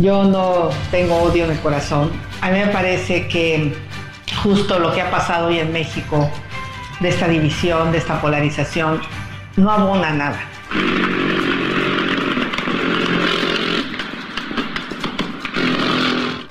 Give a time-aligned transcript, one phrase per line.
[0.00, 2.10] Yo no tengo odio en el corazón.
[2.40, 3.76] A mí me parece que
[4.42, 6.30] justo lo que ha pasado hoy en México,
[7.00, 9.02] de esta división, de esta polarización,
[9.56, 10.40] no abona nada.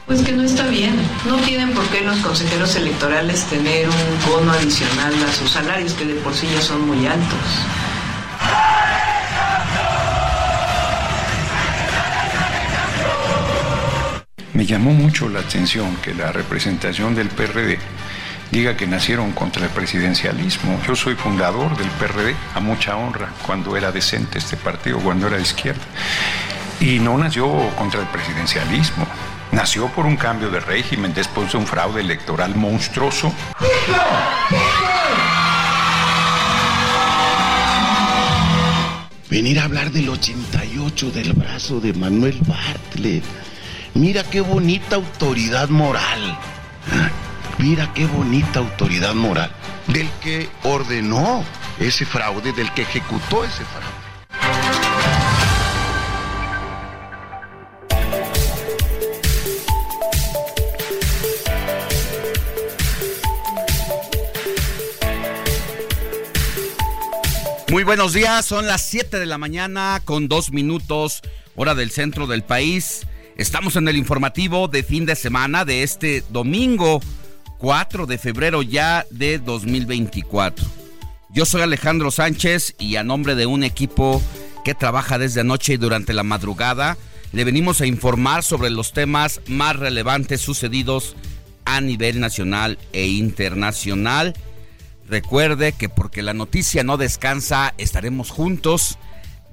[0.05, 0.95] Pues que no está bien.
[1.25, 6.05] No tienen por qué los consejeros electorales tener un bono adicional a sus salarios, que
[6.05, 7.65] de por sí ya son muy altos.
[14.53, 17.77] Me llamó mucho la atención que la representación del PRD
[18.51, 20.81] diga que nacieron contra el presidencialismo.
[20.87, 25.37] Yo soy fundador del PRD, a mucha honra, cuando era decente este partido, cuando era
[25.37, 25.83] de izquierda.
[26.79, 29.05] Y no nació contra el presidencialismo.
[29.51, 33.33] Nació por un cambio de régimen después de un fraude electoral monstruoso.
[39.29, 43.23] Venir a hablar del 88 del brazo de Manuel Bartlett.
[43.93, 46.37] Mira qué bonita autoridad moral.
[47.57, 49.51] Mira qué bonita autoridad moral.
[49.87, 51.43] Del que ordenó
[51.79, 53.99] ese fraude, del que ejecutó ese fraude.
[67.71, 71.21] Muy buenos días, son las 7 de la mañana con dos minutos,
[71.55, 73.05] hora del centro del país.
[73.39, 76.99] Estamos en el informativo de fin de semana de este domingo
[77.59, 80.67] 4 de febrero ya de 2024.
[81.29, 84.21] Yo soy Alejandro Sánchez y a nombre de un equipo
[84.65, 86.97] que trabaja desde anoche y durante la madrugada,
[87.31, 91.15] le venimos a informar sobre los temas más relevantes sucedidos
[91.63, 94.33] a nivel nacional e internacional.
[95.07, 98.97] Recuerde que porque la noticia no descansa, estaremos juntos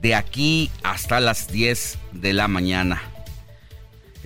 [0.03, 3.01] de aquí hasta las 10 de la mañana.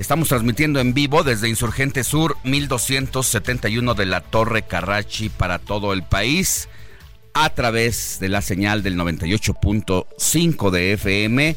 [0.01, 6.03] Estamos transmitiendo en vivo desde Insurgente Sur 1271 de la Torre Carrachi para todo el
[6.03, 6.71] país
[7.35, 11.55] a través de la señal del 98.5 de FM.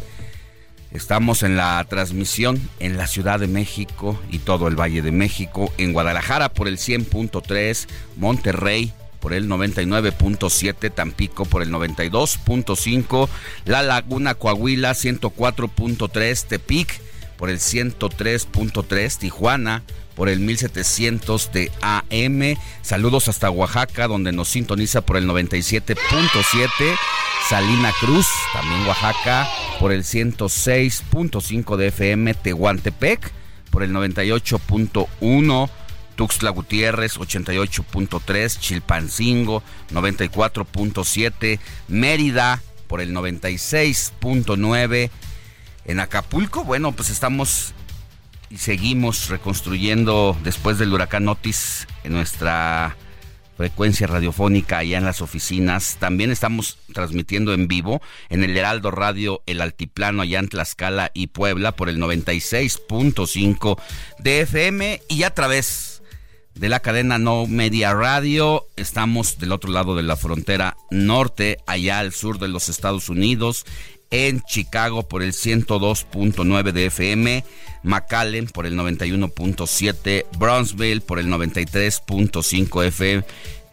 [0.91, 5.71] Estamos en la transmisión en la Ciudad de México y todo el Valle de México,
[5.77, 7.87] en Guadalajara por el 100.3,
[8.17, 13.29] Monterrey por el 99.7, Tampico por el 92.5,
[13.63, 19.83] La Laguna Coahuila 104.3, Tepic por el 103.3, Tijuana
[20.15, 22.57] por el 1700 de AM.
[22.81, 26.97] Saludos hasta Oaxaca, donde nos sintoniza por el 97.7.
[27.49, 29.49] Salina Cruz, también Oaxaca,
[29.79, 32.33] por el 106.5 de FM.
[32.35, 33.31] Tehuantepec,
[33.69, 35.69] por el 98.1.
[36.15, 45.09] Tuxtla Gutiérrez 88.3, Chilpancingo 94.7, Mérida por el 96.9.
[45.85, 47.73] En Acapulco, bueno, pues estamos
[48.49, 52.95] y seguimos reconstruyendo después del huracán Otis en nuestra
[53.57, 55.97] frecuencia radiofónica allá en las oficinas.
[55.99, 61.27] También estamos transmitiendo en vivo en el Heraldo Radio El Altiplano allá en Tlaxcala y
[61.27, 63.79] Puebla por el 96.5
[64.19, 66.03] de FM y a través
[66.55, 68.67] de la cadena No Media Radio.
[68.75, 73.65] Estamos del otro lado de la frontera norte, allá al sur de los Estados Unidos,
[74.13, 77.43] en Chicago por el 102.9 de FM,
[77.81, 83.25] McAllen por el 91.7, Brownsville por el 93.5 FM,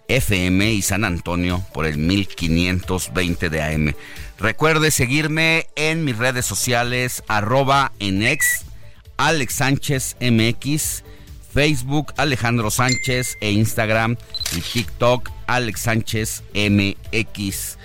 [0.09, 3.95] FM y San Antonio por el 1520 de AM.
[4.39, 8.65] Recuerde seguirme en mis redes sociales, arroba en ex,
[9.19, 11.05] Alex Sánchez MX,
[11.53, 14.17] Facebook Alejandro Sánchez e Instagram
[14.57, 17.77] y TikTok Alex Sánchez MX.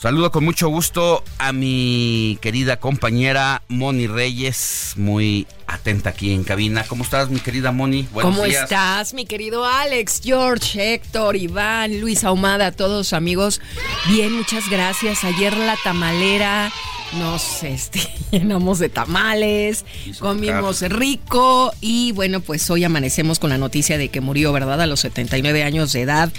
[0.00, 6.84] Saludo con mucho gusto a mi querida compañera Moni Reyes, muy atenta aquí en cabina.
[6.88, 8.08] ¿Cómo estás, mi querida Moni?
[8.10, 13.60] Buenos ¿Cómo estás, mi querido Alex, George, Héctor, Iván, Luis Ahumada, todos amigos?
[14.08, 15.22] Bien, muchas gracias.
[15.22, 16.72] Ayer la tamalera
[17.18, 18.00] nos este,
[18.30, 19.84] llenamos de tamales,
[20.18, 24.80] comimos rico y bueno, pues hoy amanecemos con la noticia de que murió, ¿verdad?
[24.80, 26.32] A los 79 años de edad.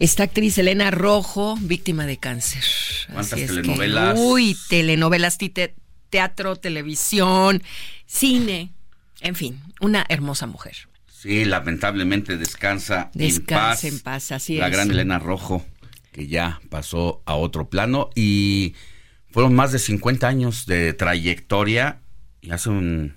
[0.00, 2.64] Esta actriz Elena Rojo, víctima de cáncer.
[3.12, 4.18] ¿Cuántas telenovelas?
[4.18, 5.36] uy, telenovelas,
[6.08, 7.62] teatro, televisión,
[8.06, 8.72] cine,
[9.20, 10.88] en fin, una hermosa mujer.
[11.06, 14.32] Sí, lamentablemente descansa, descansa en paz.
[14.32, 15.66] así la gran Elena Rojo,
[16.12, 18.74] que ya pasó a otro plano y
[19.30, 22.00] fueron más de 50 años de trayectoria
[22.40, 23.16] y hace un...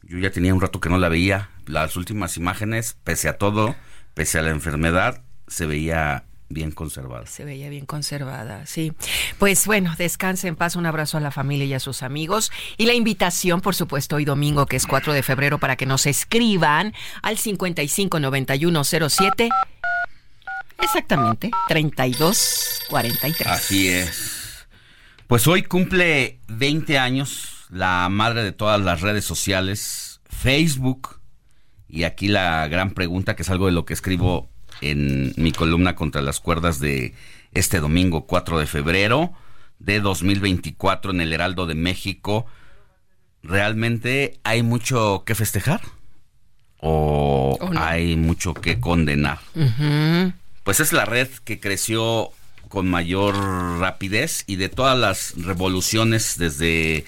[0.00, 1.50] Yo ya tenía un rato que no la veía.
[1.66, 3.76] Las últimas imágenes, pese a todo,
[4.14, 7.26] pese a la enfermedad, se veía bien conservada.
[7.26, 8.92] Se veía bien conservada, sí.
[9.38, 12.50] Pues bueno, descanse en paz, un abrazo a la familia y a sus amigos.
[12.76, 16.06] Y la invitación, por supuesto, hoy domingo, que es 4 de febrero, para que nos
[16.06, 19.50] escriban al 559107.
[20.78, 23.48] Exactamente, 3243.
[23.48, 24.66] Así es.
[25.26, 31.20] Pues hoy cumple 20 años la madre de todas las redes sociales, Facebook.
[31.88, 34.48] Y aquí la gran pregunta, que es algo de lo que escribo
[34.80, 37.14] en mi columna contra las cuerdas de
[37.52, 39.32] este domingo 4 de febrero
[39.78, 42.46] de 2024 en el Heraldo de México.
[43.42, 45.80] ¿Realmente hay mucho que festejar?
[46.78, 49.38] ¿O, hay mucho que condenar?
[50.64, 52.30] Pues es la red que creció
[52.68, 53.36] con mayor
[53.80, 57.04] rapidez y de todas las revoluciones desde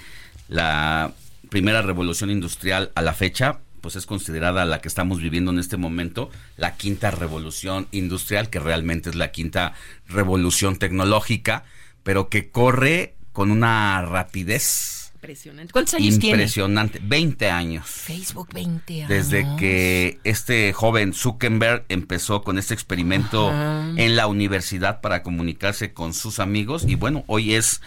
[0.48, 1.12] la
[1.50, 5.76] primera revolución industrial a la fecha, pues es considerada la que estamos viviendo en este
[5.76, 9.74] momento, la quinta revolución industrial, que realmente es la quinta
[10.06, 11.64] revolución tecnológica,
[12.02, 15.72] pero que corre con una rapidez Impresionante.
[15.72, 17.00] ¿Cuántos años Impresionante.
[17.02, 17.86] 20 años.
[17.88, 19.08] Facebook 20 años.
[19.08, 26.14] Desde que este joven Zuckerberg empezó con este experimento en la universidad para comunicarse con
[26.14, 26.84] sus amigos.
[26.86, 27.80] Y bueno, hoy es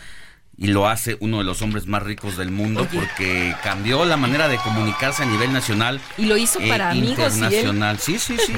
[0.57, 4.47] y lo hace uno de los hombres más ricos del mundo porque cambió la manera
[4.47, 5.99] de comunicarse a nivel nacional.
[6.17, 7.33] Y lo hizo para e amigos.
[7.33, 7.99] Internacional.
[7.99, 8.53] Sí, sí, sí.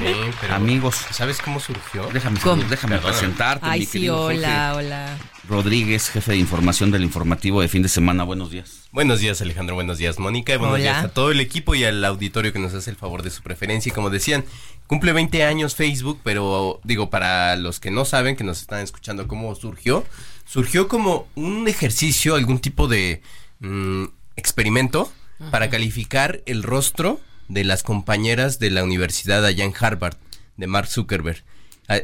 [0.50, 0.96] amigos.
[1.12, 2.08] ¿Sabes cómo surgió?
[2.12, 2.38] Déjame,
[2.68, 3.66] déjame presentarte.
[3.66, 5.16] Ay, sí, hola, hola.
[5.48, 8.24] Rodríguez, jefe de información del informativo de fin de semana.
[8.24, 8.88] Buenos días.
[8.92, 9.74] Buenos días, Alejandro.
[9.74, 10.54] Buenos días, Mónica.
[10.54, 13.22] Y buenos días a todo el equipo y al auditorio que nos hace el favor
[13.22, 13.90] de su preferencia.
[13.90, 14.44] Y como decían,
[14.86, 19.28] cumple 20 años Facebook, pero digo, para los que no saben, que nos están escuchando,
[19.28, 20.04] ¿cómo surgió?
[20.44, 23.22] Surgió como un ejercicio, algún tipo de
[23.60, 24.04] mm,
[24.36, 25.10] experimento
[25.50, 30.16] para calificar el rostro de las compañeras de la universidad allá en Harvard,
[30.56, 31.42] de Mark Zuckerberg.
[31.88, 31.98] Ah,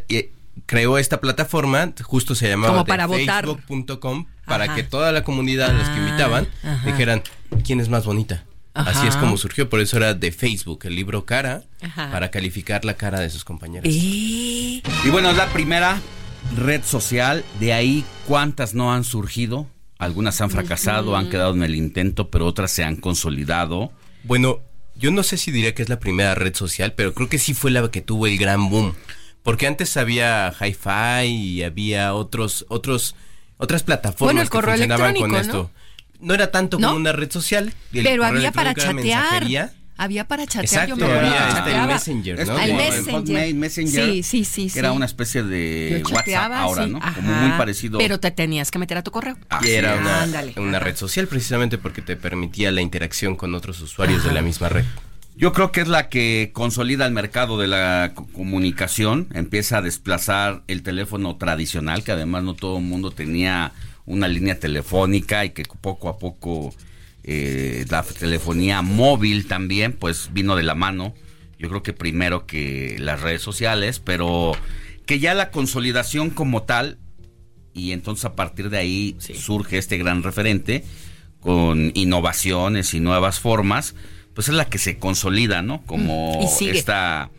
[0.66, 6.06] creó esta plataforma, justo se llamaba facebook.com, para que toda la comunidad, los que ah,
[6.06, 6.48] invitaban,
[6.84, 7.22] dijeran,
[7.64, 8.44] ¿quién es más bonita?
[8.75, 11.62] Así es como surgió, por eso era de Facebook, el libro Cara,
[11.94, 13.93] para calificar la cara de sus compañeras.
[13.93, 16.00] Y bueno, la primera
[16.56, 19.66] red social, de ahí cuántas no han surgido,
[19.98, 23.93] algunas han fracasado, han quedado en el intento, pero otras se han consolidado.
[24.24, 24.60] Bueno,
[24.96, 27.55] yo no sé si diría que es la primera red social, pero creo que sí
[27.55, 28.94] fue la que tuvo el gran boom.
[29.43, 33.15] Porque antes había Hi-Fi y había otros, otros,
[33.56, 35.70] otras plataformas que funcionaban con esto.
[36.19, 37.72] No era tanto como una red social.
[37.93, 39.48] Pero había para chatear
[40.00, 40.88] había para chatear.
[40.88, 42.58] Exacto, yo había este, el Messenger, ¿no?
[42.58, 43.54] El Messenger.
[43.54, 44.04] Messenger.
[44.06, 44.78] Sí, sí, sí.
[44.78, 47.00] era una especie de WhatsApp ahora, ¿no?
[47.14, 47.98] Como muy parecido.
[47.98, 49.36] Pero te tenías que meter a tu correo.
[49.62, 50.26] y era una,
[50.56, 54.70] una red social precisamente porque te permitía la interacción con otros usuarios de la misma
[54.70, 54.86] red.
[55.36, 60.62] Yo creo que es la que consolida el mercado de la comunicación, empieza a desplazar
[60.66, 63.72] el teléfono tradicional, que además no todo el mundo tenía
[64.06, 66.74] una línea telefónica y que poco a poco
[67.24, 71.15] eh, la telefonía móvil también, pues vino de la mano.
[71.58, 74.53] Yo creo que primero que las redes sociales, pero
[75.06, 76.98] que ya la consolidación como tal,
[77.74, 80.84] y entonces a partir de ahí surge este gran referente
[81.41, 83.94] con innovaciones y nuevas formas,
[84.34, 85.82] pues es la que se consolida, ¿no?
[85.82, 87.31] Como mm, esta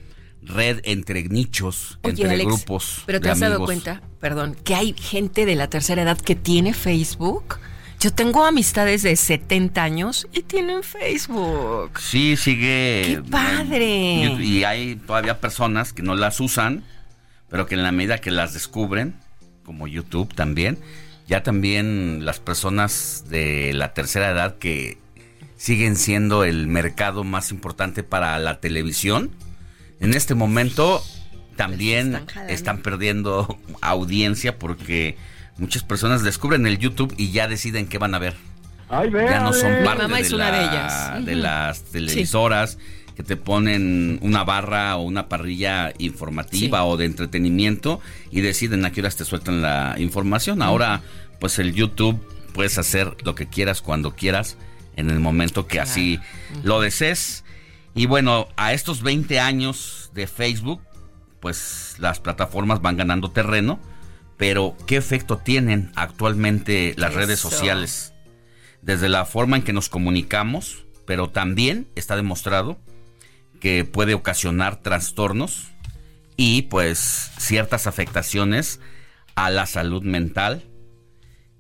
[0.44, 3.04] red entre nichos, entre grupos.
[3.06, 6.74] Pero te has dado cuenta, perdón, que hay gente de la tercera edad que tiene
[6.74, 7.60] Facebook.
[8.02, 12.00] Yo tengo amistades de 70 años y tienen Facebook.
[12.00, 13.04] Sí, sigue.
[13.06, 14.34] ¡Qué padre!
[14.40, 16.84] Y, hay todavía personas que no las usan,
[17.48, 19.14] pero que en la medida que las descubren,
[19.64, 20.80] como YouTube también,
[21.28, 24.98] ya también las personas de la tercera edad que
[25.56, 29.30] siguen siendo el mercado más importante para la televisión,
[30.00, 31.04] en este momento
[31.56, 35.18] también están, perdiendo audiencia porque
[35.62, 38.36] muchas personas descubren el YouTube y ya deciden qué van a ver.
[38.90, 42.80] ya no son parte de, de, las televisoras
[43.16, 48.02] que te ponen una barra o una parrilla informativa o de entretenimiento
[48.32, 50.62] y deciden a qué horas te sueltan la información.
[50.62, 51.04] Ahora,
[51.40, 52.20] pues el YouTube
[52.54, 54.58] puedes hacer lo que quieras cuando quieras
[54.96, 56.20] en el momento que así
[56.64, 57.44] lo desees.
[57.94, 60.82] Y bueno, a estos 20 años de Facebook,
[61.40, 63.80] pues las plataformas van ganando terreno,
[64.42, 68.16] pero ¿qué efecto tienen actualmente las redes sociales?
[68.82, 72.80] Desde la forma en que nos comunicamos, pero también está demostrado
[73.60, 75.68] que puede ocasionar trastornos
[76.38, 78.80] y pues ciertas afectaciones
[79.36, 80.64] a la salud mental.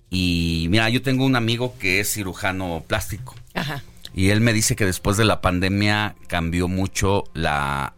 [0.09, 3.35] Y mira, yo tengo un amigo que es cirujano plástico.
[3.53, 3.83] Ajá.
[4.15, 7.93] Y él me dice que después de la pandemia cambió mucho la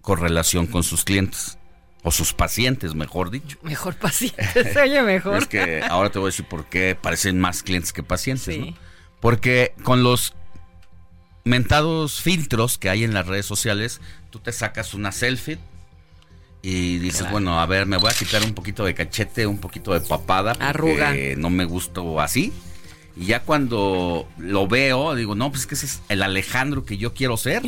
[0.00, 1.57] correlación con sus clientes.
[2.02, 3.58] O sus pacientes, mejor dicho.
[3.62, 5.38] Mejor pacientes, oye mejor.
[5.38, 8.74] es que ahora te voy a decir por qué parecen más clientes que pacientes, ¿no?
[9.20, 10.34] Porque con los
[11.44, 14.00] mentados filtros que hay en las redes sociales,
[14.30, 15.58] tú te sacas una selfie
[16.62, 19.92] y dices, bueno, a ver, me voy a quitar un poquito de cachete, un poquito
[19.92, 22.52] de papada, porque no me gustó así.
[23.18, 27.14] Y ya cuando lo veo, digo, no, pues que ese es el Alejandro que yo
[27.14, 27.62] quiero ser.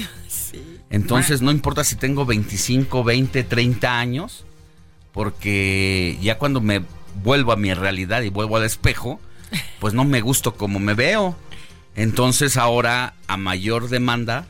[0.90, 4.44] Entonces, no importa si tengo 25, 20, 30 años,
[5.12, 6.82] porque ya cuando me
[7.22, 9.20] vuelvo a mi realidad y vuelvo al espejo,
[9.80, 11.36] pues no me gusto como me veo.
[11.96, 14.46] Entonces, ahora, a mayor demanda,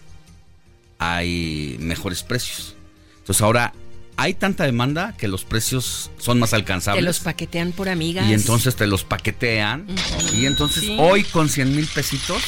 [0.99, 2.77] hay mejores precios.
[3.21, 3.73] Entonces, ahora
[4.21, 7.01] hay tanta demanda que los precios son más alcanzables.
[7.01, 8.29] Te los paquetean por amigas.
[8.29, 9.87] Y entonces te los paquetean.
[10.35, 12.43] Y entonces hoy con 100 mil pesitos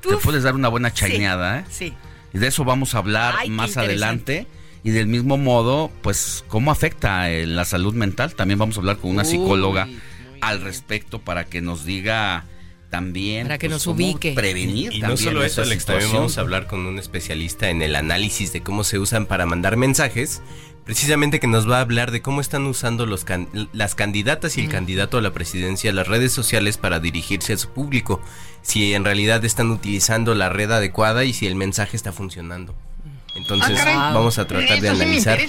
[0.00, 1.60] te puedes dar una buena chaineada.
[1.60, 1.64] ¿eh?
[1.68, 1.92] Sí.
[2.32, 4.46] Y de eso vamos a hablar más adelante.
[4.84, 8.34] Y del mismo modo, pues, cómo afecta la salud mental.
[8.34, 9.88] También vamos a hablar con una psicóloga
[10.40, 12.46] al respecto para que nos diga
[12.88, 16.40] también para que pues, nos ubique prevenir y no solo eso Alex también vamos a
[16.42, 20.40] hablar con un especialista en el análisis de cómo se usan para mandar mensajes
[20.86, 23.26] precisamente que nos va a hablar de cómo están usando los
[23.72, 27.70] las candidatas y el candidato a la presidencia las redes sociales para dirigirse a su
[27.70, 28.22] público,
[28.62, 32.74] si en realidad están utilizando la red adecuada y si el mensaje está funcionando.
[33.34, 35.40] Entonces ah, vamos a tratar de analizar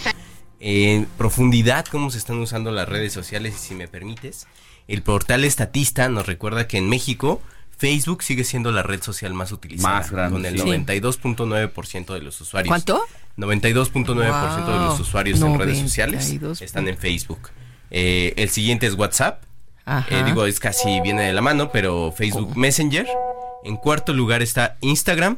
[0.59, 4.47] en profundidad cómo se están usando las redes sociales y si me permites,
[4.87, 7.41] el portal Estatista nos recuerda que en México
[7.77, 12.41] Facebook sigue siendo la red social más utilizada, más grande, con el 92.9% de los
[12.41, 12.69] usuarios.
[12.69, 13.05] ¿Cuánto?
[13.37, 17.49] 92.9% de los usuarios en redes sociales están en Facebook.
[17.91, 19.43] Eh, el siguiente es WhatsApp.
[20.09, 23.07] Eh, digo, es casi viene de la mano, pero Facebook Messenger.
[23.63, 25.37] En cuarto lugar está Instagram.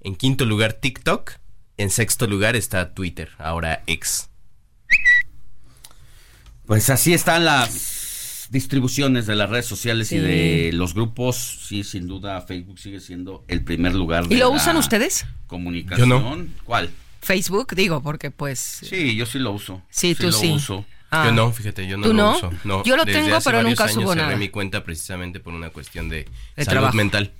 [0.00, 1.32] En quinto lugar TikTok.
[1.76, 4.30] En sexto lugar está Twitter, ahora X.
[6.64, 11.36] Pues así están las distribuciones de las redes sociales y de los grupos.
[11.36, 14.26] Sí, sin duda Facebook sigue siendo el primer lugar.
[14.26, 15.26] De ¿Y lo usan ustedes?
[15.46, 16.08] Comunicación.
[16.08, 16.46] Yo no.
[16.64, 16.90] ¿Cuál?
[17.26, 18.58] Facebook, digo, porque pues...
[18.58, 19.82] Sí, yo sí lo uso.
[19.90, 20.48] Sí, tú sí.
[20.48, 20.84] Lo uso.
[21.10, 21.24] Ah.
[21.26, 22.50] Yo no, fíjate, yo no lo uso.
[22.64, 24.36] No, yo lo tengo, pero nunca subo nada.
[24.36, 27.32] Mi cuenta precisamente por una cuestión de, salud mental.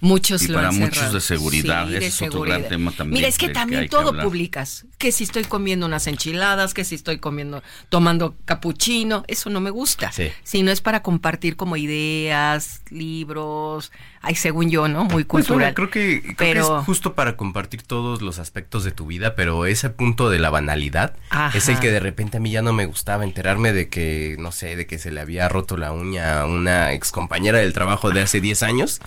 [0.00, 3.18] Muchos y para muchos de seguridad, ese es otro gran tema también.
[3.18, 7.18] Mira, es que también todo publicas, que si estoy comiendo unas enchiladas, que si estoy
[7.18, 10.10] comiendo, tomando capuchino, eso no me gusta.
[10.12, 10.30] Sí.
[10.42, 13.92] Si no es para compartir como ideas, libros,
[14.22, 15.04] ay, según yo, ¿no?
[15.04, 15.74] Muy pues cultural.
[15.74, 16.80] creo, que, pero...
[16.80, 20.50] es justo para compartir todos los aspectos de tu vida, pero ese punto de la
[20.50, 21.14] banalidad
[21.54, 24.52] es el que de repente a mí ya no me gustaba enterarme de que, no
[24.52, 28.10] sé, de que se le había roto la uña a una ex compañera del trabajo
[28.10, 29.00] de hace 10 años.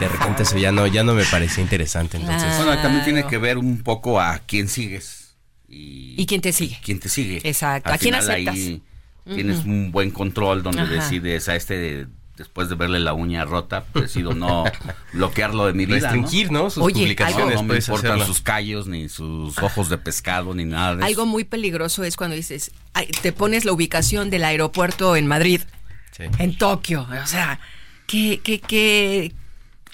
[0.00, 2.16] de repente eso ya no, ya no me parecía interesante.
[2.16, 5.34] Entonces, bueno, también tiene que ver un poco a quién sigues.
[5.68, 6.78] Y, quién te sigue.
[6.82, 7.40] ¿Quién te sigue?
[7.44, 7.92] Exacto.
[7.92, 8.56] ¿A quién aceptas?
[9.24, 14.32] tienes un buen control donde decides a este después de verle la uña rota, decido
[14.32, 14.64] no
[15.12, 16.10] bloquearlo de mi vida.
[16.10, 16.70] Restringir, ¿no?
[16.70, 17.56] Sus publicaciones.
[17.56, 21.44] No, me importan sus callos, ni sus ojos de pescado, ni nada de Algo muy
[21.44, 22.72] peligroso es cuando dices,
[23.20, 25.60] te pones la ubicación del aeropuerto en Madrid,
[26.38, 27.06] en Tokio.
[27.22, 27.60] O sea,
[28.06, 29.34] qué, qué, qué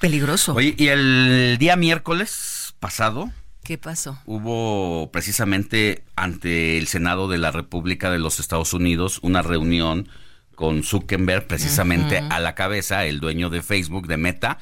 [0.01, 0.55] peligroso.
[0.55, 3.31] Oye, y el día miércoles pasado.
[3.63, 4.19] ¿Qué pasó?
[4.27, 10.09] Hubo precisamente ante el Senado de la República de los Estados Unidos una reunión
[10.55, 14.59] con Zuckerberg precisamente a la cabeza, el dueño de Facebook, de Meta,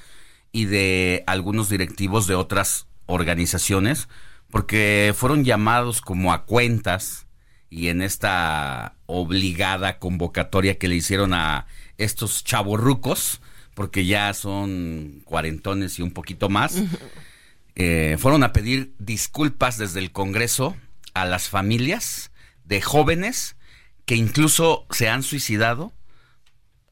[0.53, 4.09] y de algunos directivos de otras organizaciones,
[4.50, 7.26] porque fueron llamados como a cuentas
[7.71, 11.67] y en esta obligada convocatoria que le hicieron a
[11.99, 13.41] estos chavorrucos,
[13.75, 16.83] porque ya son cuarentones y un poquito más,
[17.75, 20.76] eh, fueron a pedir disculpas desde el Congreso
[21.12, 22.31] a las familias
[22.64, 23.57] de jóvenes
[24.07, 25.93] que incluso se han suicidado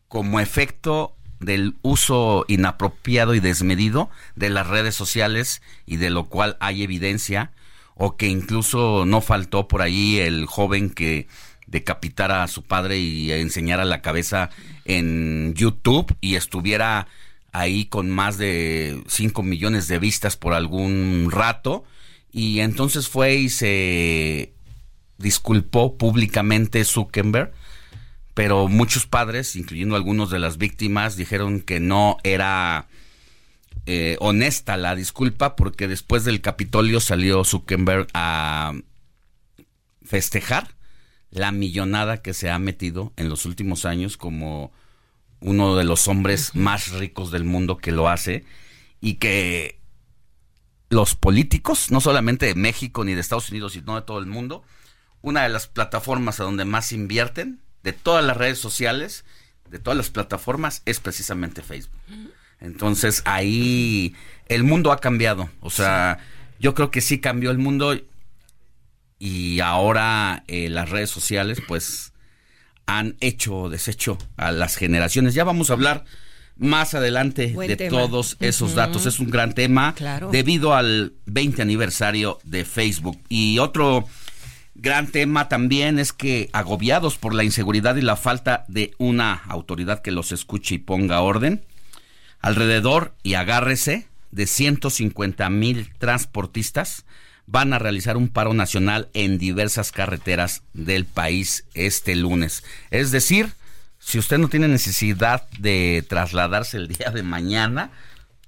[0.09, 6.57] como efecto del uso inapropiado y desmedido de las redes sociales y de lo cual
[6.61, 7.53] hay evidencia
[7.95, 11.27] o que incluso no faltó por ahí el joven que
[11.73, 14.51] decapitara a su padre y enseñara la cabeza
[14.85, 17.09] en YouTube y estuviera
[17.51, 21.85] ahí con más de 5 millones de vistas por algún rato.
[22.31, 24.53] Y entonces fue y se
[25.19, 27.53] disculpó públicamente Zuckerberg
[28.35, 32.89] pero muchos padres, incluyendo algunos de las víctimas, dijeron que no era
[33.85, 38.73] eh, honesta la disculpa porque después del Capitolio salió Zuckerberg a
[40.05, 40.69] festejar
[41.33, 44.71] la millonada que se ha metido en los últimos años como
[45.41, 48.45] uno de los hombres más ricos del mundo que lo hace
[49.01, 49.81] y que
[50.91, 54.63] los políticos, no solamente de México ni de Estados Unidos, sino de todo el mundo,
[55.23, 59.25] una de las plataformas a donde más invierten de todas las redes sociales,
[59.71, 61.99] de todas las plataformas, es precisamente Facebook.
[62.61, 64.15] Entonces ahí
[64.49, 65.49] el mundo ha cambiado.
[65.61, 66.19] O sea,
[66.61, 67.99] yo creo que sí cambió el mundo
[69.25, 72.13] y ahora eh, las redes sociales pues
[72.87, 75.35] han hecho deshecho a las generaciones.
[75.35, 76.05] Ya vamos a hablar
[76.57, 79.07] más adelante de todos esos datos.
[79.07, 79.95] Es un gran tema
[80.33, 83.17] debido al 20 aniversario de Facebook.
[83.29, 84.09] Y otro
[84.75, 90.01] Gran tema también es que agobiados por la inseguridad y la falta de una autoridad
[90.01, 91.63] que los escuche y ponga orden,
[92.41, 97.05] alrededor, y agárrese, de 150 mil transportistas
[97.53, 102.65] van a realizar un paro nacional en diversas carreteras del país este lunes.
[102.91, 103.53] Es decir,
[103.99, 107.91] si usted no tiene necesidad de trasladarse el día de mañana,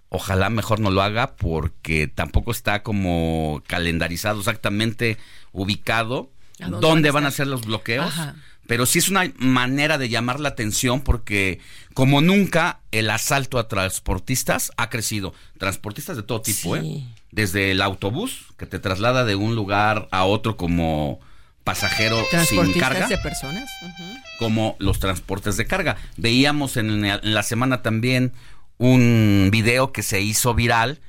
[0.08, 5.18] ojalá mejor no lo haga porque tampoco está como calendarizado exactamente
[5.52, 8.14] ubicado dónde, van a ser los bloqueos.
[8.66, 11.60] Pero sí es una manera de llamar la atención porque
[11.92, 15.34] como nunca el asalto a transportistas ha crecido.
[15.58, 17.04] Transportistas de todo tipo, ¿eh?
[17.34, 21.20] Desde el autobús que te traslada de un lugar a otro como
[21.64, 23.08] pasajero sin carga.
[23.08, 23.68] de personas?
[24.38, 25.96] Como los transportes de carga.
[26.16, 28.32] Veíamos en, en la semana también
[28.78, 31.00] un video que se hizo viral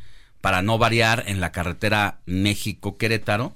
[0.46, 3.54] para no variar en la carretera México-Querétaro,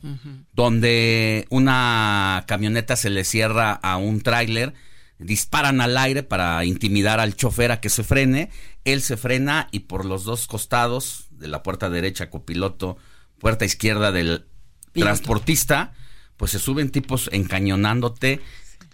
[0.53, 4.73] donde una camioneta se le cierra a un tráiler,
[5.19, 8.49] disparan al aire para intimidar al chofer a que se frene,
[8.86, 12.97] él se frena y por los dos costados de la puerta derecha copiloto,
[13.38, 14.45] puerta izquierda del
[14.93, 15.93] transportista,
[16.38, 18.39] pues se suben tipos encañonándote,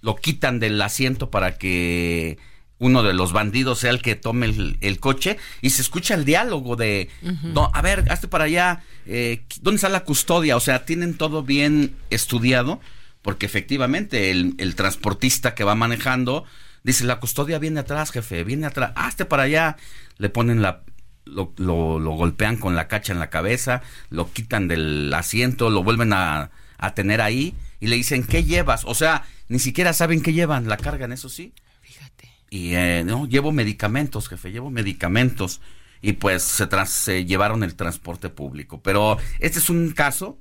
[0.01, 2.37] lo quitan del asiento para que
[2.77, 4.47] uno de los bandidos sea el que tome
[4.81, 9.45] el, coche y se escucha el diálogo de, no, a ver, hazte para allá, eh,
[9.61, 10.57] ¿dónde está la custodia?
[10.57, 12.81] O sea, tienen todo bien estudiado,
[13.25, 16.45] porque efectivamente el, transportista que va manejando
[16.83, 19.75] dice, la custodia viene atrás, jefe, viene atrás, hazte para allá,
[20.17, 20.83] le ponen la...
[21.27, 25.81] Lo, lo, lo golpean con la cacha en la cabeza, lo quitan del asiento, lo
[25.81, 28.85] vuelven a, a tener ahí y le dicen, ¿qué llevas?
[28.85, 31.51] O sea, ni siquiera saben qué llevan, la cargan, eso sí
[32.55, 35.59] y eh, no, llevo medicamentos, jefe, llevo medicamentos.
[36.01, 38.81] Y pues se, se llevaron el transporte público.
[38.81, 40.37] Pero este es un caso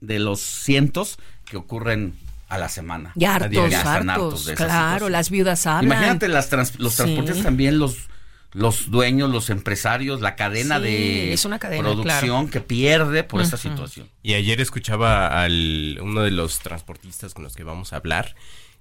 [0.00, 2.14] de los cientos que ocurren
[2.48, 3.12] a la semana.
[3.14, 5.98] Ya hartos, hartos, claro, las viudas hablan.
[5.98, 8.08] Imagínate las los transportes también, los
[8.52, 13.58] los dueños, los empresarios, la cadena de es una cadena, producción que pierde por esta
[13.58, 14.08] situación.
[14.22, 18.34] Y ayer escuchaba al uno de los transportistas con los que vamos a hablar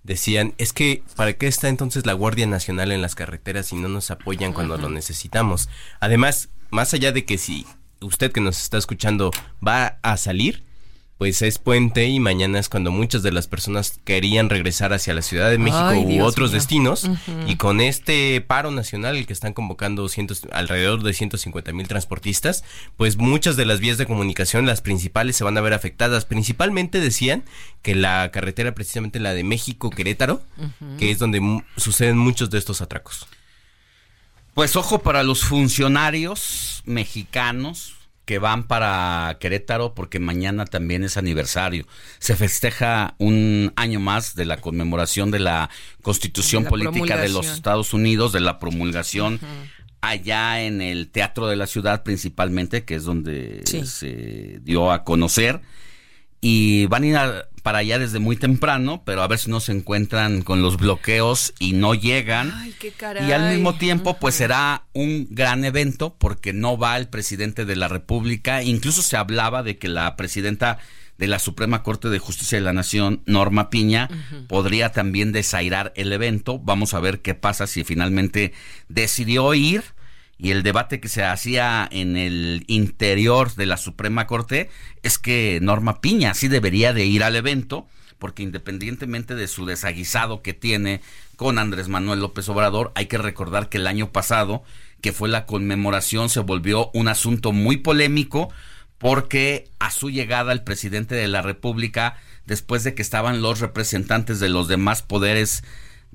[0.04, 3.90] decían, es que ¿para qué está entonces la Guardia Nacional en las carreteras si no
[3.90, 5.70] nos apoyan cuando lo necesitamos?
[6.00, 7.66] Además, más allá de que si
[8.00, 9.32] usted que nos está escuchando
[9.66, 10.64] va a salir,
[11.18, 15.24] pues es puente y mañana es cuando muchas de las personas querían regresar hacia la
[15.24, 17.10] Ciudad de México u otros destinos
[17.48, 22.64] y con este paro nacional el que están convocando cientos, alrededor de 150 mil transportistas,
[22.98, 26.26] pues muchas de las vías de comunicación, las principales, se van a ver afectadas.
[26.26, 27.44] Principalmente decían
[27.82, 30.42] que la carretera, precisamente la de México-Querétaro,
[31.00, 33.28] que es donde suceden muchos de estos atracos.
[34.54, 37.97] Pues ojo para los funcionarios mexicanos,
[38.28, 41.88] que van para Querétaro porque mañana también es aniversario.
[42.20, 45.70] Se festeja un año más de la conmemoración de la
[46.02, 49.40] Constitución Política de los Estados Unidos, de la promulgación
[50.02, 55.62] allá en el Teatro de la Ciudad principalmente, que es donde se dio a conocer.
[56.42, 57.16] Y van a ir
[57.68, 61.54] para allá desde muy temprano, pero a ver si no se encuentran con los bloqueos
[61.60, 62.54] y no llegan.
[62.56, 63.28] Ay, qué caray.
[63.28, 67.76] Y al mismo tiempo, pues será un gran evento porque no va el presidente de
[67.76, 68.64] la República.
[68.64, 70.78] Incluso se hablaba de que la presidenta
[71.18, 74.08] de la Suprema Corte de Justicia de la Nación, Norma Piña,
[74.48, 76.60] podría también desairar el evento.
[76.60, 78.54] Vamos a ver qué pasa si finalmente
[78.88, 79.84] decidió ir
[80.38, 84.70] y el debate que se hacía en el interior de la Suprema Corte
[85.02, 87.88] es que Norma Piña sí debería de ir al evento,
[88.20, 91.02] porque independientemente de su desaguisado que tiene
[91.36, 94.64] con Andrés Manuel López Obrador, hay que recordar que el año pasado,
[95.02, 98.50] que fue la conmemoración, se volvió un asunto muy polémico,
[98.98, 104.40] porque a su llegada el presidente de la República, después de que estaban los representantes
[104.40, 105.64] de los demás poderes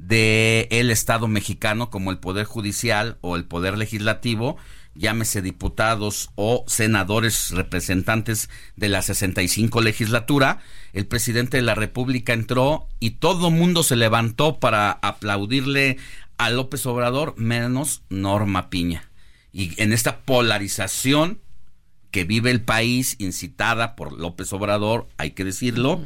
[0.03, 4.57] del el Estado mexicano como el Poder Judicial o el Poder Legislativo,
[4.95, 10.61] llámese diputados o senadores representantes de la 65 legislatura,
[10.93, 15.99] el presidente de la República entró y todo mundo se levantó para aplaudirle
[16.37, 19.09] a López Obrador, menos Norma Piña.
[19.53, 21.41] Y en esta polarización
[22.11, 26.03] que vive el país, incitada por López Obrador, hay que decirlo,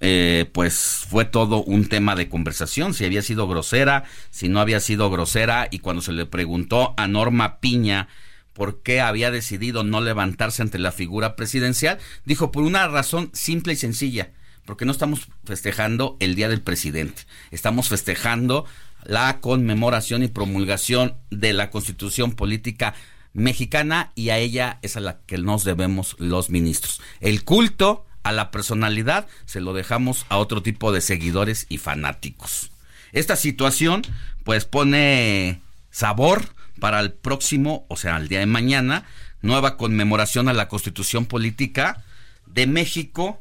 [0.00, 4.80] eh, pues fue todo un tema de conversación, si había sido grosera, si no había
[4.80, 8.08] sido grosera, y cuando se le preguntó a Norma Piña
[8.54, 13.74] por qué había decidido no levantarse ante la figura presidencial, dijo por una razón simple
[13.74, 14.32] y sencilla,
[14.64, 18.64] porque no estamos festejando el Día del Presidente, estamos festejando
[19.04, 22.94] la conmemoración y promulgación de la Constitución Política
[23.32, 27.00] Mexicana y a ella es a la que nos debemos los ministros.
[27.20, 32.70] El culto a la personalidad se lo dejamos a otro tipo de seguidores y fanáticos.
[33.12, 34.02] Esta situación
[34.44, 39.04] pues pone sabor para el próximo, o sea, el día de mañana,
[39.42, 42.04] nueva conmemoración a la Constitución Política
[42.46, 43.40] de México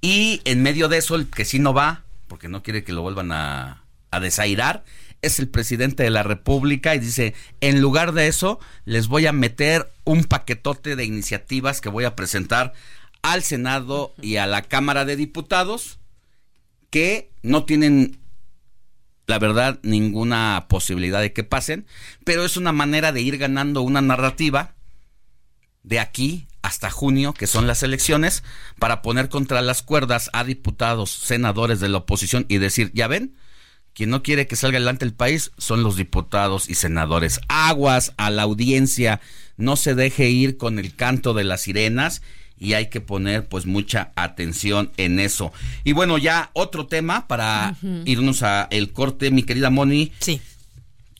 [0.00, 3.02] y en medio de eso el que sí no va, porque no quiere que lo
[3.02, 4.84] vuelvan a, a desairar,
[5.22, 9.32] es el presidente de la República y dice, en lugar de eso, les voy a
[9.32, 12.74] meter un paquetote de iniciativas que voy a presentar
[13.24, 15.98] al Senado y a la Cámara de Diputados
[16.90, 18.20] que no tienen
[19.26, 21.86] la verdad ninguna posibilidad de que pasen,
[22.24, 24.74] pero es una manera de ir ganando una narrativa
[25.82, 28.44] de aquí hasta junio, que son las elecciones,
[28.78, 33.36] para poner contra las cuerdas a diputados, senadores de la oposición y decir, ya ven,
[33.94, 37.40] quien no quiere que salga adelante el país son los diputados y senadores.
[37.48, 39.22] Aguas a la audiencia,
[39.56, 42.20] no se deje ir con el canto de las sirenas
[42.58, 45.52] y hay que poner pues mucha atención en eso.
[45.84, 50.12] Y bueno, ya otro tema para irnos a el corte, mi querida Moni.
[50.20, 50.40] Sí.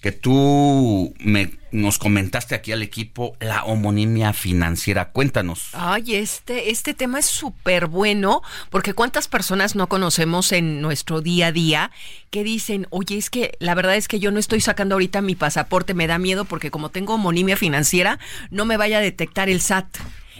[0.00, 5.10] Que tú me nos comentaste aquí al equipo la homonimia financiera.
[5.10, 5.70] Cuéntanos.
[5.72, 11.48] Ay, este, este tema es súper bueno, porque cuántas personas no conocemos en nuestro día
[11.48, 11.90] a día
[12.30, 15.34] que dicen, oye, es que la verdad es que yo no estoy sacando ahorita mi
[15.34, 18.20] pasaporte, me da miedo porque como tengo homonimia financiera,
[18.50, 19.86] no me vaya a detectar el SAT.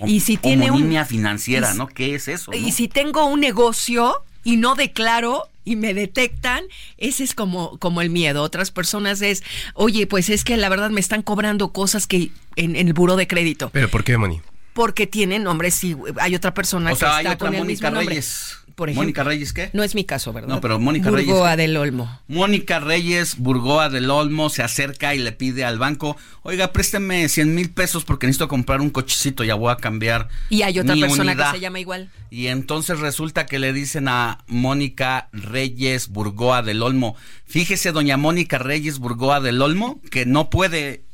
[0.07, 1.87] Y si tiene homonimia financiera, ¿no?
[1.87, 2.52] ¿Qué es eso?
[2.52, 6.64] Y si tengo un negocio y no declaro y me detectan,
[6.98, 8.42] ese es como, como el miedo.
[8.42, 9.42] Otras personas es,
[9.74, 13.26] oye, pues es que la verdad me están cobrando cosas que en, el buro de
[13.26, 13.70] crédito.
[13.70, 14.40] ¿Pero por qué, Moni?
[14.74, 17.64] Porque tienen nombres, sí, hay otra persona o que sea, está hay otra con el
[17.64, 18.07] mismo nombre.
[18.07, 18.59] Reyes.
[18.74, 19.02] Por ejemplo.
[19.02, 19.70] ¿Mónica Reyes qué?
[19.72, 20.48] No es mi caso, ¿verdad?
[20.48, 21.28] No, pero Mónica Reyes.
[21.28, 22.20] Burgoa del Olmo.
[22.26, 27.54] Mónica Reyes Burgoa del Olmo se acerca y le pide al banco, oiga, présteme 100
[27.54, 30.28] mil pesos porque necesito comprar un cochecito, ya voy a cambiar.
[30.50, 31.52] Y hay otra mi persona unidad".
[31.52, 32.10] que se llama igual.
[32.30, 38.58] Y entonces resulta que le dicen a Mónica Reyes Burgoa del Olmo, fíjese doña Mónica
[38.58, 41.04] Reyes Burgoa del Olmo, que no puede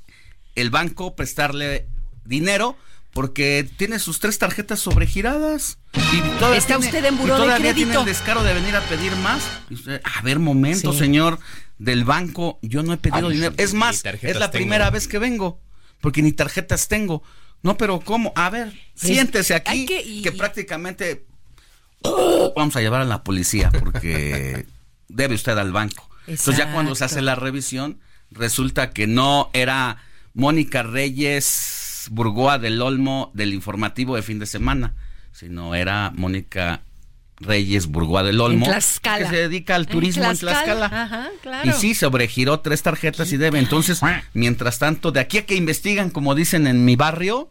[0.54, 1.86] el banco prestarle
[2.24, 2.76] dinero
[3.12, 5.78] porque tiene sus tres tarjetas sobregiradas.
[5.92, 8.00] Y todavía Está tiene- usted en buró y de todavía tiene crédito.
[8.00, 9.42] el descaro de venir a pedir más.
[9.68, 10.98] Y usted, a ver, momento, Sí.
[11.00, 11.38] señor
[11.78, 13.54] del banco, yo no he pedido Ay, dinero.
[13.56, 14.52] Es más, es la tengo.
[14.52, 15.60] primera vez que vengo,
[16.00, 17.22] porque ni tarjetas tengo.
[17.62, 18.32] No, pero ¿cómo?
[18.36, 21.26] A ver, siéntese aquí, que, prácticamente
[22.56, 24.66] vamos a llevar a la policía, porque
[25.08, 26.08] debe usted al banco.
[26.26, 29.98] Entonces ya cuando se hace la revisión, resulta que no era
[30.32, 34.94] Mónica Reyes Burgoa del Olmo del informativo de fin de semana,
[35.32, 36.82] sino era Mónica
[37.40, 40.86] Reyes Burgoa del Olmo, En que se dedica al turismo en Tlaxcala.
[40.86, 41.68] Ajá, claro.
[41.68, 43.58] Y sí, sobregiró tres tarjetas y debe.
[43.58, 44.00] Entonces,
[44.34, 47.48] mientras tanto, de aquí a que investigan, como dicen en mi barrio,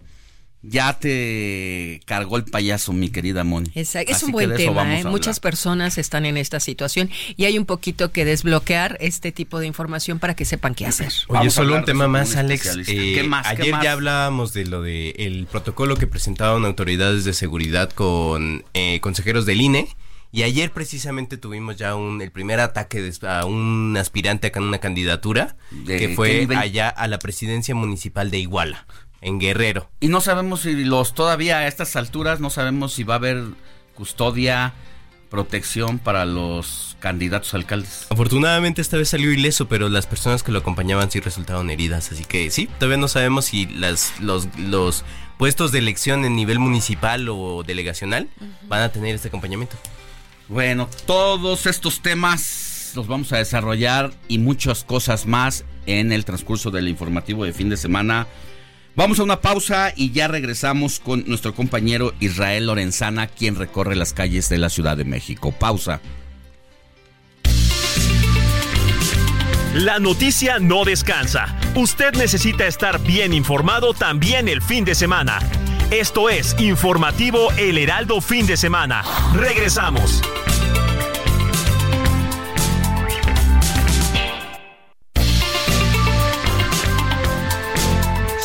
[0.61, 3.71] ya te cargó el payaso, mi querida Moni.
[3.75, 4.11] Exacto.
[4.11, 5.03] Es un buen de tema, ¿eh?
[5.05, 9.67] Muchas personas están en esta situación y hay un poquito que desbloquear este tipo de
[9.67, 11.13] información para que sepan qué hacer.
[11.27, 12.77] Oye, Vamos solo un de tema más, un Alex.
[12.87, 13.47] Eh, ¿Qué más?
[13.47, 13.83] ¿Qué Ayer más?
[13.83, 19.45] ya hablábamos de lo de el protocolo que presentaron autoridades de seguridad con eh, consejeros
[19.45, 19.87] del INE
[20.31, 25.55] Y ayer precisamente tuvimos ya un, el primer ataque a un aspirante a una candidatura
[25.87, 28.85] que fue allá a la presidencia municipal de Iguala,
[29.21, 29.89] en Guerrero.
[29.99, 33.43] Y no sabemos si los todavía a estas alturas, no sabemos si va a haber
[33.95, 34.73] custodia,
[35.29, 38.07] protección para los candidatos alcaldes.
[38.09, 42.25] Afortunadamente esta vez salió ileso, pero las personas que lo acompañaban sí resultaron heridas, así
[42.25, 45.05] que sí, todavía no sabemos si las, los, los
[45.37, 48.27] puestos de elección en nivel municipal o delegacional
[48.67, 49.77] van a tener este acompañamiento.
[50.47, 56.71] Bueno, todos estos temas los vamos a desarrollar y muchas cosas más en el transcurso
[56.71, 58.27] del informativo de fin de semana.
[58.95, 64.13] Vamos a una pausa y ya regresamos con nuestro compañero Israel Lorenzana, quien recorre las
[64.13, 65.51] calles de la Ciudad de México.
[65.51, 66.01] Pausa.
[69.73, 71.55] La noticia no descansa.
[71.75, 75.39] Usted necesita estar bien informado también el fin de semana.
[75.91, 79.03] Esto es Informativo El Heraldo Fin de Semana.
[79.33, 80.21] Regresamos.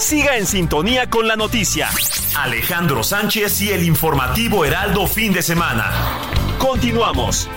[0.05, 1.89] Siga en sintonía con la noticia.
[2.37, 5.91] Alejandro Sánchez y el Informativo Heraldo Fin de Semana.
[6.59, 7.49] Continuamos.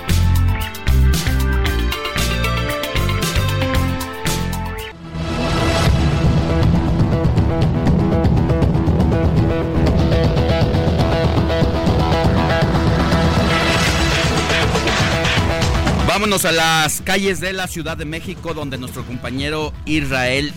[16.07, 20.53] Vámonos a las calles de la Ciudad de México, donde nuestro compañero Israel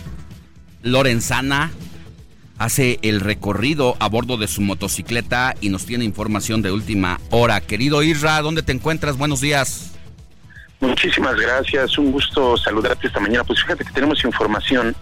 [0.83, 1.71] Lorenzana
[2.57, 7.59] hace el recorrido a bordo de su motocicleta y nos tiene información de última hora.
[7.61, 9.17] Querido Isra, ¿dónde te encuentras?
[9.17, 9.91] Buenos días.
[10.79, 13.43] Muchísimas gracias, un gusto saludarte esta mañana.
[13.43, 14.95] Pues fíjate que tenemos información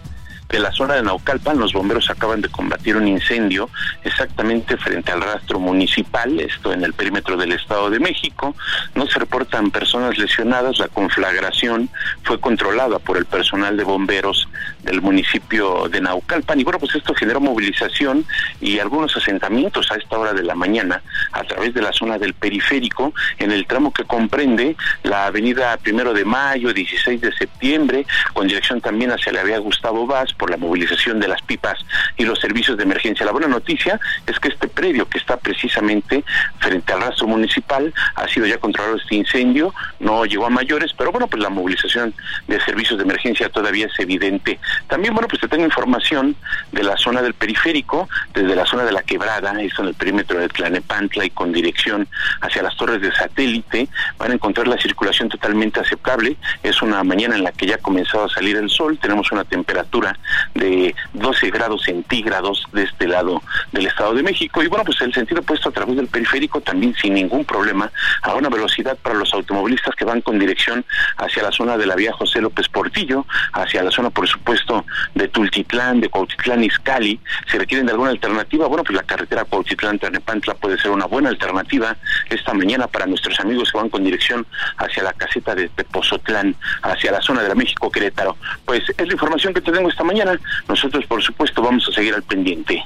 [0.50, 3.68] de la zona de Naucalpan, los bomberos acaban de combatir un incendio
[4.02, 8.54] exactamente frente al rastro municipal, esto en el perímetro del Estado de México.
[8.94, 11.88] No se reportan personas lesionadas, la conflagración
[12.24, 14.48] fue controlada por el personal de bomberos
[14.82, 18.24] del municipio de Naucalpan y bueno, pues esto generó movilización
[18.60, 22.34] y algunos asentamientos a esta hora de la mañana a través de la zona del
[22.34, 28.48] periférico en el tramo que comprende la avenida Primero de Mayo, 16 de septiembre, con
[28.48, 31.78] dirección también hacia la vía Gustavo Vaz, por la movilización de las pipas
[32.16, 33.26] y los servicios de emergencia.
[33.26, 36.24] La buena noticia es que este predio que está precisamente
[36.58, 41.12] frente al rastro municipal ha sido ya controlado este incendio, no llegó a mayores, pero
[41.12, 42.14] bueno, pues la movilización
[42.48, 44.58] de servicios de emergencia todavía es evidente.
[44.88, 46.34] También, bueno, pues te tengo información
[46.72, 50.40] de la zona del periférico, desde la zona de la quebrada, esto en el perímetro
[50.40, 52.08] de Tlanepantla y con dirección
[52.40, 56.38] hacia las torres de satélite, van a encontrar la circulación totalmente aceptable.
[56.62, 59.44] Es una mañana en la que ya ha comenzado a salir el sol, tenemos una
[59.44, 60.18] temperatura
[60.54, 64.62] de 12 grados centígrados de este lado del Estado de México.
[64.62, 67.90] Y bueno, pues el sentido puesto a través del periférico también sin ningún problema
[68.22, 70.84] a una velocidad para los automovilistas que van con dirección
[71.16, 75.28] hacia la zona de la vía José López Portillo, hacia la zona, por supuesto, de
[75.28, 77.20] Tultitlán, de Cuautitlán Izcalli.
[77.50, 81.96] Si requieren de alguna alternativa, bueno, pues la carretera Cuautitlán-Ternepantla puede ser una buena alternativa
[82.28, 87.12] esta mañana para nuestros amigos que van con dirección hacia la caseta de Pozotlán, hacia
[87.12, 88.36] la zona de la México Querétaro.
[88.64, 90.19] Pues es la información que tengo esta mañana
[90.68, 92.82] nosotros, por supuesto, vamos a seguir al pendiente.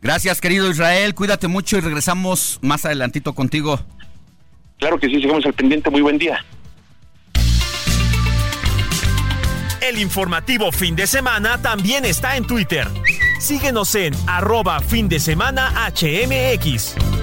[0.00, 1.14] Gracias, querido Israel.
[1.14, 3.80] Cuídate mucho y regresamos más adelantito contigo.
[4.78, 5.90] Claro que sí, sigamos al pendiente.
[5.90, 6.44] Muy buen día.
[9.80, 12.88] El informativo fin de semana también está en Twitter.
[13.40, 17.21] Síguenos en arroba fin de semana HMX.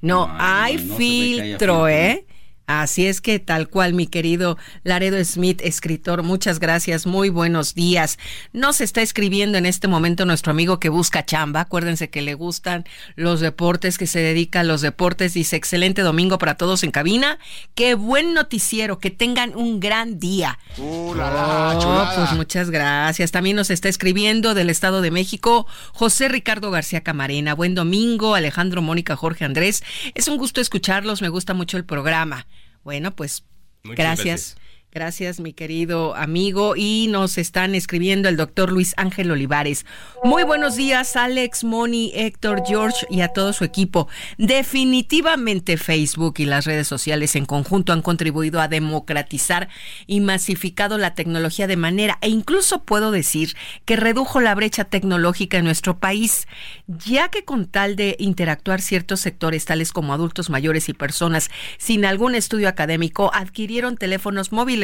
[0.00, 2.26] No, hay filtro, ¿eh?
[2.68, 8.18] Así es que tal cual, mi querido Laredo Smith, escritor, muchas gracias, muy buenos días.
[8.52, 11.62] Nos está escribiendo en este momento nuestro amigo que busca chamba.
[11.62, 12.84] Acuérdense que le gustan
[13.16, 15.32] los deportes, que se dedica a los deportes.
[15.32, 17.38] Dice, excelente domingo para todos en cabina.
[17.74, 20.58] Qué buen noticiero, que tengan un gran día.
[20.76, 23.32] Uh, oh, pues muchas gracias.
[23.32, 27.54] También nos está escribiendo del Estado de México José Ricardo García Camarena.
[27.54, 29.82] Buen domingo, Alejandro, Mónica, Jorge Andrés.
[30.14, 32.46] Es un gusto escucharlos, me gusta mucho el programa.
[32.84, 33.44] Bueno, pues
[33.84, 34.56] gracias.
[34.90, 36.74] Gracias, mi querido amigo.
[36.74, 39.84] Y nos están escribiendo el doctor Luis Ángel Olivares.
[40.24, 44.08] Muy buenos días, Alex, Moni, Héctor, George y a todo su equipo.
[44.38, 49.68] Definitivamente Facebook y las redes sociales en conjunto han contribuido a democratizar
[50.06, 55.58] y masificado la tecnología de manera, e incluso puedo decir que redujo la brecha tecnológica
[55.58, 56.48] en nuestro país,
[56.86, 62.06] ya que con tal de interactuar ciertos sectores, tales como adultos mayores y personas sin
[62.06, 64.77] algún estudio académico, adquirieron teléfonos móviles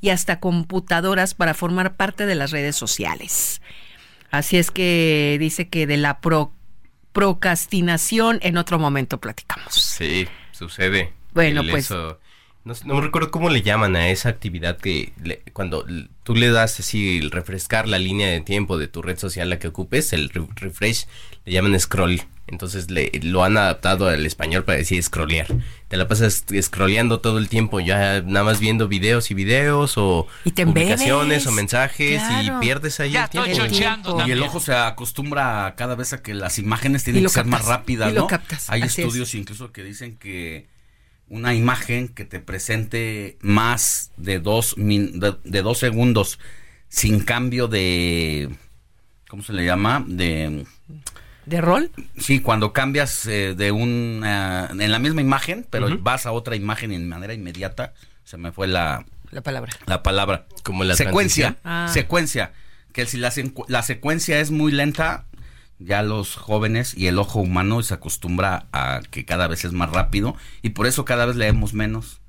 [0.00, 3.60] y hasta computadoras para formar parte de las redes sociales.
[4.30, 6.20] Así es que dice que de la
[7.12, 9.74] procrastinación en otro momento platicamos.
[9.74, 11.12] Sí, sucede.
[11.32, 11.92] Bueno, pues...
[12.64, 15.12] no, me recuerdo cómo le llaman a esa actividad que
[15.54, 15.86] cuando
[16.22, 19.58] tú le das así el refrescar la línea de tiempo de tu red social la
[19.58, 21.06] que ocupes, el refresh,
[21.46, 22.20] le llaman scroll.
[22.46, 25.46] Entonces le, lo han adaptado al español para decir scrollear.
[25.88, 30.26] Te la pasas scrolleando todo el tiempo, ya nada más viendo videos y videos o
[30.44, 33.28] publicaciones o mensajes y pierdes ahí el
[33.70, 34.22] tiempo.
[34.26, 37.64] y el ojo se acostumbra cada vez a que las imágenes tienen que ser más
[37.64, 38.26] rápidas, ¿no?
[38.66, 40.66] Hay estudios incluso que dicen que
[41.30, 46.38] una imagen que te presente más de dos, de dos segundos
[46.88, 48.50] sin cambio de...
[49.28, 50.04] ¿Cómo se le llama?
[50.06, 50.66] De
[51.46, 51.90] ¿De rol?
[52.18, 54.22] Sí, cuando cambias eh, de un...
[54.24, 58.66] en la misma imagen, pero vas a otra imagen en manera inmediata, se me fue
[58.66, 59.06] la...
[59.30, 59.72] La palabra.
[59.86, 60.46] La palabra.
[60.64, 61.58] Como la secuencia.
[61.62, 61.88] Ah.
[61.92, 62.52] Secuencia.
[62.92, 63.32] Que si la,
[63.68, 65.26] la secuencia es muy lenta,
[65.80, 69.90] ya los jóvenes y el ojo humano se acostumbra a que cada vez es más
[69.90, 72.20] rápido y por eso cada vez leemos menos,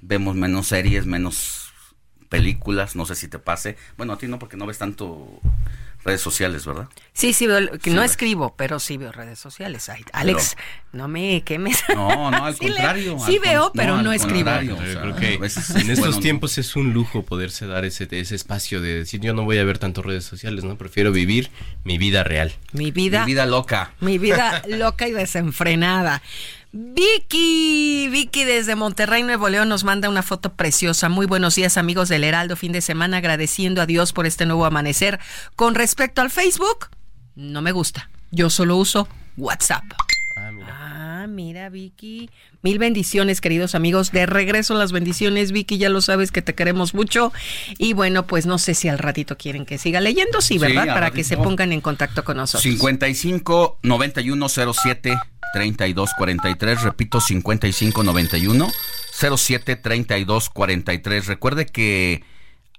[0.00, 1.72] vemos menos series, menos
[2.30, 3.76] películas, no sé si te pase.
[3.96, 5.40] Bueno, a ti no porque no ves tanto
[6.04, 6.88] redes sociales, ¿verdad?
[7.12, 9.90] Sí, sí veo, no escribo, pero sí veo redes sociales.
[10.12, 10.56] Alex,
[10.92, 11.82] no me quemes.
[11.94, 13.18] No, no, al contrario.
[13.24, 14.50] sí veo, pero no, escribo.
[14.50, 19.44] en estos tiempos es un lujo poderse dar ese, ese espacio de decir, yo no
[19.44, 20.76] voy a ver tanto redes sociales, ¿no?
[20.76, 21.50] Prefiero vivir
[21.84, 22.52] mi vida real.
[22.72, 23.20] Mi vida.
[23.20, 23.92] Mi vida loca.
[24.00, 26.22] Mi vida loca y desenfrenada.
[26.76, 31.08] Vicky, Vicky desde Monterrey, Nuevo León nos manda una foto preciosa.
[31.08, 34.66] Muy buenos días amigos del Heraldo, fin de semana agradeciendo a Dios por este nuevo
[34.66, 35.20] amanecer.
[35.54, 36.88] Con respecto al Facebook,
[37.36, 38.10] no me gusta.
[38.32, 39.06] Yo solo uso
[39.36, 39.84] WhatsApp.
[40.36, 40.66] Ah, mira.
[40.76, 42.28] Ah, mira, Vicky.
[42.64, 44.10] Mil bendiciones, queridos amigos.
[44.10, 45.76] De regreso las bendiciones, Vicky.
[45.76, 47.30] Ya lo sabes que te queremos mucho.
[47.76, 50.86] Y bueno, pues no sé si al ratito quieren que siga leyendo, sí, ¿verdad?
[50.86, 52.62] Para que se pongan en contacto con nosotros.
[52.62, 55.18] 55 9107
[55.52, 58.72] 3243, repito 5591
[59.12, 61.26] 07 3243.
[61.26, 62.24] Recuerde que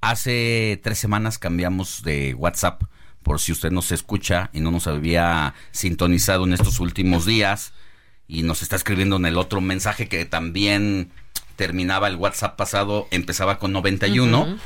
[0.02, 2.82] hace tres semanas cambiamos de WhatsApp,
[3.21, 7.71] por si usted nos escucha y no nos había sintonizado en estos últimos días
[8.28, 11.12] y nos está escribiendo en el otro mensaje que también
[11.56, 14.58] terminaba el WhatsApp pasado, empezaba con 91.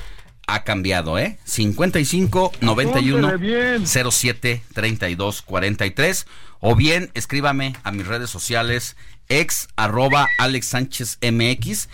[0.48, 1.38] Ha cambiado, ¿eh?
[1.44, 6.26] 55 91 07 32 43
[6.60, 8.96] o bien escríbame a mis redes sociales
[9.28, 11.88] ex arroba Alex Sánchez MX,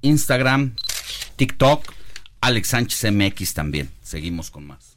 [0.00, 0.74] Instagram,
[1.36, 1.84] TikTok,
[2.40, 3.90] Alex Sánchez MX también.
[4.02, 4.87] Seguimos con más.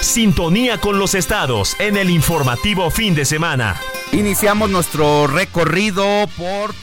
[0.00, 3.80] Sintonía con los estados en el informativo fin de semana.
[4.12, 6.74] Iniciamos nuestro recorrido por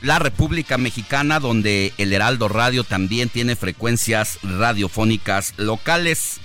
[0.00, 6.40] la República Mexicana, donde el Heraldo Radio también tiene frecuencias radiofónicas locales.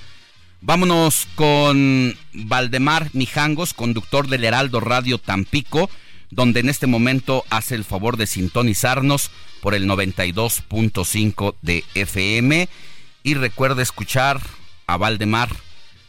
[0.62, 5.90] Vámonos con Valdemar Mijangos, conductor del Heraldo Radio Tampico,
[6.30, 12.68] donde en este momento hace el favor de sintonizarnos por el 92.5 de FM.
[13.24, 14.42] Y recuerda escuchar
[14.88, 15.50] a Valdemar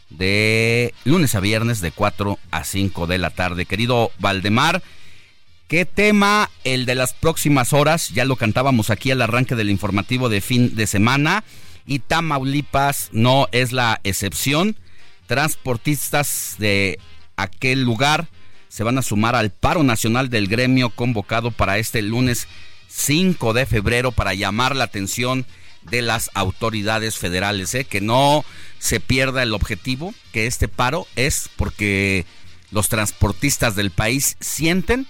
[0.09, 3.65] de lunes a viernes de 4 a 5 de la tarde.
[3.65, 4.81] Querido Valdemar,
[5.67, 8.09] ¿qué tema el de las próximas horas?
[8.09, 11.43] Ya lo cantábamos aquí al arranque del informativo de fin de semana
[11.85, 14.75] y Tamaulipas no es la excepción.
[15.27, 16.99] Transportistas de
[17.35, 18.27] aquel lugar
[18.67, 22.47] se van a sumar al paro nacional del gremio convocado para este lunes
[22.87, 25.45] 5 de febrero para llamar la atención
[25.89, 27.85] de las autoridades federales, ¿eh?
[27.85, 28.43] que no
[28.79, 32.25] se pierda el objetivo, que este paro es porque
[32.71, 35.07] los transportistas del país sienten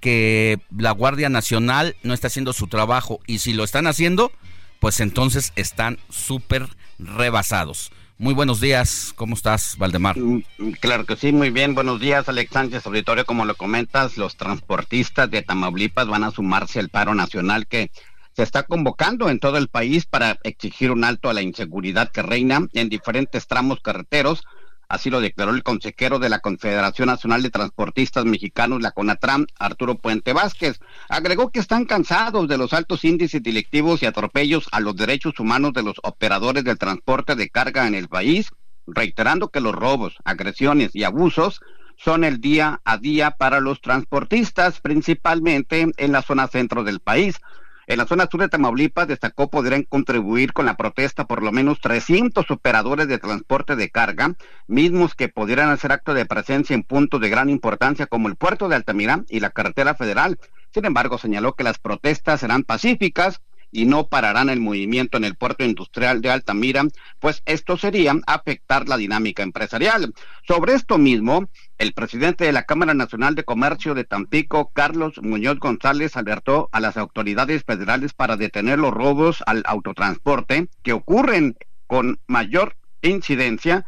[0.00, 4.32] que la Guardia Nacional no está haciendo su trabajo y si lo están haciendo,
[4.78, 6.68] pues entonces están súper
[6.98, 7.90] rebasados.
[8.16, 10.16] Muy buenos días, ¿cómo estás, Valdemar?
[10.18, 10.42] Mm,
[10.78, 11.74] claro que sí, muy bien.
[11.74, 13.26] Buenos días, Alex Sánchez, auditorio.
[13.26, 17.90] Como lo comentas, los transportistas de Tamaulipas van a sumarse al paro nacional que
[18.34, 22.22] se está convocando en todo el país para exigir un alto a la inseguridad que
[22.22, 24.44] reina en diferentes tramos carreteros
[24.88, 29.96] Así lo declaró el consejero de la Confederación Nacional de Transportistas Mexicanos, la CONATRAM, Arturo
[29.96, 30.78] Puente Vázquez.
[31.08, 35.72] Agregó que están cansados de los altos índices delictivos y atropellos a los derechos humanos
[35.72, 38.50] de los operadores del transporte de carga en el país,
[38.86, 41.60] reiterando que los robos, agresiones y abusos
[41.96, 47.40] son el día a día para los transportistas, principalmente en la zona centro del país.
[47.86, 51.80] En la zona sur de Tamaulipas destacó podrían contribuir con la protesta por lo menos
[51.80, 54.34] 300 operadores de transporte de carga,
[54.66, 58.68] mismos que pudieran hacer acto de presencia en puntos de gran importancia como el puerto
[58.68, 60.38] de Altamira y la carretera federal.
[60.72, 63.40] Sin embargo, señaló que las protestas serán pacíficas
[63.74, 66.84] y no pararán el movimiento en el puerto industrial de Altamira,
[67.18, 70.14] pues esto sería afectar la dinámica empresarial.
[70.46, 75.58] Sobre esto mismo, el presidente de la Cámara Nacional de Comercio de Tampico, Carlos Muñoz
[75.58, 81.56] González, alertó a las autoridades federales para detener los robos al autotransporte que ocurren
[81.88, 83.86] con mayor incidencia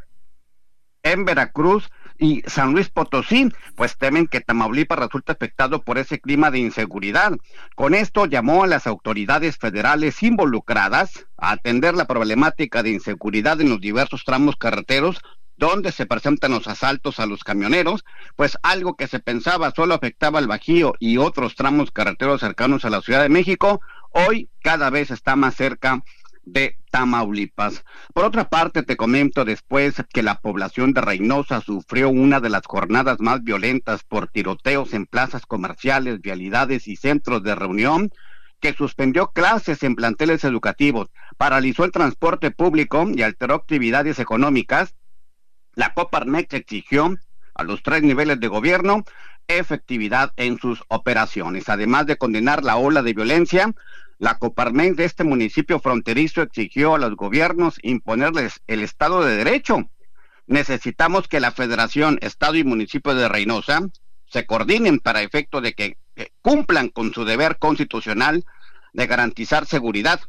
[1.04, 1.88] en Veracruz
[2.18, 7.32] y San Luis Potosí, pues temen que Tamaulipas resulte afectado por ese clima de inseguridad.
[7.74, 13.70] Con esto llamó a las autoridades federales involucradas a atender la problemática de inseguridad en
[13.70, 15.20] los diversos tramos carreteros
[15.56, 18.04] donde se presentan los asaltos a los camioneros,
[18.36, 22.90] pues algo que se pensaba solo afectaba al Bajío y otros tramos carreteros cercanos a
[22.90, 26.02] la Ciudad de México, hoy cada vez está más cerca
[26.46, 27.84] de Tamaulipas.
[28.14, 32.62] Por otra parte, te comento después que la población de Reynosa sufrió una de las
[32.66, 38.10] jornadas más violentas por tiroteos en plazas comerciales, vialidades y centros de reunión,
[38.60, 44.94] que suspendió clases en planteles educativos, paralizó el transporte público y alteró actividades económicas.
[45.74, 47.16] La Coparmex exigió
[47.54, 49.04] a los tres niveles de gobierno
[49.48, 51.68] efectividad en sus operaciones.
[51.68, 53.72] Además de condenar la ola de violencia,
[54.18, 59.90] la Coparmex de este municipio fronterizo exigió a los gobiernos imponerles el Estado de Derecho.
[60.46, 63.82] Necesitamos que la Federación, Estado y Municipio de Reynosa
[64.28, 65.98] se coordinen para efecto de que
[66.40, 68.44] cumplan con su deber constitucional
[68.92, 70.20] de garantizar seguridad.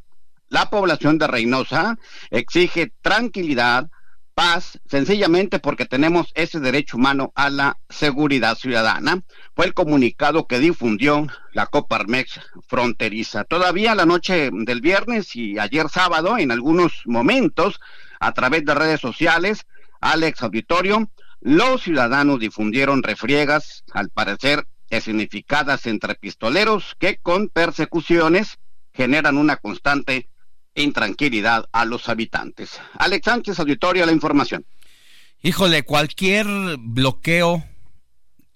[0.49, 1.97] La población de Reynosa
[2.29, 3.89] exige tranquilidad,
[4.37, 9.23] paz, sencillamente porque tenemos ese derecho humano a la seguridad ciudadana.
[9.55, 13.45] Fue el comunicado que difundió la Coparmex fronteriza.
[13.45, 17.79] Todavía la noche del viernes y ayer sábado, en algunos momentos,
[18.19, 19.65] a través de redes sociales,
[20.01, 21.09] Alex Auditorio,
[21.41, 24.67] los ciudadanos difundieron refriegas, al parecer
[25.01, 28.59] significadas entre pistoleros que con persecuciones
[28.93, 30.29] generan una constante
[30.81, 32.79] intranquilidad a los habitantes.
[32.97, 34.65] Alex Sánchez, auditorio, la información.
[35.41, 36.47] Híjole, cualquier
[36.79, 37.63] bloqueo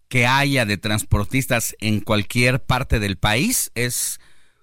[0.07, 4.19] que haya de transportistas en cualquier parte del país es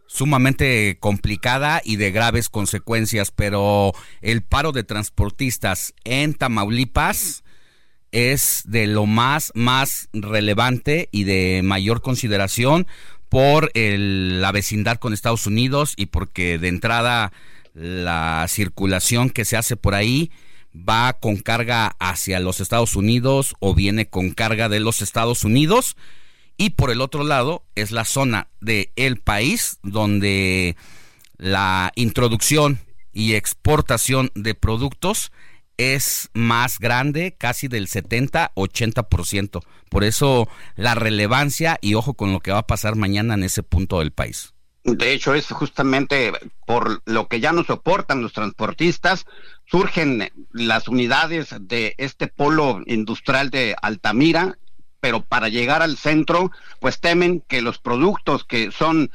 [0.06, 7.44] sumamente complicada y de graves consecuencias, pero el paro de transportistas en Tamaulipas
[8.10, 12.86] es de lo más, más relevante y de mayor consideración
[13.28, 17.32] por la vecindad con Estados Unidos y porque de entrada
[17.74, 20.30] la circulación que se hace por ahí
[20.74, 25.96] va con carga hacia los Estados Unidos o viene con carga de los Estados Unidos.
[26.56, 30.76] Y por el otro lado es la zona de el país donde
[31.36, 32.80] la introducción
[33.12, 35.30] y exportación de productos
[35.78, 39.62] es más grande, casi del 70-80%.
[39.88, 43.62] Por eso la relevancia y ojo con lo que va a pasar mañana en ese
[43.62, 44.52] punto del país.
[44.84, 46.32] De hecho, es justamente
[46.66, 49.26] por lo que ya no soportan los transportistas,
[49.66, 54.58] surgen las unidades de este polo industrial de Altamira,
[55.00, 56.50] pero para llegar al centro,
[56.80, 59.10] pues temen que los productos que son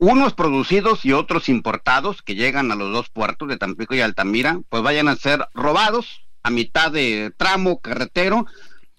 [0.00, 4.58] unos producidos y otros importados que llegan a los dos puertos de Tampico y Altamira,
[4.70, 8.46] pues vayan a ser robados a mitad de tramo carretero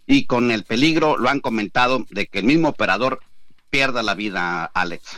[0.06, 3.20] y con el peligro, lo han comentado, de que el mismo operador
[3.72, 5.18] pierda la vida, Alex.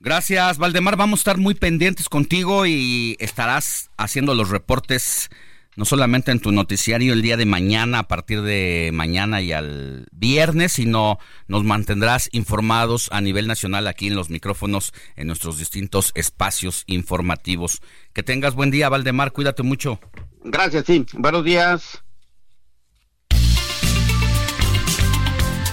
[0.00, 0.96] Gracias, Valdemar.
[0.96, 5.30] Vamos a estar muy pendientes contigo y estarás haciendo los reportes
[5.78, 10.08] no solamente en tu noticiario el día de mañana, a partir de mañana y al
[10.10, 16.10] viernes, sino nos mantendrás informados a nivel nacional aquí en los micrófonos, en nuestros distintos
[16.16, 17.80] espacios informativos.
[18.12, 20.00] Que tengas buen día, Valdemar, cuídate mucho.
[20.42, 21.06] Gracias, sí.
[21.12, 22.02] Buenos días.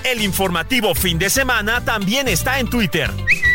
[0.03, 3.09] El informativo fin de semana también está en Twitter.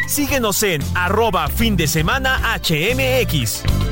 [0.09, 3.90] Síguenos en arroba fin de semana HMX.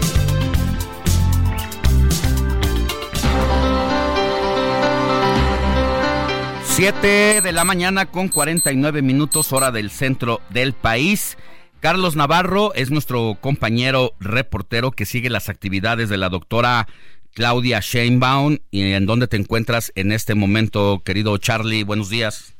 [6.79, 11.37] Siete de la mañana con 49 minutos hora del centro del país.
[11.81, 16.87] Carlos Navarro es nuestro compañero reportero que sigue las actividades de la doctora
[17.35, 18.59] Claudia Sheinbaum.
[18.71, 21.83] ¿Y en dónde te encuentras en este momento, querido Charlie?
[21.83, 22.55] Buenos días.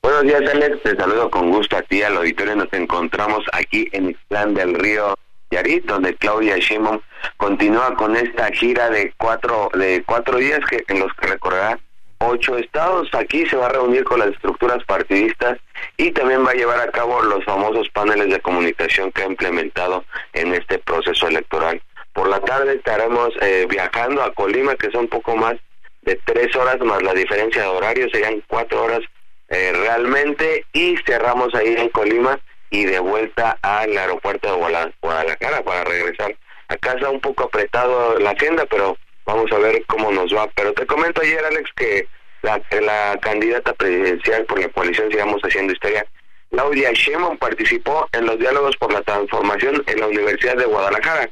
[0.00, 0.82] Buenos días, Alex.
[0.82, 2.56] Te saludo con gusto a ti, al auditorio.
[2.56, 5.14] Nos encontramos aquí en Plan del Río
[5.50, 7.00] Yarit, donde Claudia Sheinbaum
[7.36, 11.78] continúa con esta gira de cuatro de cuatro días que en los que recorrerá
[12.18, 13.08] ocho estados.
[13.12, 15.58] Aquí se va a reunir con las estructuras partidistas
[15.96, 20.04] y también va a llevar a cabo los famosos paneles de comunicación que ha implementado
[20.32, 21.80] en este proceso electoral.
[22.12, 25.54] Por la tarde estaremos eh, viajando a Colima, que son poco más
[26.02, 29.00] de tres horas más la diferencia de horario, serían cuatro horas
[29.48, 32.38] eh, realmente, y cerramos ahí en Colima
[32.70, 36.34] y de vuelta al aeropuerto de Guadalajara para regresar
[36.68, 37.08] a casa.
[37.08, 38.96] Un poco apretado la agenda, pero
[39.28, 40.48] vamos a ver cómo nos va.
[40.56, 42.08] Pero te comento ayer, Alex, que
[42.42, 46.06] la, la candidata presidencial por la coalición Sigamos Haciendo Historia,
[46.50, 51.28] Claudia Sheinbaum, participó en los diálogos por la transformación en la Universidad de Guadalajara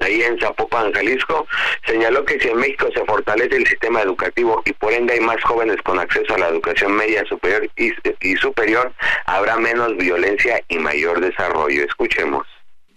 [0.00, 1.46] ahí en Zapopan, Jalisco,
[1.86, 5.42] señaló que si en México se fortalece el sistema educativo y por ende hay más
[5.44, 8.92] jóvenes con acceso a la educación media superior y, y superior,
[9.24, 11.84] habrá menos violencia y mayor desarrollo.
[11.84, 12.46] Escuchemos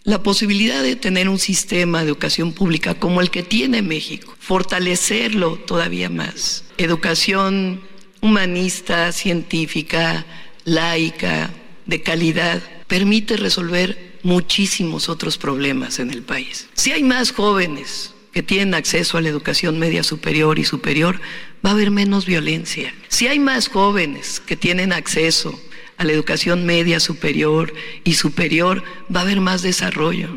[0.08, 5.58] la posibilidad de tener un sistema de educación pública como el que tiene México, fortalecerlo
[5.58, 6.64] todavía más.
[6.78, 7.82] Educación
[8.22, 10.26] humanista, científica,
[10.64, 11.52] laica,
[11.86, 16.70] de calidad, permite resolver muchísimos otros problemas en el país.
[16.74, 21.20] Si hay más jóvenes que tienen acceso a la educación media superior y superior,
[21.66, 22.94] va a haber menos violencia.
[23.10, 25.60] Si hay más jóvenes que tienen acceso
[25.98, 27.74] a la educación media superior
[28.04, 28.84] y superior,
[29.14, 30.30] va a haber más desarrollo.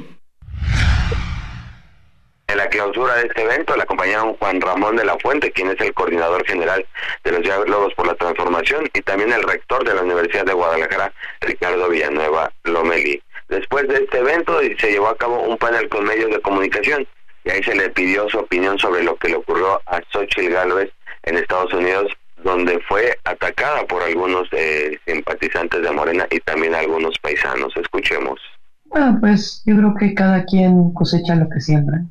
[2.49, 5.81] En la clausura de este evento la acompañaron Juan Ramón de la Fuente, quien es
[5.81, 6.85] el coordinador general
[7.23, 11.13] de los diálogos por la transformación, y también el rector de la Universidad de Guadalajara,
[11.41, 13.23] Ricardo Villanueva Lomeli.
[13.49, 17.07] Después de este evento se llevó a cabo un panel con medios de comunicación
[17.45, 20.91] y ahí se le pidió su opinión sobre lo que le ocurrió a Xochitl Gálvez
[21.25, 22.13] en Estados Unidos,
[22.45, 27.73] donde fue atacada por algunos eh, simpatizantes de Morena y también algunos paisanos.
[27.77, 28.41] Escuchemos.
[28.87, 32.03] Bueno, pues yo creo que cada quien cosecha lo que siembra.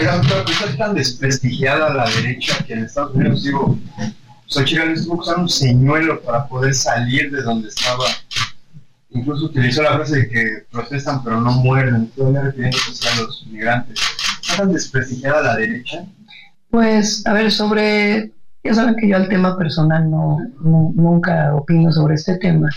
[0.00, 3.78] es tan desprestigiada la derecha que en Estados Unidos, digo,
[4.46, 8.04] Xochitl Gálvez tuvo que usar un señuelo para poder salir de donde estaba
[9.14, 14.00] incluso utilizó la frase de que protestan pero no mueren, todavía refiriéndose a los migrantes.
[14.40, 16.04] ¿Está tan desprestigiada la derecha?
[16.70, 18.32] Pues, a ver, sobre,
[18.64, 22.68] ya saben que yo al tema personal no, nunca opino sobre este tema.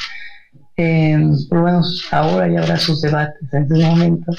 [0.77, 1.17] Eh,
[1.49, 4.31] por lo menos ahora ya habrá sus debates en este momento.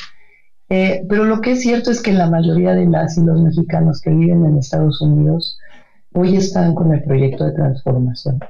[0.69, 4.01] Eh, pero lo que es cierto es que la mayoría de las y los mexicanos
[4.01, 5.59] que viven en Estados Unidos
[6.13, 8.41] hoy están con el proyecto de transformación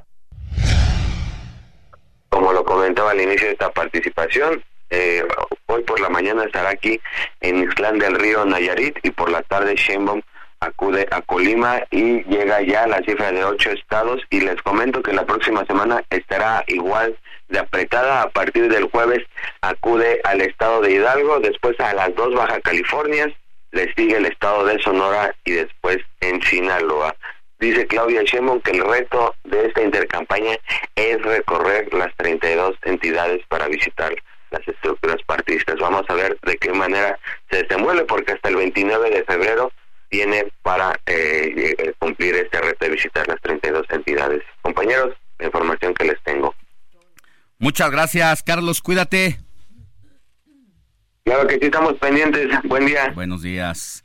[2.36, 5.24] como lo comentaba al inicio de esta participación, eh,
[5.68, 7.00] hoy por la mañana estará aquí
[7.40, 10.20] en Ixtlán del Río Nayarit y por la tarde Sheinbaum
[10.60, 15.02] acude a Colima y llega ya a la cifra de ocho estados y les comento
[15.02, 17.16] que la próxima semana estará igual
[17.48, 19.24] de apretada a partir del jueves
[19.60, 23.32] acude al estado de Hidalgo después a las dos Baja Californias
[23.72, 27.14] le sigue el estado de Sonora y después en Sinaloa
[27.58, 30.58] Dice Claudia Sheinbaum que el reto de esta intercampaña
[30.94, 34.14] es recorrer las 32 entidades para visitar
[34.50, 35.76] las estructuras partidistas.
[35.80, 37.18] Vamos a ver de qué manera
[37.50, 39.72] se desenvuelve, porque hasta el 29 de febrero
[40.16, 44.42] tiene para eh, eh, cumplir este reto de visitar las 32 entidades.
[44.62, 46.54] Compañeros, la información que les tengo.
[47.58, 48.80] Muchas gracias, Carlos.
[48.80, 49.38] Cuídate.
[51.22, 52.48] Claro que sí, estamos pendientes.
[52.64, 53.12] Buen día.
[53.14, 54.04] Buenos días.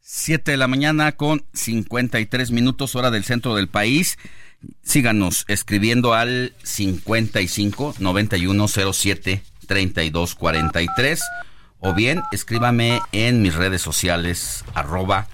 [0.00, 4.18] 7 de la mañana con 53 minutos hora del centro del país.
[4.82, 11.22] Síganos escribiendo al 55 9107 3243
[11.78, 15.28] o bien escríbame en mis redes sociales arroba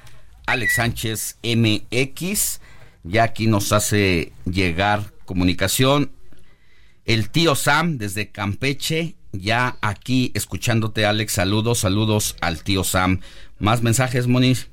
[0.53, 2.61] Alex Sánchez MX.
[3.05, 6.13] Ya aquí nos hace llegar comunicación
[7.07, 9.17] el tío Sam desde Campeche.
[9.33, 13.21] Ya aquí escuchándote Alex, saludos, saludos al tío Sam.
[13.59, 14.69] ¿Más mensajes, Moniz?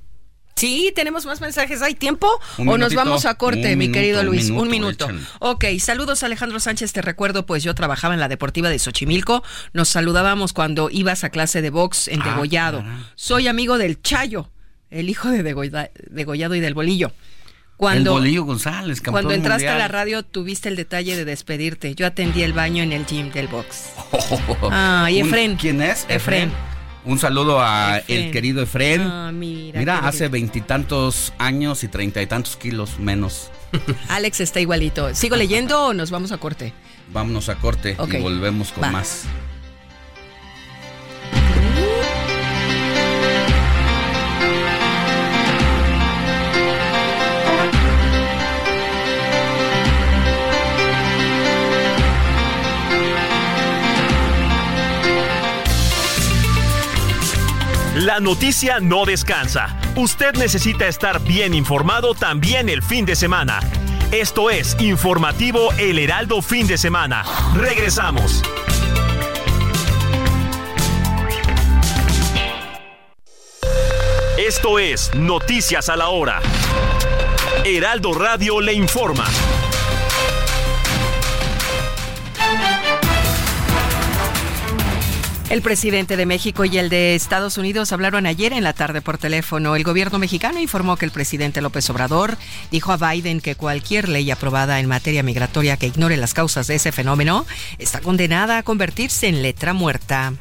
[0.58, 1.82] Sí, tenemos más mensajes.
[1.82, 2.28] ¿Hay tiempo?
[2.58, 4.50] ¿O nos vamos a corte, mi querido Luis?
[4.50, 5.08] Un minuto.
[5.40, 6.92] Ok, saludos Alejandro Sánchez.
[6.92, 9.44] Te recuerdo, pues yo trabajaba en la Deportiva de Xochimilco.
[9.72, 12.84] Nos saludábamos cuando ibas a clase de box en ah, Degollado.
[13.16, 14.52] Soy amigo del Chayo,
[14.92, 17.12] el hijo de Degollado y del Bolillo.
[17.78, 19.76] Cuando, el Bolillo González, campeón Cuando entraste mundial.
[19.76, 21.96] a la radio tuviste el detalle de despedirte.
[21.96, 23.92] Yo atendí el baño en el gym del box.
[24.72, 25.56] Ah, y Efren.
[25.56, 26.06] ¿Quién es?
[26.10, 26.52] Efren.
[27.06, 28.24] Un saludo a Efren.
[28.26, 29.02] el querido Efren.
[29.02, 29.80] Ah, mira.
[29.80, 33.50] Mira, hace veintitantos años y treinta y tantos kilos menos.
[34.10, 35.16] Alex está igualito.
[35.16, 36.74] ¿Sigo leyendo o nos vamos a corte?
[37.14, 38.92] Vámonos a corte y volvemos con Va.
[38.92, 39.24] más.
[58.00, 59.78] La noticia no descansa.
[59.98, 63.60] Usted necesita estar bien informado también el fin de semana.
[64.14, 67.26] Esto es Informativo El Heraldo Fin de Semana.
[67.58, 68.42] Regresamos.
[74.38, 76.40] Esto es Noticias a la Hora.
[77.66, 79.26] Heraldo Radio le informa.
[85.50, 89.18] El presidente de México y el de Estados Unidos hablaron ayer en la tarde por
[89.18, 89.76] teléfono.
[89.76, 92.38] El gobierno mexicano informó que el presidente López Obrador
[92.70, 96.76] dijo a Biden que cualquier ley aprobada en materia migratoria que ignore las causas de
[96.76, 97.48] ese fenómeno
[97.80, 100.34] está condenada a convertirse en letra muerta.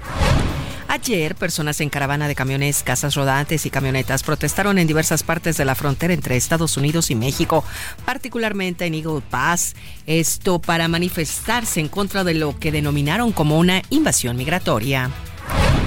[0.90, 5.66] Ayer, personas en caravana de camiones, casas rodantes y camionetas protestaron en diversas partes de
[5.66, 7.62] la frontera entre Estados Unidos y México,
[8.06, 9.76] particularmente en Eagle Pass,
[10.06, 15.10] esto para manifestarse en contra de lo que denominaron como una invasión migratoria.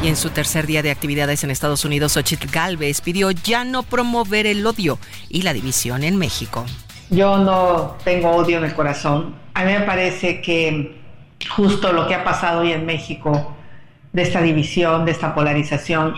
[0.03, 3.81] Y en su tercer día de actividades en Estados Unidos, Xochitl Galvez pidió ya no
[3.81, 4.99] promover el odio
[5.29, 6.63] y la división en México.
[7.09, 9.33] Yo no tengo odio en el corazón.
[9.55, 10.95] A mí me parece que
[11.55, 13.55] justo lo que ha pasado hoy en México,
[14.13, 16.15] de esta división, de esta polarización,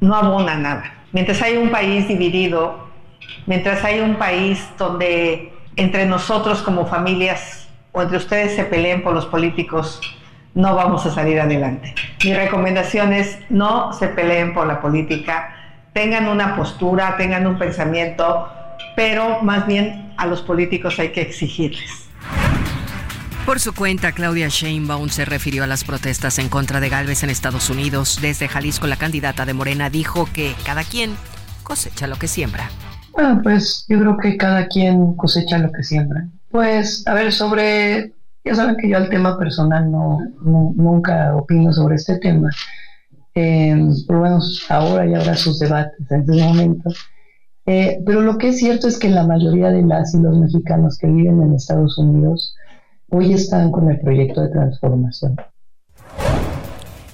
[0.00, 0.84] no abona nada.
[1.12, 2.88] Mientras hay un país dividido,
[3.46, 9.14] mientras hay un país donde entre nosotros como familias o entre ustedes se peleen por
[9.14, 10.00] los políticos,
[10.54, 11.94] no vamos a salir adelante.
[12.24, 15.54] Mi recomendación es no se peleen por la política,
[15.92, 18.48] tengan una postura, tengan un pensamiento,
[18.96, 22.08] pero más bien a los políticos hay que exigirles.
[23.46, 27.30] Por su cuenta, Claudia Sheinbaum se refirió a las protestas en contra de Galvez en
[27.30, 28.20] Estados Unidos.
[28.22, 31.10] Desde Jalisco, la candidata de Morena dijo que cada quien
[31.64, 32.70] cosecha lo que siembra.
[33.12, 36.28] Bueno, pues yo creo que cada quien cosecha lo que siembra.
[36.50, 38.14] Pues, a ver, sobre,
[38.44, 42.48] ya saben que yo al tema personal no, nunca opino sobre este tema.
[43.34, 43.76] Eh,
[44.06, 46.90] por lo menos ahora ya habrá sus debates en este momento.
[47.66, 50.96] Eh, pero lo que es cierto es que la mayoría de las y los mexicanos
[50.96, 52.54] que viven en Estados Unidos
[53.12, 55.36] hoy están con el proyecto de transformación.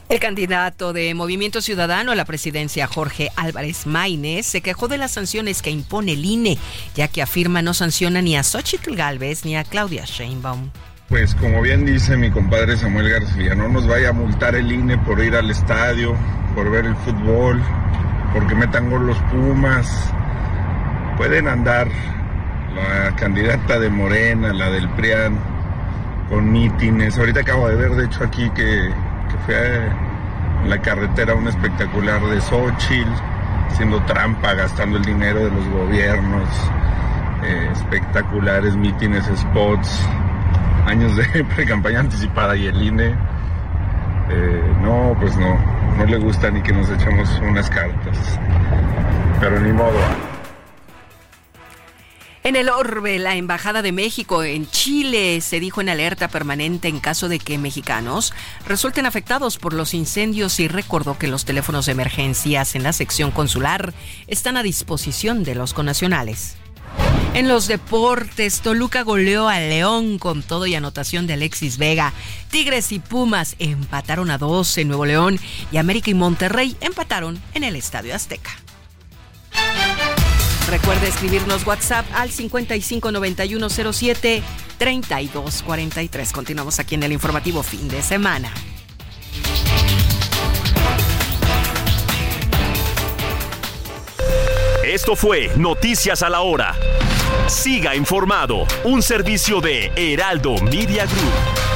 [0.08, 5.10] El candidato de Movimiento Ciudadano a la presidencia, Jorge Álvarez Maínez, se quejó de las
[5.10, 6.56] sanciones que impone el INE,
[6.94, 10.70] ya que afirma no sanciona ni a Xochitl Galvez ni a Claudia Sheinbaum.
[11.08, 14.96] Pues como bien dice mi compadre Samuel García, no nos vaya a multar el INE
[14.98, 16.14] por ir al estadio,
[16.54, 17.62] por ver el fútbol,
[18.32, 19.86] porque metan gol los Pumas.
[21.16, 21.88] Pueden andar
[22.74, 25.57] la candidata de Morena, la del PRIAN,
[26.28, 27.18] con mítines.
[27.18, 28.90] Ahorita acabo de ver, de hecho, aquí que,
[29.30, 29.86] que fue
[30.64, 33.10] en la carretera un espectacular de Xochitl,
[33.70, 36.48] haciendo trampa, gastando el dinero de los gobiernos.
[37.44, 40.06] eh, espectaculares mítines, spots,
[40.86, 43.14] años de pre-campaña anticipada y el INE,
[44.30, 45.56] eh, no, pues no,
[45.96, 48.38] no le gusta ni que nos echemos unas cartas.
[49.40, 49.98] Pero ni modo.
[52.48, 56.98] En el Orbe, la Embajada de México en Chile se dijo en alerta permanente en
[56.98, 58.32] caso de que mexicanos
[58.66, 63.32] resulten afectados por los incendios y recordó que los teléfonos de emergencias en la sección
[63.32, 63.92] consular
[64.28, 66.56] están a disposición de los conacionales.
[67.34, 72.14] En los deportes, Toluca goleó a León con todo y anotación de Alexis Vega.
[72.50, 75.38] Tigres y Pumas empataron a dos en Nuevo León
[75.70, 78.52] y América y Monterrey empataron en el Estadio Azteca.
[80.70, 84.42] Recuerde escribirnos WhatsApp al 559107
[84.78, 86.32] 3243.
[86.32, 88.52] Continuamos aquí en el informativo fin de semana.
[94.84, 96.74] Esto fue Noticias a la Hora.
[97.46, 101.67] Siga informado, un servicio de Heraldo Media Group.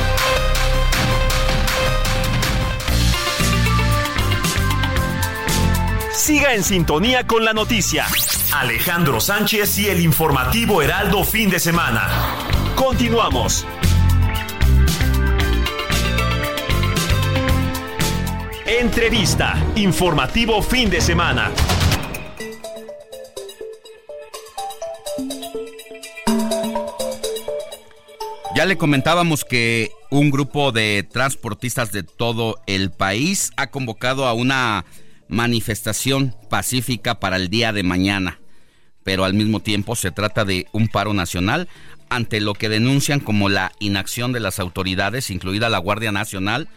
[6.23, 8.07] Siga en sintonía con la noticia.
[8.53, 12.09] Alejandro Sánchez y el informativo Heraldo fin de semana.
[12.77, 13.67] Continuamos.
[18.65, 21.51] Entrevista, informativo fin de semana.
[28.55, 34.35] Ya le comentábamos que un grupo de transportistas de todo el país ha convocado a
[34.35, 34.85] una
[35.33, 38.39] manifestación pacífica para el día de mañana,
[39.03, 41.69] pero al mismo tiempo se trata de un paro nacional
[42.11, 46.69] ante lo que denuncian como la inacción de las autoridades, incluida la Guardia Nacional,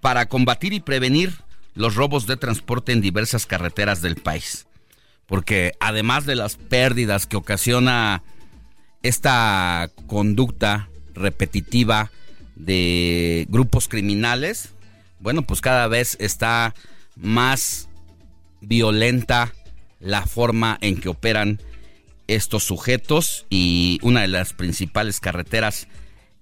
[0.00, 1.34] para combatir y prevenir
[1.74, 4.66] los robos de transporte en diversas carreteras del país.
[5.26, 8.22] Porque además de las pérdidas que ocasiona
[9.02, 12.12] esta conducta repetitiva
[12.54, 14.70] de grupos criminales,
[15.18, 16.72] bueno, pues cada vez está
[17.16, 17.85] más
[18.66, 19.52] violenta
[20.00, 21.60] la forma en que operan
[22.26, 25.88] estos sujetos y una de las principales carreteras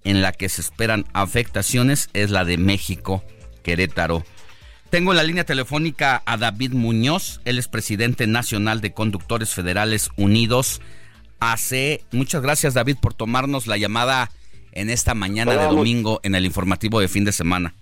[0.03, 3.23] en la que se esperan afectaciones es la de México,
[3.63, 4.23] Querétaro.
[4.89, 10.09] Tengo en la línea telefónica a David Muñoz, él es presidente nacional de Conductores Federales
[10.15, 10.81] Unidos,
[11.39, 12.01] AC.
[12.11, 14.31] Muchas gracias David por tomarnos la llamada
[14.71, 17.73] en esta mañana de domingo en el informativo de fin de semana.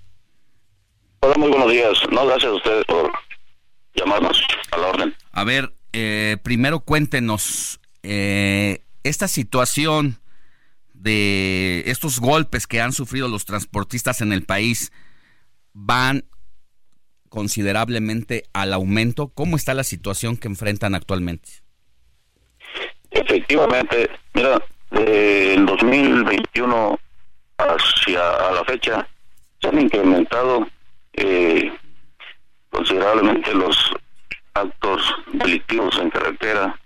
[1.21, 1.93] Hola, muy buenos días.
[2.11, 3.11] No, gracias a ustedes por
[3.93, 4.41] llamarnos
[4.71, 5.15] a la orden.
[5.31, 10.19] A ver, eh, primero cuéntenos eh, esta situación
[10.93, 14.91] de estos golpes que han sufrido los transportistas en el país
[15.73, 16.25] van
[17.29, 19.29] considerablemente al aumento.
[19.29, 21.49] ¿Cómo está la situación que enfrentan actualmente?
[23.11, 26.99] Efectivamente, mira, del 2021
[27.57, 28.19] hacia
[28.51, 29.07] la fecha
[29.61, 30.67] se han incrementado
[31.13, 31.71] eh,
[32.73, 33.77] considerablemente los
[34.55, 35.01] actos
[35.31, 36.77] delictivos en carretera,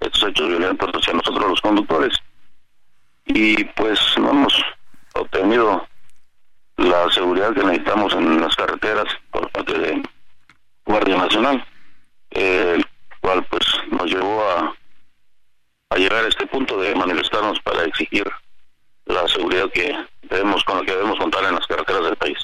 [0.00, 2.16] estos hechos violentos hacia nosotros los conductores.
[3.26, 4.62] Y pues no hemos
[5.14, 5.86] obtenido
[6.76, 10.02] la seguridad que necesitamos en las carreteras por parte de
[10.84, 11.64] Guardia Nacional,
[12.30, 12.84] el
[13.20, 14.76] cual pues nos llevó a,
[15.90, 18.30] a llegar a este punto de manifestarnos para exigir
[19.06, 22.38] la seguridad que debemos con la que debemos contar en las carreteras del país.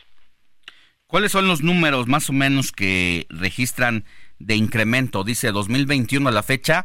[1.09, 4.05] ¿Cuáles son los números más o menos que registran
[4.39, 5.25] de incremento?
[5.25, 6.85] Dice 2021 a la fecha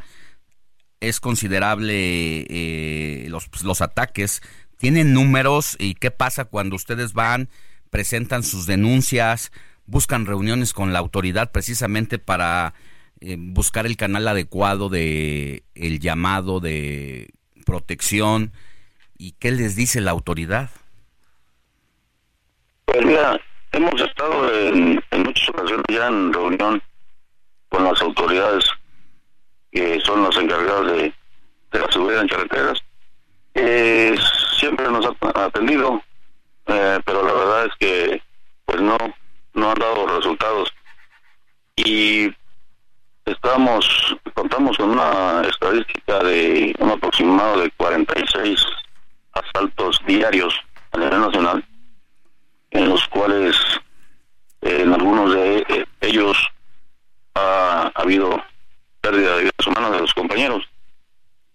[1.01, 4.41] es considerable eh, los, los ataques.
[4.77, 7.49] ¿Tienen números y qué pasa cuando ustedes van,
[7.89, 9.51] presentan sus denuncias,
[9.87, 12.75] buscan reuniones con la autoridad precisamente para
[13.19, 17.33] eh, buscar el canal adecuado de el llamado de
[17.65, 18.53] protección
[19.17, 20.69] y qué les dice la autoridad?
[22.85, 23.41] Pues mira,
[23.73, 26.81] hemos estado en, muchas ocasiones ya en reunión
[27.69, 28.63] con las autoridades
[29.71, 31.13] que son las encargadas de,
[31.71, 32.79] la seguridad en carreteras.
[33.55, 34.15] Eh,
[34.57, 36.01] siempre nos ha atendido,
[36.67, 38.21] eh, pero la verdad es que
[38.65, 38.97] pues no,
[39.55, 40.71] no han dado resultados.
[41.75, 42.31] Y
[43.25, 48.63] estamos, contamos con una estadística de un aproximado de 46
[49.33, 50.53] asaltos diarios
[50.91, 51.65] a nivel nacional
[52.73, 53.55] en los cuales
[54.61, 56.37] eh, en algunos de eh, ellos
[57.35, 58.43] ha, habido
[59.01, 60.63] pérdida de vidas humanas de los compañeros.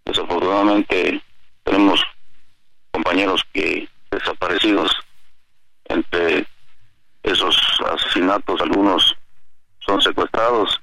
[0.04, 1.20] Desafortunadamente
[1.64, 2.02] tenemos
[2.90, 4.90] compañeros que desaparecidos
[5.84, 6.46] entre
[7.22, 7.56] esos
[7.92, 9.16] asesinatos, algunos
[9.80, 10.80] son secuestrados.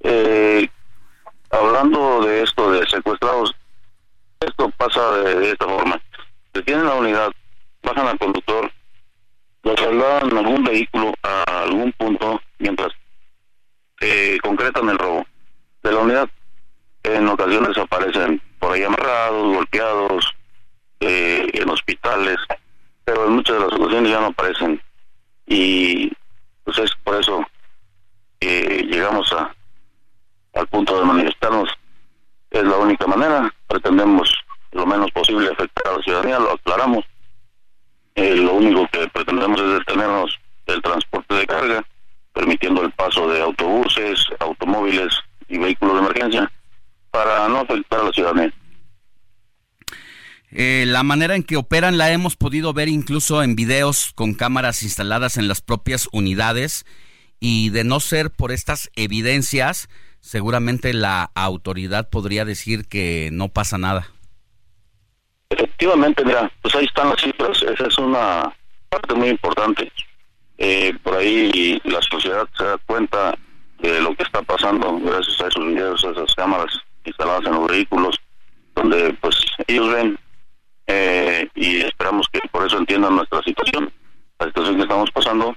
[0.00, 0.68] Eh,
[1.50, 3.54] hablando de esto de secuestrados,
[4.40, 6.00] esto pasa de, esta forma.
[6.52, 7.32] Detienen la unidad,
[7.82, 8.70] bajan al conductor,
[9.62, 12.92] lo trasladan algún vehículo a algún punto mientras
[14.00, 15.26] eh, concretan el robo
[15.82, 16.30] de la unidad.
[17.04, 20.34] En ocasiones aparecen por ahí amarrados, golpeados,
[21.00, 22.36] eh, en hospitales,
[23.04, 24.80] pero en muchas de las ocasiones ya no aparecen.
[25.46, 26.12] Y
[26.64, 27.44] pues es por eso
[28.38, 29.54] que llegamos a
[30.54, 31.68] al punto de manifestarnos.
[32.50, 33.52] Es la única manera.
[33.66, 34.30] Pretendemos
[34.72, 37.04] lo menos posible afectar a la ciudadanía, lo aclaramos
[38.14, 41.86] eh, lo único que pretendemos es detenernos del transporte de carga,
[42.32, 45.12] permitiendo el paso de autobuses, automóviles
[45.48, 46.52] y vehículos de emergencia
[47.10, 48.52] para no afectar a la ciudadanía.
[50.54, 54.82] Eh, la manera en que operan la hemos podido ver incluso en videos con cámaras
[54.82, 56.84] instaladas en las propias unidades
[57.40, 59.88] y de no ser por estas evidencias,
[60.20, 64.08] seguramente la autoridad podría decir que no pasa nada.
[65.52, 68.50] Efectivamente, mira, pues ahí están las cifras, esa es una
[68.88, 69.92] parte muy importante.
[70.56, 73.36] Eh, por ahí la sociedad se da cuenta
[73.80, 76.72] de lo que está pasando gracias a esos videos, a esas cámaras
[77.04, 78.18] instaladas en los vehículos,
[78.74, 80.18] donde pues ellos ven
[80.86, 83.92] eh, y esperamos que por eso entiendan nuestra situación,
[84.38, 85.54] la situación que estamos pasando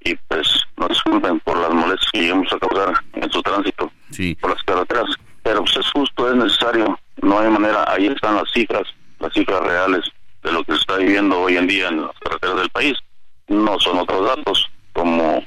[0.00, 3.90] y pues nos disculpen por las molestias que llegamos a causar en su tránsito
[4.40, 5.10] por las carreteras,
[5.42, 8.86] pero pues es justo, es necesario, no hay manera, ahí están las cifras
[9.24, 10.04] las cifras reales
[10.42, 12.94] de lo que se está viviendo hoy en día en las carreteras del país.
[13.48, 15.42] No son otros datos, como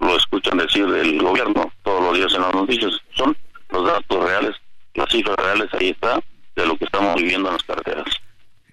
[0.00, 3.36] lo escuchan decir del gobierno todos los días en las noticias, son
[3.70, 4.54] los datos reales,
[4.94, 6.20] las cifras reales, ahí está,
[6.54, 8.04] de lo que estamos viviendo en las carreteras.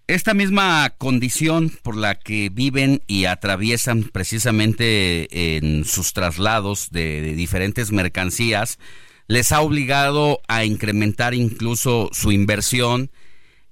[0.08, 7.36] Esta misma condición por la que viven y atraviesan precisamente en sus traslados de, de
[7.36, 8.80] diferentes mercancías,
[9.28, 13.10] les ha obligado a incrementar incluso su inversión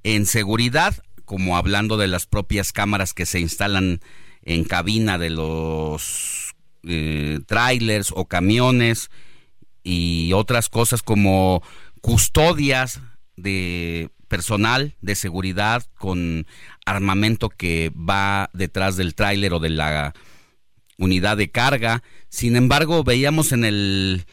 [0.03, 0.95] en seguridad,
[1.25, 3.99] como hablando de las propias cámaras que se instalan
[4.43, 9.11] en cabina de los eh, trailers o camiones
[9.83, 11.61] y otras cosas como
[12.01, 13.01] custodias
[13.35, 16.47] de personal de seguridad con
[16.85, 20.13] armamento que va detrás del tráiler o de la
[20.97, 22.01] unidad de carga.
[22.29, 24.25] Sin embargo, veíamos en el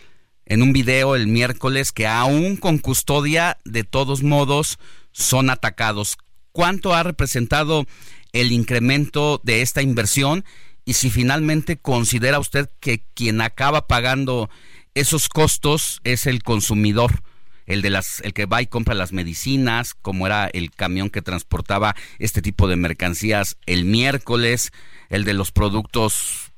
[0.47, 4.79] en un video el miércoles que aún con custodia de todos modos
[5.13, 6.17] son atacados.
[6.53, 7.87] ¿Cuánto ha representado
[8.33, 10.45] el incremento de esta inversión
[10.85, 14.49] y si finalmente considera usted que quien acaba pagando
[14.95, 17.23] esos costos es el consumidor,
[17.67, 21.23] el de las el que va y compra las medicinas, como era el camión que
[21.23, 24.73] transportaba este tipo de mercancías el miércoles,
[25.11, 26.53] el de los productos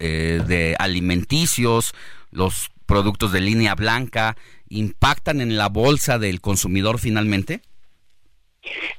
[0.00, 1.94] eh, de alimenticios,
[2.30, 4.36] los productos de línea blanca,
[4.68, 7.62] impactan en la bolsa del consumidor finalmente?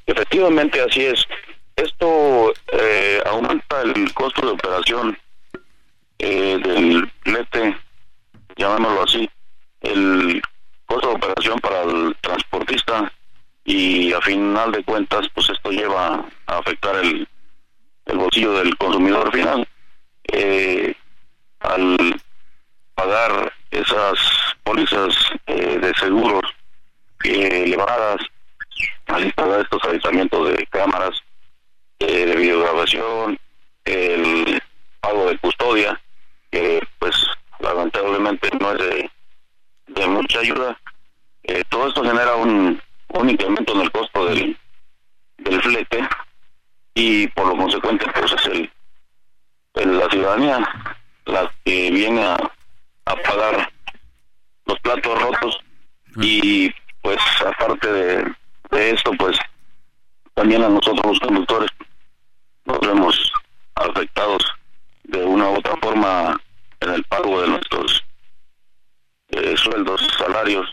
[0.06, 1.26] Efectivamente, así es.
[1.76, 5.18] Esto eh, aumenta el costo de operación
[6.20, 7.78] eh, del lete,
[8.56, 9.30] llamémoslo así,
[9.82, 10.42] el
[10.86, 13.12] costo de operación para el transportista
[13.64, 17.28] y a final de cuentas, pues esto lleva a afectar el,
[18.06, 19.68] el bolsillo del consumidor final.
[20.32, 20.94] Eh,
[21.60, 22.22] al
[22.96, 24.18] pagar esas
[24.64, 25.16] pólizas
[25.48, 26.44] eh, de seguros
[27.24, 28.20] elevadas,
[29.08, 31.22] al instalar estos avistamientos de cámaras,
[32.00, 33.40] eh, de videograbación,
[33.86, 34.62] el
[35.00, 36.00] pago de custodia,
[36.52, 37.16] que pues
[37.60, 39.10] lamentablemente no es
[39.88, 40.80] de, mucha ayuda.
[41.44, 44.58] Eh, todo esto genera un, un incremento en el costo del,
[45.38, 46.08] del flete
[46.94, 50.60] y por lo consecuente pues es el, la ciudadanía
[51.26, 53.72] la que viene a pagar
[54.66, 55.60] los platos rotos
[56.18, 56.72] y
[57.02, 58.36] pues aparte de,
[58.72, 59.38] de esto pues
[60.34, 61.70] también a nosotros los conductores
[62.66, 63.32] nos vemos
[63.76, 64.44] afectados
[65.04, 66.40] de una u otra forma
[66.80, 68.04] en el pago de nuestros
[69.30, 70.68] eh, sueldos, salarios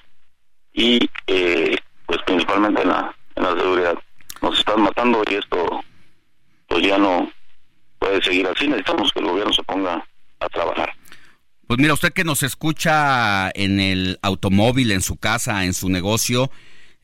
[0.73, 1.77] y eh,
[2.07, 3.95] pues principalmente en la, en la seguridad.
[4.43, 5.85] Nos están matando y esto
[6.69, 7.31] pues ya no
[7.99, 8.69] puede seguir así.
[8.69, 10.07] Necesitamos que el gobierno se ponga
[10.41, 10.93] a trabajar.
[11.67, 16.51] Pues mira, usted que nos escucha en el automóvil, en su casa, en su negocio,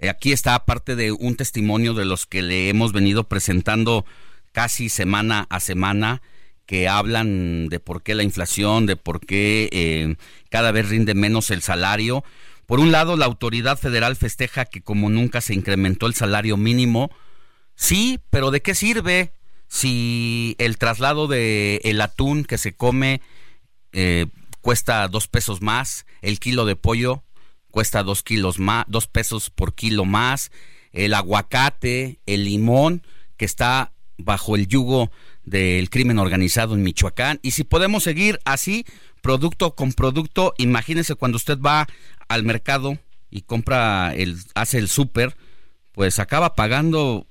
[0.08, 4.04] aquí está parte de un testimonio de los que le hemos venido presentando
[4.52, 6.22] casi semana a semana
[6.66, 10.16] que hablan de por qué la inflación, de por qué eh,
[10.48, 12.24] cada vez rinde menos el salario.
[12.66, 17.10] Por un lado, la autoridad federal festeja que como nunca se incrementó el salario mínimo.
[17.74, 19.32] Sí, pero ¿de qué sirve
[19.68, 23.20] si el traslado de el atún que se come
[23.92, 24.26] eh,
[24.60, 27.22] cuesta dos pesos más, el kilo de pollo
[27.74, 30.52] cuesta dos kilos más, dos pesos por kilo más,
[30.92, 33.02] el aguacate, el limón
[33.36, 35.10] que está bajo el yugo
[35.42, 37.40] del crimen organizado en Michoacán.
[37.42, 38.86] Y si podemos seguir así,
[39.22, 41.88] producto con producto, imagínese cuando usted va
[42.28, 42.96] al mercado
[43.28, 45.36] y compra el, hace el súper,
[45.90, 47.26] pues acaba pagando,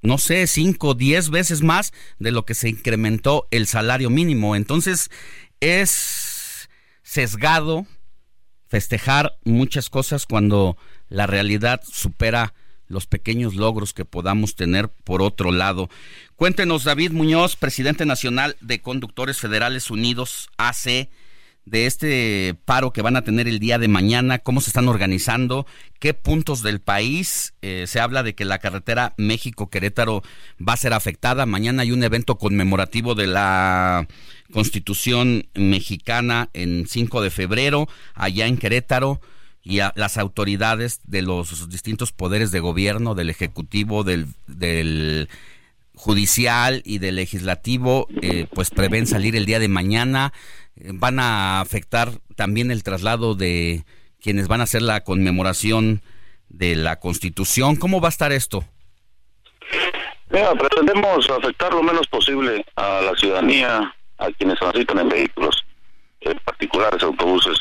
[0.00, 4.56] no sé, cinco, diez veces más de lo que se incrementó el salario mínimo.
[4.56, 5.10] Entonces,
[5.60, 6.70] es
[7.02, 7.86] sesgado
[8.72, 10.78] festejar muchas cosas cuando
[11.10, 12.54] la realidad supera
[12.88, 15.90] los pequeños logros que podamos tener por otro lado.
[16.36, 21.10] Cuéntenos, David Muñoz, presidente nacional de Conductores Federales Unidos, AC,
[21.66, 25.66] de este paro que van a tener el día de mañana, cómo se están organizando,
[26.00, 27.52] qué puntos del país.
[27.60, 30.22] Eh, se habla de que la carretera México-Querétaro
[30.66, 31.44] va a ser afectada.
[31.44, 34.08] Mañana hay un evento conmemorativo de la
[34.52, 39.20] Constitución mexicana en 5 de febrero, allá en Querétaro,
[39.64, 45.28] y a las autoridades de los distintos poderes de gobierno, del Ejecutivo, del, del
[45.94, 50.32] Judicial y del Legislativo, eh, pues prevén salir el día de mañana.
[50.76, 53.84] van a afectar también el traslado de
[54.20, 56.02] quienes van a hacer la conmemoración
[56.48, 57.76] de la Constitución.
[57.76, 58.64] ¿Cómo va a estar esto?
[60.30, 65.64] Mira, pretendemos afectar lo menos posible a la ciudadanía, a quienes transitan en vehículos
[66.20, 67.58] en particulares, autobuses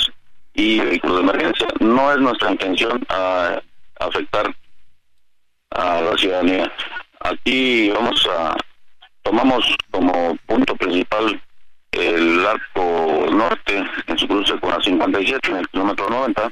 [0.53, 1.67] y vehículos de emergencia.
[1.79, 3.61] No es nuestra intención a,
[3.99, 4.55] afectar
[5.71, 6.71] a la ciudadanía.
[7.21, 8.55] Aquí vamos a,
[9.23, 11.41] tomamos como punto principal
[11.91, 16.51] el arco norte en su cruce con la 57 en el kilómetro 90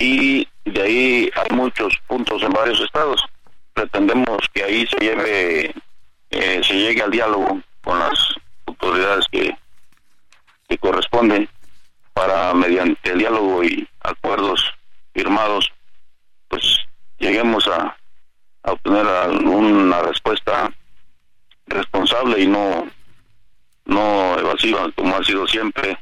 [0.00, 3.24] y de ahí hay muchos puntos en varios estados
[3.72, 5.74] pretendemos que ahí se lleve
[6.30, 8.18] eh, se llegue al diálogo con las
[8.66, 9.56] autoridades que,
[10.68, 11.48] que corresponden
[12.12, 14.62] para mediante el diálogo y acuerdos
[15.14, 15.70] firmados
[16.48, 16.78] pues
[17.18, 17.96] lleguemos a,
[18.62, 19.06] a obtener
[19.44, 20.72] una respuesta
[21.66, 22.86] responsable y no
[23.84, 25.98] no evasiva como ha sido siempre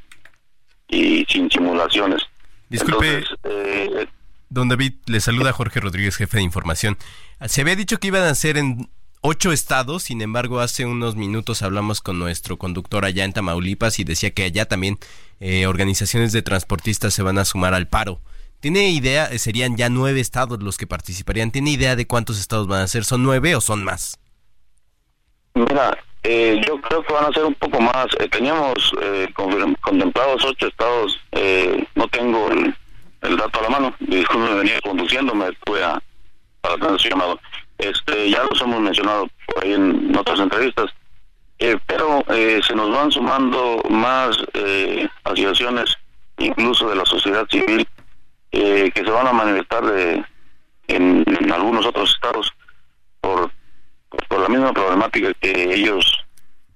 [0.88, 2.22] y sin simulaciones.
[2.68, 4.06] Disculpe, eh,
[4.48, 6.98] don David, le saluda Jorge Rodríguez, jefe de información.
[7.46, 8.90] Se había dicho que iban a ser en
[9.20, 14.04] ocho estados, sin embargo, hace unos minutos hablamos con nuestro conductor allá en Tamaulipas y
[14.04, 14.98] decía que allá también
[15.40, 18.20] eh, organizaciones de transportistas se van a sumar al paro.
[18.60, 19.26] ¿Tiene idea?
[19.26, 21.50] Eh, serían ya nueve estados los que participarían.
[21.50, 23.04] ¿Tiene idea de cuántos estados van a ser?
[23.04, 24.18] ¿Son nueve o son más?
[25.54, 28.06] Mira, eh, yo creo que van a ser un poco más.
[28.18, 31.18] Eh, teníamos eh, contemplados ocho estados.
[31.32, 33.94] Eh, no tengo el, dato a la mano.
[34.00, 36.00] Disculpe, venía conduciendo, me fui a,
[36.60, 37.40] para tener su llamado.
[37.80, 39.28] Este, ya los hemos mencionado
[39.62, 40.90] ahí en otras entrevistas.
[41.86, 44.36] pero se nos van sumando más
[45.24, 45.96] asociaciones,
[46.38, 47.86] incluso de la sociedad civil,
[48.50, 50.24] que se van a manifestar de,
[50.88, 52.52] en algunos otros estados
[53.20, 53.50] por
[54.28, 56.04] por la misma problemática que ellos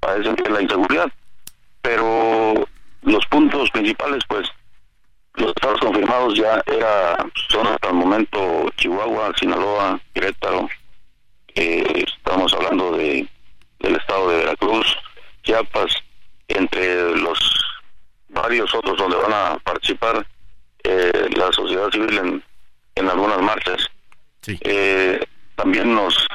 [0.00, 1.10] padecen de la inseguridad.
[1.82, 2.54] Pero
[3.02, 4.48] los puntos principales, pues,
[5.34, 7.16] los estados confirmados ya era,
[7.48, 10.68] son hasta el momento Chihuahua, Sinaloa, Querétaro,
[11.54, 13.28] eh, estamos hablando de
[13.80, 14.96] del estado de Veracruz,
[15.42, 15.94] Chiapas,
[16.48, 17.38] entre los
[18.28, 20.26] varios otros donde van a participar
[20.82, 22.42] eh, la sociedad civil en,
[22.94, 23.88] en algunas marchas.
[24.46, 25.24] Eh,
[25.56, 26.26] también nos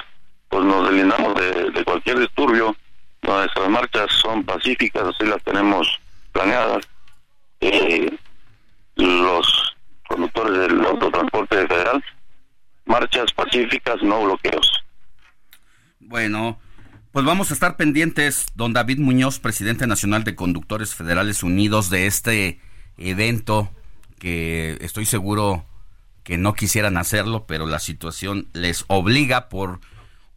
[0.50, 2.76] pues nos deslindamos de, cualquier disturbio.
[3.22, 6.00] Nuestras marchas son pacíficas, así las tenemos
[6.32, 6.88] planeadas.
[7.62, 8.12] Eh,
[8.96, 9.76] los
[10.08, 12.04] conductores del autotransporte federal,
[12.86, 14.84] marchas pacíficas, no bloqueos.
[16.10, 16.58] Bueno,
[17.12, 22.08] pues vamos a estar pendientes, don David Muñoz, presidente nacional de Conductores Federales Unidos, de
[22.08, 22.60] este
[22.98, 23.70] evento
[24.18, 25.68] que estoy seguro
[26.24, 29.82] que no quisieran hacerlo, pero la situación les obliga por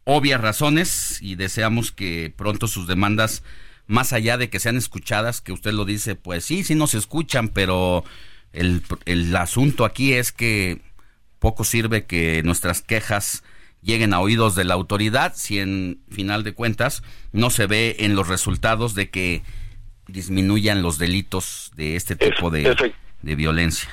[0.03, 3.41] obvias razones y deseamos que pronto sus demandas,
[3.87, 7.47] más allá de que sean escuchadas, que usted lo dice, pues sí, sí nos escuchan,
[7.47, 8.03] pero
[8.51, 10.81] el, el asunto aquí es que
[11.39, 13.43] poco sirve que nuestras quejas
[13.83, 18.15] lleguen a oídos de la autoridad si en final de cuentas no se ve en
[18.15, 19.43] los resultados de que
[20.07, 23.89] disminuyan los delitos de este tipo de, de violencia.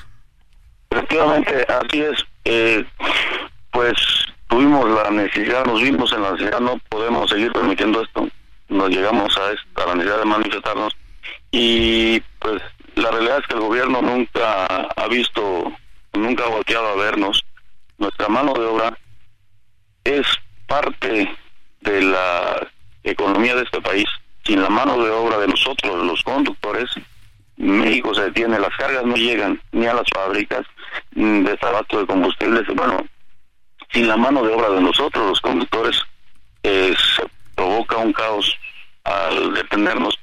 [0.90, 2.24] Efectivamente, así es.
[2.44, 2.84] Eh,
[3.70, 3.94] pues
[4.48, 8.28] tuvimos la necesidad, nos vimos en la necesidad, no podemos seguir permitiendo esto.
[8.68, 10.96] Nos llegamos a, esta, la necesidad de manifestarnos
[11.50, 12.62] y pues
[12.94, 15.72] la realidad es que el gobierno nunca ha visto,
[16.12, 17.44] nunca ha volteado a vernos.
[17.98, 18.98] Nuestra mano de obra
[20.04, 20.26] es
[20.66, 21.36] parte
[21.80, 22.66] de la
[23.02, 24.06] economía de este país.
[24.44, 26.90] Sin la mano de obra de nosotros, los conductores,
[27.56, 30.66] México se detiene, las cargas no llegan ni a las fábricas
[31.12, 32.66] de trabajo de combustibles.
[32.74, 33.04] Bueno,
[33.92, 36.00] sin la mano de obra de nosotros, los conductores,
[36.62, 38.56] eh, se provoca un caos
[39.04, 40.18] al detenernos.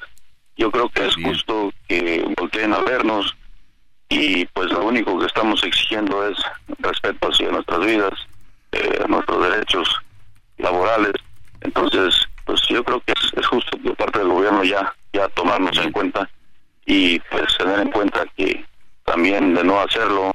[0.55, 3.35] Yo creo que es justo que volteen a vernos
[4.09, 6.37] y pues lo único que estamos exigiendo es
[6.79, 8.13] respeto hacia nuestras vidas,
[8.71, 9.89] eh, nuestros derechos
[10.57, 11.13] laborales.
[11.61, 15.91] Entonces, pues yo creo que es, justo por parte del gobierno ya ya tomarnos en
[15.91, 16.29] cuenta
[16.85, 18.63] y pues tener en cuenta que
[19.03, 20.31] también de no hacerlo,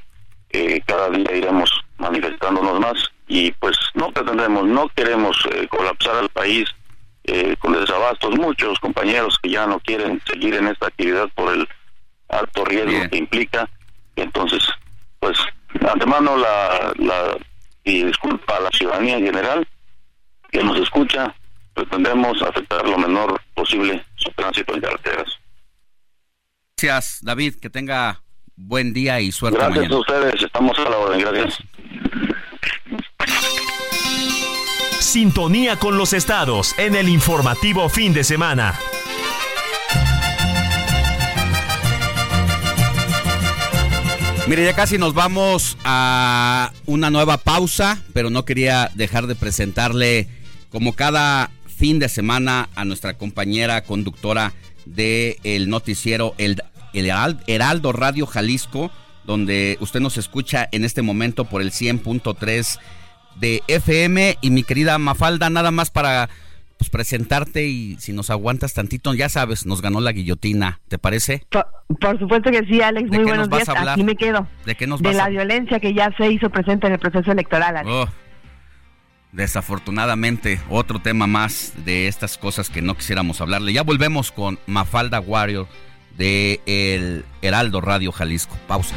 [0.51, 6.29] eh, cada día iremos manifestándonos más y pues no pretendemos, no queremos eh, colapsar al
[6.31, 6.69] país
[7.25, 8.37] eh, con desabastos.
[8.37, 11.69] Muchos compañeros que ya no quieren seguir en esta actividad por el
[12.29, 13.69] alto riesgo que implica.
[14.17, 14.63] Entonces,
[15.21, 15.39] pues,
[15.89, 17.37] antemano la, la
[17.85, 19.69] y disculpa a la ciudadanía en general
[20.51, 21.35] que nos escucha,
[21.75, 25.39] pretendemos afectar lo menor posible su tránsito en carreteras.
[26.77, 28.23] Gracias, David, que tenga
[28.57, 29.59] buen día y suerte.
[29.59, 31.59] Gracias a ustedes, estamos a la orden, gracias.
[35.01, 38.79] Sintonía con los estados en el informativo fin de semana.
[44.49, 50.27] Mire, ya casi nos vamos a una nueva pausa, pero no quería dejar de presentarle
[50.69, 54.53] como cada fin de semana a nuestra compañera conductora
[54.85, 56.61] del el noticiero el,
[56.93, 57.13] el
[57.47, 58.91] Heraldo Radio Jalisco,
[59.25, 62.81] donde usted nos escucha en este momento por el 100.3
[63.37, 66.29] de FM y mi querida Mafalda, nada más para
[66.83, 71.47] pues presentarte y si nos aguantas tantito, ya sabes, nos ganó la guillotina, ¿te parece?
[71.49, 73.69] Por, supuesto que sí, Alex, muy buenos días.
[73.69, 74.49] Aquí me quedo.
[74.67, 77.77] ¿De qué nos De la violencia que ya se hizo presente en el proceso electoral.
[77.77, 77.89] Alex.
[77.89, 78.09] Oh,
[79.31, 83.73] desafortunadamente, otro tema más de estas cosas que no quisiéramos hablarle.
[83.73, 85.69] Ya volvemos con Mafalda Warrior
[86.19, 88.57] de El Heraldo Radio Jalisco.
[88.67, 88.97] Pausa.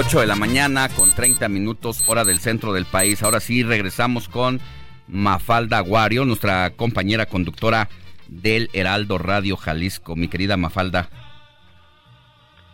[0.00, 3.20] 8 de la mañana con 30 minutos hora del centro del país.
[3.24, 4.60] Ahora sí regresamos con
[5.08, 7.88] Mafalda Aguario, nuestra compañera conductora
[8.28, 10.14] del Heraldo Radio Jalisco.
[10.14, 11.10] Mi querida Mafalda.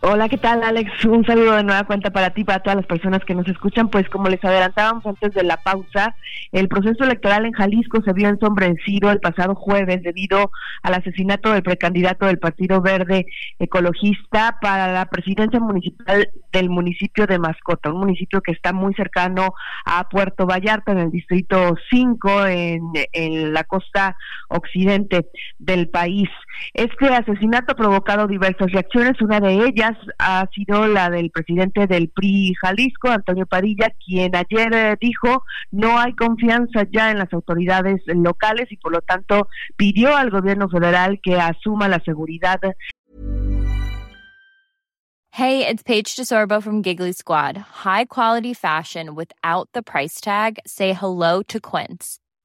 [0.07, 1.03] Hola, ¿qué tal Alex?
[1.05, 3.89] Un saludo de nueva cuenta para ti, para todas las personas que nos escuchan.
[3.89, 6.15] Pues como les adelantábamos antes de la pausa,
[6.51, 10.51] el proceso electoral en Jalisco se vio ensombrecido el pasado jueves debido
[10.83, 13.25] al asesinato del precandidato del Partido Verde
[13.57, 19.55] Ecologista para la presidencia municipal del municipio de Mascota, un municipio que está muy cercano
[19.85, 22.81] a Puerto Vallarta, en el distrito 5, en,
[23.11, 24.15] en la costa
[24.49, 25.25] occidente
[25.57, 26.29] del país.
[26.75, 32.09] Este asesinato ha provocado diversas reacciones, una de ellas ha sido la del presidente del
[32.09, 38.01] PRI Jalisco, Antonio Padilla, quien ayer eh, dijo no hay confianza ya en las autoridades
[38.07, 42.59] locales y por lo tanto pidió al gobierno federal que asuma la seguridad.
[45.31, 47.57] Hey, it's Paige DeSorbo from Giggly Squad.
[47.83, 50.59] High quality fashion without the price tag.
[50.65, 52.19] Say hello to Quince.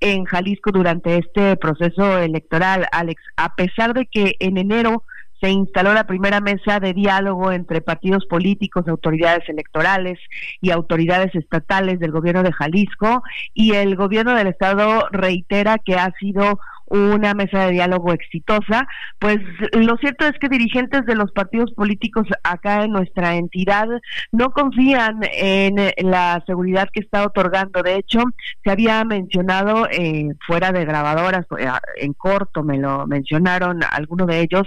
[0.00, 5.04] En Jalisco durante este proceso electoral, Alex, a pesar de que en enero
[5.40, 10.18] se instaló la primera mesa de diálogo entre partidos políticos, autoridades electorales
[10.60, 13.22] y autoridades estatales del gobierno de Jalisco
[13.54, 16.60] y el gobierno del estado reitera que ha sido
[16.90, 18.86] una mesa de diálogo exitosa,
[19.18, 19.38] pues
[19.72, 23.86] lo cierto es que dirigentes de los partidos políticos acá en nuestra entidad
[24.32, 27.82] no confían en la seguridad que está otorgando.
[27.82, 28.20] De hecho,
[28.64, 34.40] se había mencionado eh, fuera de grabadoras, eh, en corto me lo mencionaron algunos de
[34.40, 34.66] ellos,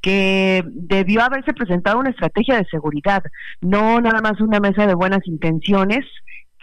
[0.00, 3.22] que debió haberse presentado una estrategia de seguridad,
[3.60, 6.04] no nada más una mesa de buenas intenciones,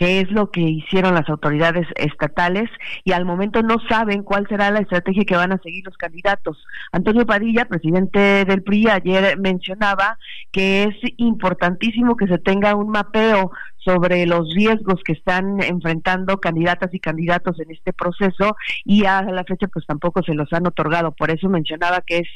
[0.02, 2.68] qué es lo que hicieron las autoridades estatales
[3.04, 6.58] y al momento no saben cuál será la estrategia que van a seguir los candidatos.
[6.92, 10.18] Antonio Padilla, presidente del PRI, ayer mencionaba
[10.52, 13.52] que es importantísimo que se tenga un mapeo
[13.84, 18.56] sobre los riesgos que están enfrentando candidatas y candidatos en este proceso
[18.86, 21.12] y a la fecha pues tampoco se los han otorgado.
[21.12, 22.28] Por eso mencionaba que es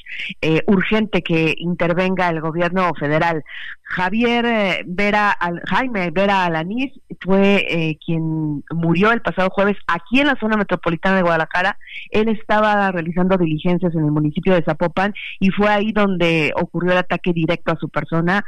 [0.41, 3.43] eh, urgente que intervenga el gobierno federal.
[3.83, 6.91] Javier eh, Vera, Jaime Vera Alanís
[7.21, 11.77] fue eh, quien murió el pasado jueves aquí en la zona metropolitana de Guadalajara.
[12.09, 16.97] Él estaba realizando diligencias en el municipio de Zapopan y fue ahí donde ocurrió el
[16.97, 18.43] ataque directo a su persona.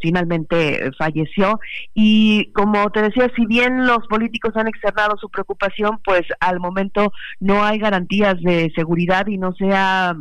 [0.00, 1.60] finalmente falleció
[1.94, 6.60] y y como te decía, si bien los políticos han externado su preocupación, pues al
[6.60, 10.14] momento no hay garantías de seguridad y no se ha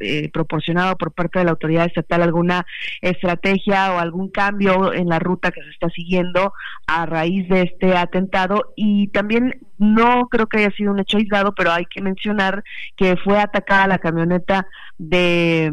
[0.00, 2.64] eh, proporcionado por parte de la autoridad estatal alguna
[3.02, 6.54] estrategia o algún cambio en la ruta que se está siguiendo
[6.86, 8.72] a raíz de este atentado.
[8.74, 12.64] Y también no creo que haya sido un hecho aislado, pero hay que mencionar
[12.96, 14.66] que fue atacada la camioneta
[14.96, 15.72] de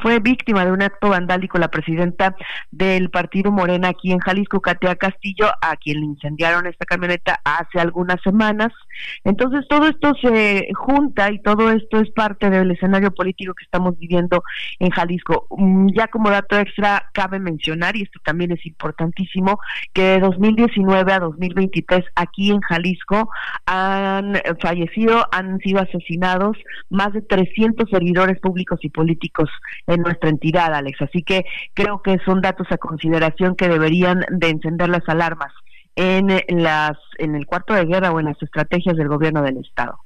[0.00, 2.36] fue víctima de un acto vandálico la presidenta
[2.70, 7.80] del partido Morena aquí en Jalisco, Katia Castillo, a quien le incendiaron esta camioneta hace
[7.80, 8.72] algunas semanas.
[9.24, 13.98] Entonces todo esto se junta y todo esto es parte del escenario político que estamos
[13.98, 14.42] viviendo
[14.78, 15.46] en Jalisco.
[15.50, 19.58] Mm, ya como dato extra cabe mencionar, y esto también es importantísimo,
[19.92, 23.28] que de 2019 a 2023 aquí en Jalisco
[23.66, 26.56] han fallecido, han sido asesinados
[26.90, 29.50] más de 300 servidores públicos y políticos
[29.86, 31.02] en nuestra entidad, Alex.
[31.02, 31.44] Así que
[31.74, 35.52] creo que son datos a consideración que deberían de encender las alarmas
[35.96, 36.28] en
[36.62, 39.98] las en el cuarto de guerra o en las estrategias del gobierno del estado.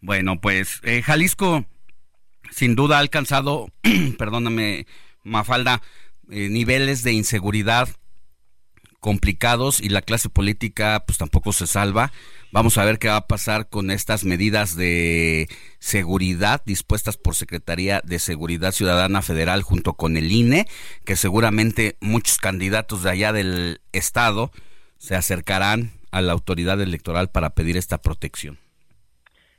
[0.00, 1.64] Bueno, pues eh, Jalisco
[2.50, 3.68] sin duda ha alcanzado,
[4.18, 4.86] perdóname,
[5.24, 5.82] Mafalda,
[6.30, 7.88] eh, niveles de inseguridad
[9.00, 12.12] complicados y la clase política pues tampoco se salva.
[12.50, 15.48] Vamos a ver qué va a pasar con estas medidas de
[15.78, 20.66] seguridad dispuestas por Secretaría de Seguridad Ciudadana Federal junto con el INE,
[21.04, 24.50] que seguramente muchos candidatos de allá del estado
[24.98, 28.58] se acercarán a la autoridad electoral para pedir esta protección.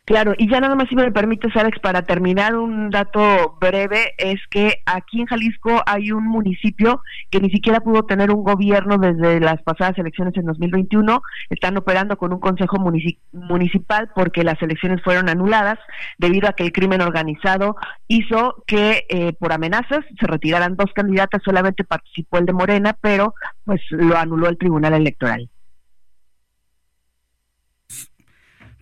[0.09, 4.39] Claro, y ya nada más si me permites, Alex, para terminar un dato breve, es
[4.49, 9.39] que aquí en Jalisco hay un municipio que ni siquiera pudo tener un gobierno desde
[9.39, 11.21] las pasadas elecciones en 2021.
[11.51, 15.77] Están operando con un consejo municipal porque las elecciones fueron anuladas
[16.17, 17.75] debido a que el crimen organizado
[18.07, 23.35] hizo que eh, por amenazas se retiraran dos candidatas, solamente participó el de Morena, pero
[23.63, 25.51] pues lo anuló el Tribunal Electoral.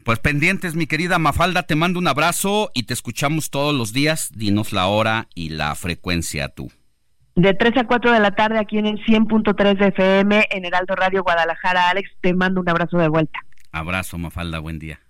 [0.08, 4.32] Pues pendientes, mi querida Mafalda, te mando un abrazo y te escuchamos todos los días.
[4.34, 6.72] Dinos la hora y la frecuencia tú.
[7.36, 10.96] De 3 a 4 de la tarde aquí en el 100.3 de FM en Heraldo
[10.96, 11.90] Radio Guadalajara.
[11.90, 13.38] Alex, te mando un abrazo de vuelta.
[13.74, 15.02] Abrazo, Mafalda, buen día.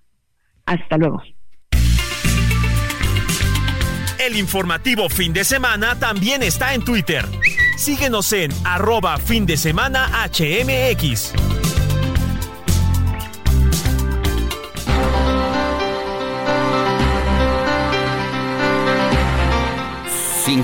[0.65, 1.21] Hasta luego.
[4.17, 7.23] El informativo fin de semana también está en Twitter.
[7.77, 11.66] Síguenos en arroba fin de semana HMX.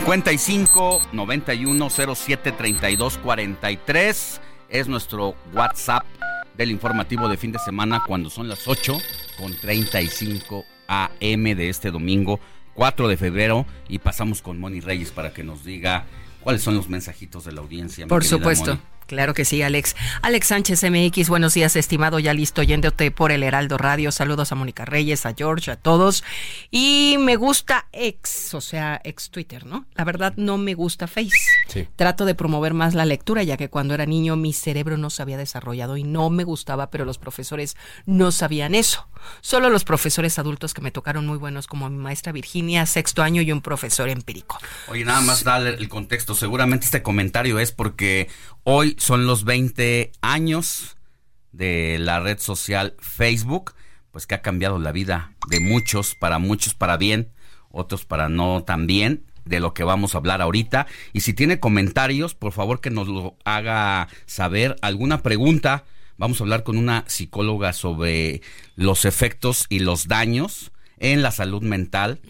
[0.03, 6.03] 55 91 07 32 43 es nuestro WhatsApp
[6.57, 8.97] del informativo de fin de semana cuando son las 8
[9.37, 12.41] con 35 AM de este domingo
[12.73, 16.05] 4 de febrero y pasamos con Moni Reyes para que nos diga
[16.41, 18.05] cuáles son los mensajitos de la audiencia.
[18.05, 18.77] Por supuesto.
[19.07, 19.95] Claro que sí, Alex.
[20.21, 24.11] Alex Sánchez MX, buenos días, estimado, ya listo, yéndote por el Heraldo Radio.
[24.11, 26.23] Saludos a Mónica Reyes, a George, a todos.
[26.71, 29.85] Y me gusta ex, o sea, ex Twitter, ¿no?
[29.95, 31.31] La verdad no me gusta Face.
[31.67, 31.87] Sí.
[31.95, 35.21] Trato de promover más la lectura, ya que cuando era niño mi cerebro no se
[35.21, 37.75] había desarrollado y no me gustaba, pero los profesores
[38.05, 39.07] no sabían eso.
[39.41, 43.41] Solo los profesores adultos que me tocaron muy buenos, como mi maestra Virginia, sexto año,
[43.41, 44.59] y un profesor empírico.
[44.87, 46.35] Oye, nada más darle el contexto.
[46.35, 48.29] Seguramente este comentario es porque
[48.65, 50.97] Hoy son los 20 años
[51.51, 53.73] de la red social Facebook,
[54.11, 57.31] pues que ha cambiado la vida de muchos, para muchos para bien,
[57.69, 60.87] otros para no tan bien, de lo que vamos a hablar ahorita.
[61.11, 64.75] Y si tiene comentarios, por favor que nos lo haga saber.
[64.81, 65.85] ¿Alguna pregunta?
[66.17, 68.41] Vamos a hablar con una psicóloga sobre
[68.75, 72.21] los efectos y los daños en la salud mental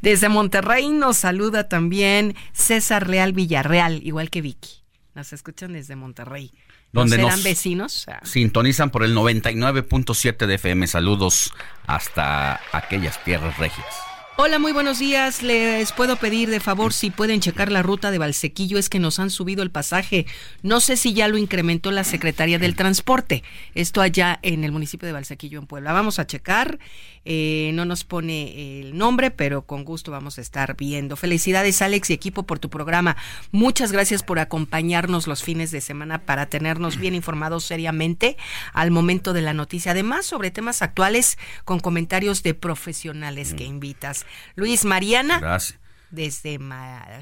[0.02, 4.82] Desde Monterrey nos saluda también César Real Villarreal, igual que Vicky.
[5.14, 6.52] Nos escuchan desde Monterrey.
[6.92, 8.06] Donde ¿No serán vecinos?
[8.24, 10.86] Sintonizan por el 99.7 de FM.
[10.88, 11.54] Saludos
[11.86, 14.09] hasta aquellas tierras regias.
[14.42, 15.42] Hola, muy buenos días.
[15.42, 18.78] Les puedo pedir de favor si pueden checar la ruta de Valsequillo.
[18.78, 20.24] Es que nos han subido el pasaje.
[20.62, 23.42] No sé si ya lo incrementó la Secretaría del Transporte.
[23.74, 25.92] Esto allá en el municipio de Valsequillo, en Puebla.
[25.92, 26.78] Vamos a checar.
[27.24, 31.16] Eh, no nos pone el nombre, pero con gusto vamos a estar viendo.
[31.16, 33.16] Felicidades, Alex y equipo, por tu programa.
[33.52, 38.36] Muchas gracias por acompañarnos los fines de semana para tenernos bien informados seriamente
[38.72, 39.92] al momento de la noticia.
[39.92, 44.24] Además, sobre temas actuales con comentarios de profesionales que invitas.
[44.54, 45.38] Luis Mariana.
[45.38, 45.78] Gracias.
[46.10, 46.58] Desde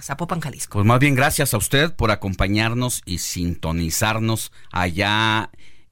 [0.01, 0.73] Zapopan, Jalisco.
[0.73, 5.51] Pues más bien gracias a usted por acompañarnos y sintonizarnos allá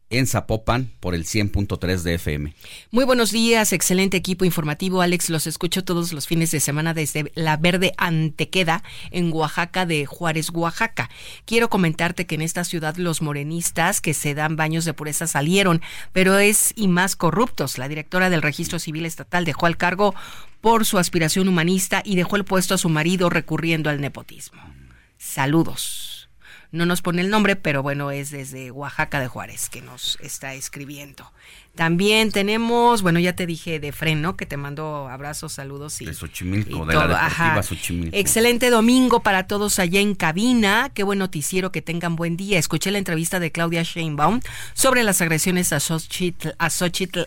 [0.09, 2.55] en Zapopan por el 100.3 de FM.
[2.91, 5.03] Muy buenos días, excelente equipo informativo.
[5.03, 10.07] Alex, los escucho todos los fines de semana desde La Verde Antequeda, en Oaxaca de
[10.07, 11.11] Juárez, Oaxaca.
[11.45, 15.83] Quiero comentarte que en esta ciudad los morenistas que se dan baños de pureza salieron,
[16.13, 17.79] pero es y más corruptos.
[17.79, 20.15] La directora del Registro Civil Estatal dejó al cargo
[20.61, 24.63] por su aspiración humanista y dejó el puesto a su marido recurriendo al nepotismo.
[25.19, 26.16] Saludos
[26.73, 30.55] no nos pone el nombre, pero bueno, es desde Oaxaca de Juárez que nos está
[30.55, 31.33] escribiendo.
[31.77, 36.07] También tenemos, bueno, ya te dije de Freno, que te mando abrazos, saludos y.
[36.07, 38.17] De Xochimilco, de la Deportiva Xochimilco.
[38.17, 40.91] Excelente domingo para todos allá en cabina.
[40.95, 42.59] Qué buen noticiero, que tengan buen día.
[42.59, 44.41] Escuché la entrevista de Claudia Sheinbaum
[44.73, 46.71] sobre las agresiones a Xochitl, a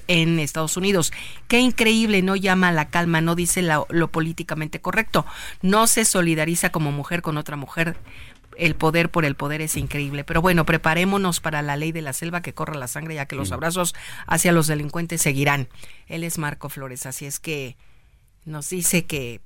[0.07, 1.13] en Estados Unidos.
[1.47, 5.27] Qué increíble, no llama a la calma, no dice lo políticamente correcto.
[5.61, 7.97] No se solidariza como mujer con otra mujer
[8.59, 10.23] el poder por el poder es increíble.
[10.23, 13.35] Pero bueno, preparémonos para la ley de la selva que corra la sangre, ya que
[13.35, 13.95] los abrazos
[14.27, 15.69] hacia los delincuentes seguirán.
[16.07, 17.77] Él es Marco Flores, así es que
[18.45, 19.41] nos dice que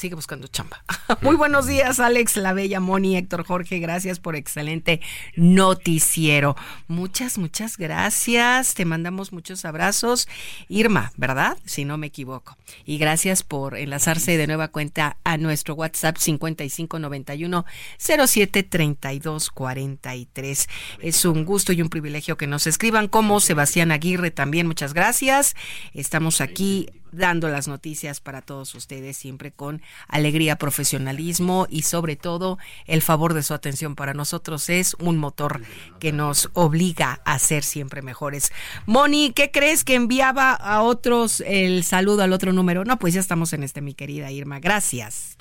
[0.00, 0.82] sigue buscando chamba.
[1.20, 5.02] Muy buenos días, Alex, la bella Moni, Héctor Jorge, gracias por excelente
[5.36, 6.56] noticiero.
[6.88, 8.72] Muchas, muchas gracias.
[8.74, 10.26] Te mandamos muchos abrazos.
[10.68, 11.58] Irma, ¿verdad?
[11.66, 12.56] Si no me equivoco.
[12.86, 17.66] Y gracias por enlazarse de nueva cuenta a nuestro WhatsApp 5591
[17.98, 20.68] 073243.
[21.00, 24.66] Es un gusto y un privilegio que nos escriban como Sebastián Aguirre también.
[24.66, 25.54] Muchas gracias.
[25.92, 32.58] Estamos aquí dando las noticias para todos ustedes siempre con alegría, profesionalismo y sobre todo
[32.86, 35.62] el favor de su atención para nosotros es un motor
[35.98, 38.52] que nos obliga a ser siempre mejores.
[38.86, 42.84] Moni, ¿qué crees que enviaba a otros el saludo al otro número?
[42.84, 44.60] No, pues ya estamos en este, mi querida Irma.
[44.60, 45.36] Gracias.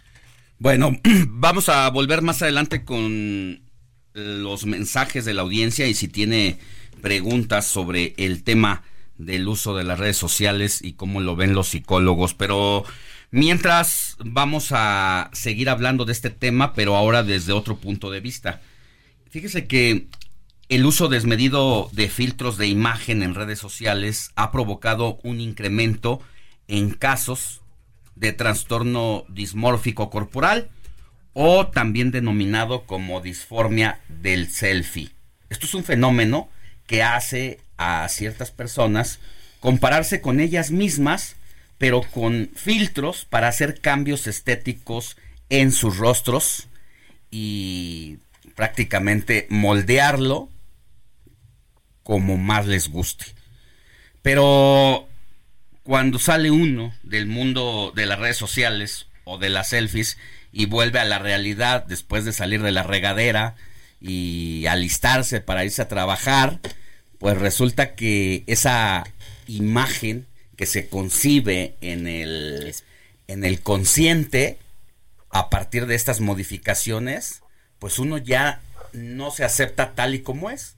[0.58, 0.98] Bueno,
[1.28, 3.62] vamos a volver más adelante con
[4.14, 6.60] los mensajes de la audiencia y si tiene
[7.02, 8.84] preguntas sobre el tema
[9.20, 12.84] del uso de las redes sociales y cómo lo ven los psicólogos, pero
[13.30, 18.62] mientras vamos a seguir hablando de este tema, pero ahora desde otro punto de vista.
[19.30, 20.08] Fíjese que
[20.70, 26.22] el uso desmedido de filtros de imagen en redes sociales ha provocado un incremento
[26.68, 27.62] en casos
[28.16, 30.70] de trastorno dismórfico corporal
[31.34, 35.12] o también denominado como disformia del selfie.
[35.50, 36.50] Esto es un fenómeno
[36.88, 39.20] que hace a ciertas personas
[39.62, 41.38] compararse con ellas mismas,
[41.78, 45.18] pero con filtros para hacer cambios estéticos
[45.50, 46.68] en sus rostros
[47.32, 48.20] y
[48.56, 50.50] prácticamente moldearlo
[52.04, 53.26] como más les guste.
[54.22, 55.08] Pero
[55.84, 60.18] cuando sale uno del mundo de las redes sociales o de las selfies
[60.52, 63.56] y vuelve a la realidad después de salir de la regadera
[64.02, 66.60] y alistarse para irse a trabajar,
[67.20, 69.04] pues resulta que esa
[69.48, 70.26] imagen
[70.56, 72.74] que se concibe en el,
[73.28, 74.58] en el consciente
[75.30, 77.42] a partir de estas modificaciones,
[77.78, 78.62] pues uno ya
[78.94, 80.76] no se acepta tal y como es.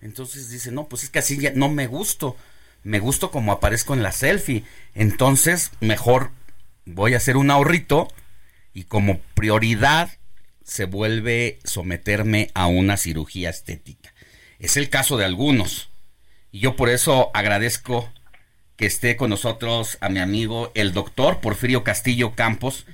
[0.00, 2.36] Entonces dice, no, pues es que así ya no me gusto,
[2.82, 4.64] me gusto como aparezco en la selfie.
[4.94, 6.32] Entonces, mejor
[6.84, 8.08] voy a hacer un ahorrito
[8.74, 10.10] y como prioridad
[10.64, 14.11] se vuelve someterme a una cirugía estética.
[14.62, 15.88] Es el caso de algunos.
[16.52, 18.08] Y yo por eso agradezco
[18.76, 22.86] que esté con nosotros a mi amigo el doctor Porfirio Castillo Campos,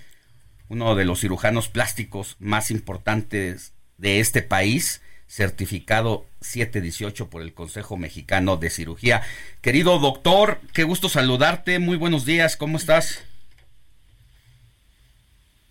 [0.70, 7.98] uno de los cirujanos plásticos más importantes de este país, certificado 718 por el Consejo
[7.98, 9.20] Mexicano de Cirugía.
[9.60, 13.24] Querido doctor, qué gusto saludarte, muy buenos días, ¿cómo estás?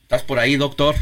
[0.04, 0.96] ¿Estás por ahí, doctor?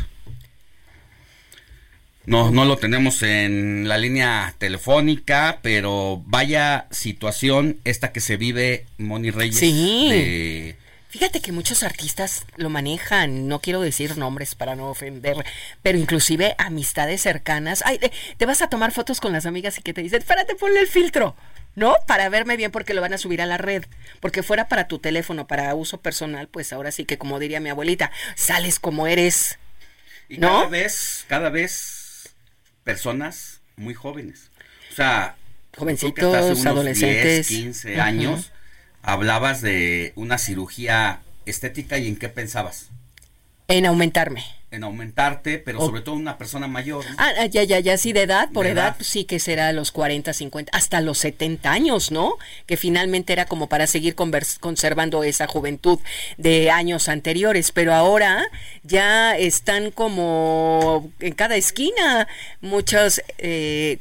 [2.25, 8.85] No, no lo tenemos en la línea telefónica, pero vaya situación esta que se vive
[8.97, 9.57] Moni Reyes.
[9.57, 10.75] Sí.
[11.09, 15.45] Fíjate que muchos artistas lo manejan, no quiero decir nombres para no ofender,
[15.81, 17.83] pero inclusive amistades cercanas.
[17.85, 17.99] Ay,
[18.35, 20.87] te vas a tomar fotos con las amigas y que te dicen, espérate, ponle el
[20.87, 21.35] filtro.
[21.75, 21.95] ¿no?
[22.07, 23.85] Para verme bien porque lo van a subir a la red.
[24.19, 27.69] Porque fuera para tu teléfono, para uso personal, pues ahora sí que como diría mi
[27.69, 29.57] abuelita, sales como eres.
[30.27, 31.94] Y cada vez, cada vez
[32.85, 34.49] personas muy jóvenes.
[34.93, 35.35] O sea,
[35.75, 38.53] jovencitos, adolescentes, 10, 15 años,
[39.01, 42.87] hablabas de una cirugía estética y en qué pensabas?
[43.67, 44.45] En aumentarme
[44.75, 47.03] en aumentarte, pero sobre todo una persona mayor.
[47.17, 50.33] Ah, ah, ya, ya, ya, sí, de edad, por edad, sí que será los 40,
[50.33, 52.37] 50, hasta los 70 años, ¿no?
[52.65, 55.99] Que finalmente era como para seguir conservando esa juventud
[56.37, 58.45] de años anteriores, pero ahora
[58.83, 62.27] ya están como en cada esquina
[62.61, 63.99] muchos eh,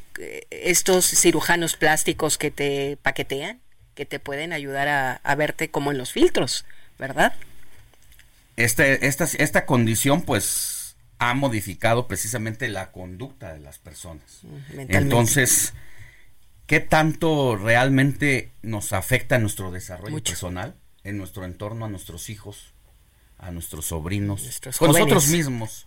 [0.50, 3.60] estos cirujanos plásticos que te paquetean,
[3.94, 6.64] que te pueden ayudar a, a verte como en los filtros,
[6.98, 7.32] ¿verdad?
[8.56, 14.42] Este, esta, esta condición pues ha modificado precisamente la conducta de las personas.
[14.76, 15.74] Entonces,
[16.66, 22.74] ¿qué tanto realmente nos afecta nuestro desarrollo personal, en nuestro entorno, a nuestros hijos,
[23.38, 25.86] a nuestros sobrinos, con nosotros mismos?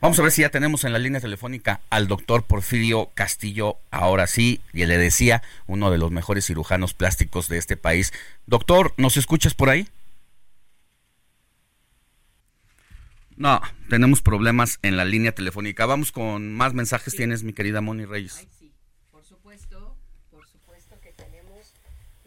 [0.00, 4.26] Vamos a ver si ya tenemos en la línea telefónica al doctor Porfirio Castillo, ahora
[4.26, 8.12] sí, y le decía, uno de los mejores cirujanos plásticos de este país.
[8.46, 9.88] Doctor, ¿nos escuchas por ahí?
[13.36, 15.86] No, tenemos problemas en la línea telefónica.
[15.86, 17.14] Vamos con más mensajes.
[17.16, 18.36] Tienes, mi querida Moni Reyes.
[18.38, 18.72] Ay, sí,
[19.10, 19.96] por supuesto,
[20.30, 21.74] por supuesto que tenemos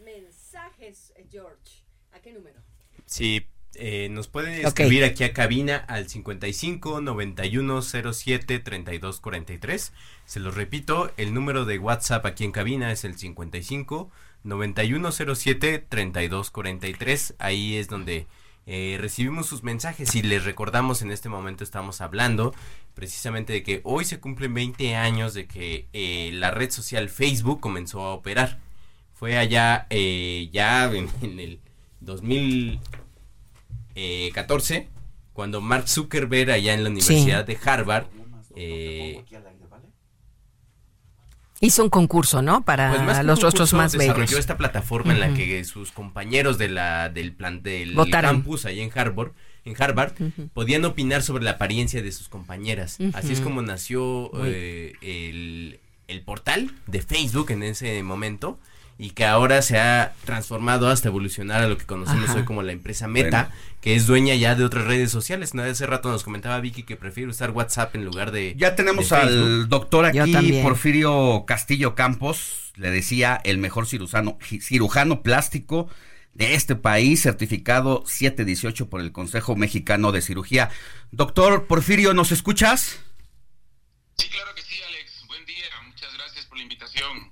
[0.04, 1.82] mensajes, George.
[2.12, 2.60] ¿A qué número?
[3.06, 9.92] Sí, eh, nos pueden escribir aquí a cabina al 55 91 07 32 43.
[10.26, 14.10] Se los repito, el número de WhatsApp aquí en cabina es el 55
[14.44, 17.34] 91 07 32 43.
[17.38, 18.26] Ahí es donde
[18.70, 22.54] eh, recibimos sus mensajes y les recordamos en este momento estamos hablando
[22.92, 27.60] precisamente de que hoy se cumplen 20 años de que eh, la red social Facebook
[27.60, 28.58] comenzó a operar.
[29.14, 31.08] Fue allá eh, ya en,
[31.40, 31.60] el
[32.00, 34.90] 2014
[35.32, 38.04] cuando Mark Zuckerberg allá en la Universidad de Harvard
[41.60, 42.62] Hizo un concurso, ¿no?
[42.62, 44.14] Para pues los rostros más bellos.
[44.14, 48.80] Desarrolló esta plataforma en la que sus compañeros de la, del, plan, del campus ahí
[48.80, 49.32] en Harvard,
[49.64, 50.12] en Harvard
[50.54, 52.98] podían opinar sobre la apariencia de sus compañeras.
[53.12, 58.58] Así es como nació eh, el, el portal de Facebook en ese momento
[58.98, 62.72] y que ahora se ha transformado hasta evolucionar a lo que conocemos hoy como la
[62.72, 65.54] empresa Meta, que es dueña ya de otras redes sociales.
[65.54, 65.62] ¿no?
[65.62, 68.54] Hace rato nos comentaba Vicky que prefiere usar WhatsApp en lugar de.
[68.56, 75.88] Ya tenemos al doctor aquí, Porfirio Castillo Campos, le decía, el mejor cirujano, cirujano plástico
[76.34, 80.70] de este país, certificado 718 por el Consejo Mexicano de Cirugía.
[81.12, 82.98] Doctor Porfirio, ¿nos escuchas?
[84.16, 84.67] Sí, claro que sí,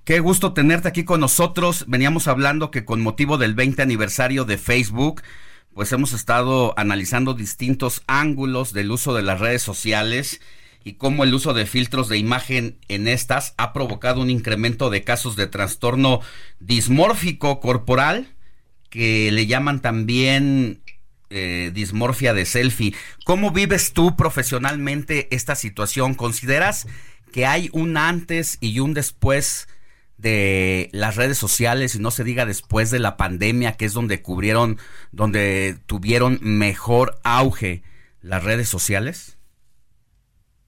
[0.03, 1.85] Qué gusto tenerte aquí con nosotros.
[1.87, 5.21] Veníamos hablando que con motivo del 20 aniversario de Facebook,
[5.73, 10.41] pues hemos estado analizando distintos ángulos del uso de las redes sociales
[10.83, 15.03] y cómo el uso de filtros de imagen en estas ha provocado un incremento de
[15.03, 16.21] casos de trastorno
[16.59, 18.33] dismórfico corporal,
[18.89, 20.81] que le llaman también
[21.29, 22.95] eh, dismorfia de selfie.
[23.25, 26.13] ¿Cómo vives tú profesionalmente esta situación?
[26.13, 26.87] ¿Consideras
[27.31, 29.67] que hay un antes y un después
[30.17, 34.21] de las redes sociales y no se diga después de la pandemia, que es donde
[34.21, 34.79] cubrieron,
[35.11, 37.83] donde tuvieron mejor auge
[38.21, 39.37] las redes sociales?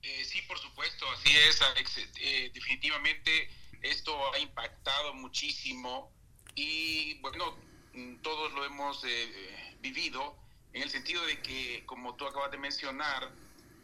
[0.02, 1.98] Eh, sí, por supuesto, así es, Alex.
[2.20, 3.50] Eh, definitivamente
[3.82, 6.12] esto ha impactado muchísimo
[6.54, 7.56] y bueno,
[8.22, 10.36] todos lo hemos eh, vivido
[10.72, 13.30] en el sentido de que, como tú acabas de mencionar,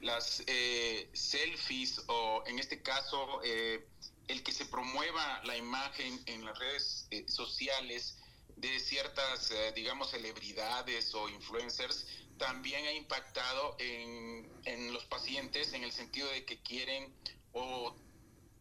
[0.01, 3.87] las eh, selfies o en este caso eh,
[4.29, 8.19] el que se promueva la imagen en las redes eh, sociales
[8.57, 12.07] de ciertas, digamos, celebridades o influencers,
[12.39, 17.15] también ha impactado en, en, los pacientes en el sentido de que quieren
[17.53, 17.95] o,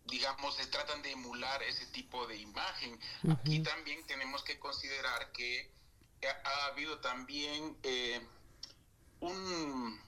[0.08, 3.00] digamos, se tratan de emular ese tipo de imagen.
[3.32, 5.72] Aquí también tenemos que considerar que
[6.44, 7.78] ha, habido también
[9.22, 10.05] un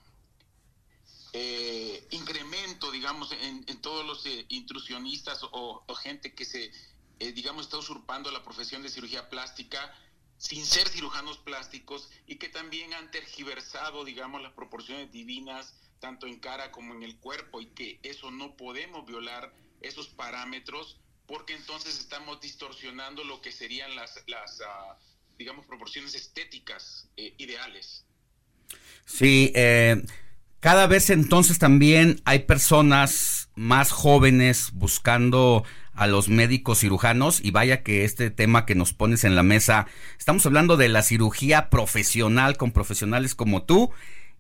[1.40, 6.72] eh, incremento, digamos, en, todos los eh, intrusionistas o, gente que se,
[7.20, 9.96] eh, digamos, está usurpando la profesión de cirugía plástica
[10.40, 16.40] sin ser cirujanos plásticos y que también han tergiversado, digamos, las proporciones divinas tanto en
[16.40, 20.98] cara como en el cuerpo y que eso no podemos violar esos parámetros
[21.28, 24.98] porque entonces estamos distorsionando lo que serían las, las ah,
[25.38, 28.06] digamos, proporciones estéticas ideales.
[29.06, 30.04] Sí, eh,
[30.60, 35.64] cada vez entonces también hay personas más jóvenes buscando
[35.94, 39.88] a los médicos cirujanos y vaya que este tema que nos pones en la mesa,
[40.20, 43.92] estamos hablando de la cirugía profesional con profesionales como tú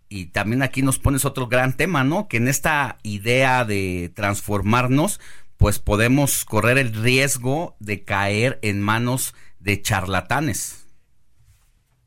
[0.09, 2.27] y también aquí nos pones otro gran tema, ¿no?
[2.27, 5.19] Que en esta idea de transformarnos,
[5.57, 10.85] pues podemos correr el riesgo de caer en manos de charlatanes.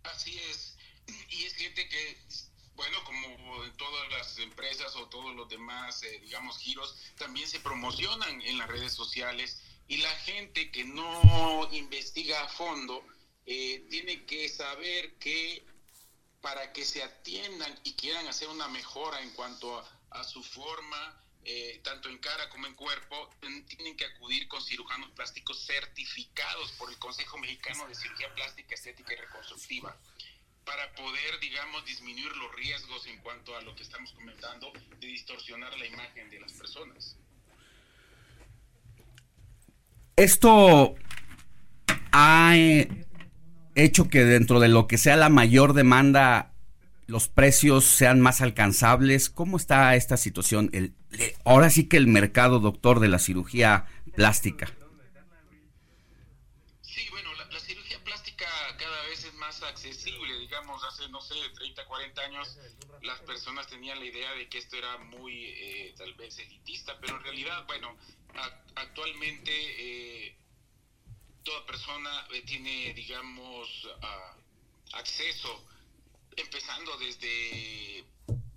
[0.05, 0.79] Así es.
[1.29, 2.19] Y es gente que,
[2.77, 7.61] bueno, como en todas las empresas o todos los demás, eh, digamos, giros, también se
[7.61, 13.05] promocionan en las redes sociales y la gente que no investiga a fondo
[13.45, 15.65] eh, tiene que saber que
[16.41, 21.81] para que se atiendan y quieran hacer una mejora en cuanto a, su forma, eh,
[21.85, 23.31] tanto en cara como en cuerpo,
[23.67, 29.13] tienen que acudir con cirujanos plásticos certificados por el Consejo Mexicano de Cirugía Plástica, Estética
[29.13, 29.97] y Reconstructiva
[30.71, 35.77] para poder, digamos, disminuir los riesgos en cuanto a lo que estamos comentando de distorsionar
[35.77, 37.17] la imagen de las personas.
[40.15, 40.95] Esto
[42.13, 43.07] ha eh,
[43.75, 46.53] hecho que dentro de lo que sea la mayor demanda
[47.09, 49.29] los precios sean más alcanzables.
[49.29, 50.71] ¿Cómo está esta situación?
[50.73, 50.95] El,
[51.45, 54.67] ahora sí que el mercado, doctor, de la cirugía plástica.
[56.83, 58.47] Sí, bueno, la, cirugía plástica
[58.79, 60.21] cada vez es más accesible.
[60.81, 62.59] Digamos, hace, no sé, 30, 40 años
[63.03, 67.17] las personas tenían la idea de que esto era muy, eh, tal vez, elitista, pero
[67.17, 67.97] en realidad, bueno,
[68.75, 69.51] actualmente...
[69.53, 70.37] Eh,
[71.45, 74.37] toda persona eh, tiene, digamos, ah,
[74.93, 75.65] acceso,
[76.37, 78.05] empezando desde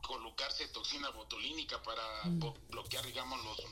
[0.02, 2.40] colocarse toxina botulínica para mm.
[2.70, 3.64] bloquear, digamos, los,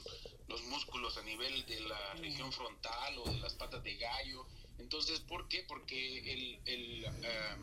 [0.48, 4.46] los músculos a nivel de la región frontal o de las patas de gallo.
[4.80, 5.64] Entonces, ¿por qué?
[5.68, 7.58] Porque el, el ah,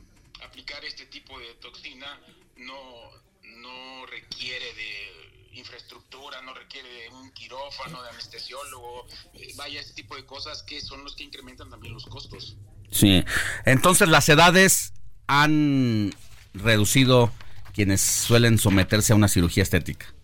[0.44, 2.20] aplicar este tipo de toxina
[2.56, 3.10] no,
[3.42, 10.24] no requiere de infraestructura, no requiere un quirófano, de anestesiólogo, eh, vaya, ese tipo de
[10.24, 12.56] cosas que son los que incrementan también los costos.
[12.90, 13.24] Sí,
[13.64, 14.92] entonces las edades
[15.26, 16.14] han
[16.54, 17.32] reducido
[17.74, 20.14] quienes suelen someterse a una cirugía estética.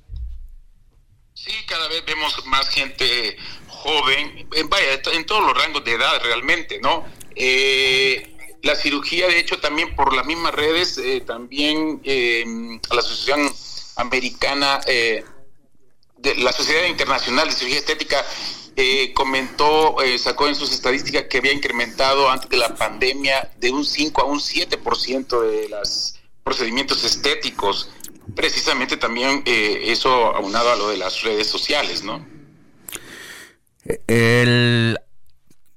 [1.35, 3.37] Sí, cada vez vemos más gente
[3.69, 7.05] joven, vaya, en todos los rangos de edad realmente, ¿no?
[7.37, 8.34] Eh,
[8.65, 12.01] la cirugía, de hecho, también por las mismas redes, eh, también
[12.91, 13.51] a la Asociación
[13.97, 15.25] Americana, eh,
[16.39, 18.25] la Sociedad Internacional de Cirugía Estética,
[18.77, 23.71] eh, comentó, eh, sacó en sus estadísticas que había incrementado antes de la pandemia de
[23.71, 27.91] un 5 a un 7% de los procedimientos estéticos.
[28.35, 32.27] Precisamente también eso aunado a lo de las redes sociales, ¿no?
[34.07, 34.99] El...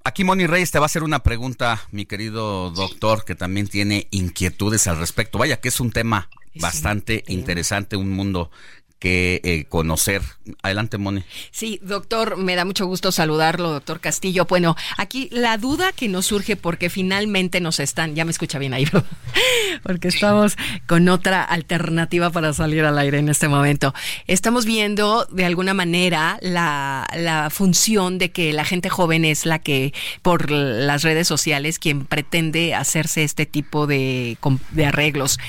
[0.08, 4.08] Aquí Moni Reyes te va a hacer una pregunta, mi querido doctor, que también tiene
[4.12, 5.38] inquietudes al respecto.
[5.38, 8.50] Vaya que es un tema bastante interesante, un mundo
[9.00, 10.22] que eh, conocer.
[10.64, 11.24] Adelante, Moni.
[11.52, 14.46] Sí, doctor, me da mucho gusto saludarlo, doctor Castillo.
[14.46, 18.74] Bueno, aquí la duda que nos surge porque finalmente nos están, ya me escucha bien
[18.74, 18.88] ahí,
[19.84, 20.58] porque estamos
[20.88, 23.94] con otra alternativa para salir al aire en este momento.
[24.26, 29.60] Estamos viendo de alguna manera la, la función de que la gente joven es la
[29.60, 34.38] que por las redes sociales quien pretende hacerse este tipo de,
[34.72, 35.40] de arreglos.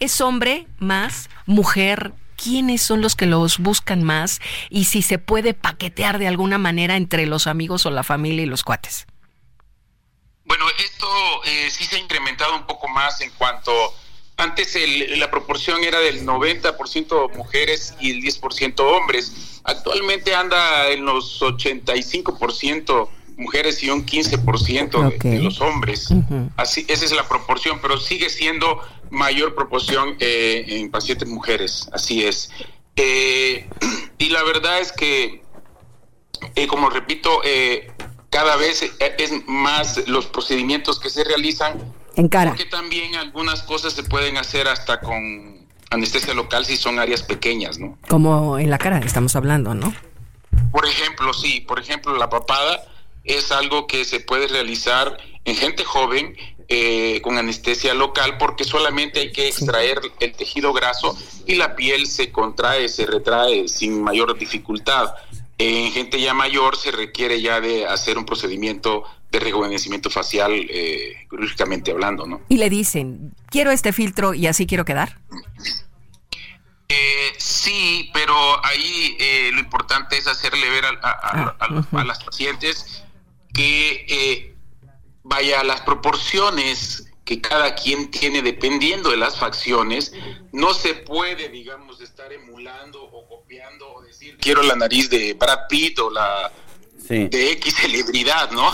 [0.00, 2.12] ¿Es hombre más, mujer?
[2.44, 4.40] ¿Quiénes son los que los buscan más?
[4.68, 8.46] Y si se puede paquetear de alguna manera entre los amigos o la familia y
[8.46, 9.06] los cuates.
[10.44, 11.06] Bueno, esto
[11.46, 13.72] eh, sí se ha incrementado un poco más en cuanto...
[14.36, 14.76] Antes
[15.16, 19.60] la proporción era del 90% mujeres y el 10% hombres.
[19.62, 26.08] Actualmente anda en los 85% mujeres y un 15% de, los hombres.
[26.56, 28.80] Así, esa es la proporción, pero sigue siendo
[29.10, 32.50] mayor proporción eh, en pacientes mujeres, así es.
[32.96, 33.68] Eh,
[34.18, 35.42] y la verdad es que,
[36.54, 37.40] eh, como repito,
[38.30, 38.82] cada vez
[39.18, 41.94] es más los procedimientos que se realizan.
[42.16, 42.50] En cara.
[42.50, 47.78] Porque también algunas cosas se pueden hacer hasta con anestesia local si son áreas pequeñas,
[47.78, 47.98] ¿no?
[48.08, 49.94] Como en la cara estamos hablando, ¿no?
[50.70, 52.84] Por ejemplo, sí, por ejemplo, la papada
[53.24, 56.36] es algo que se puede realizar en gente joven
[56.68, 62.06] eh, con anestesia local porque solamente hay que extraer el tejido graso y la piel
[62.06, 65.14] se contrae, se retrae sin mayor dificultad.
[65.58, 71.26] En gente ya mayor se requiere ya de hacer un procedimiento de rejuvenecimiento facial, eh,
[71.92, 72.40] hablando, ¿no?
[72.48, 75.18] Y le dicen, quiero este filtro y así quiero quedar.
[76.88, 78.34] Eh, sí, pero
[78.64, 83.03] ahí eh, lo importante es hacerle ver a, a ah, las pacientes
[83.54, 84.54] que eh,
[85.22, 90.12] vaya las proporciones que cada quien tiene dependiendo de las facciones,
[90.52, 95.60] no se puede, digamos, estar emulando o copiando o decir quiero la nariz de Brad
[95.68, 96.52] Pitt o la
[97.08, 98.70] de X celebridad, ¿no?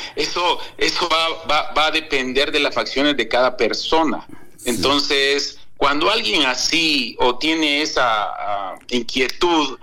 [0.16, 4.26] eso eso va, va, a depender de las facciones de cada persona.
[4.64, 9.78] Entonces, cuando alguien así o tiene esa ah, inquietud,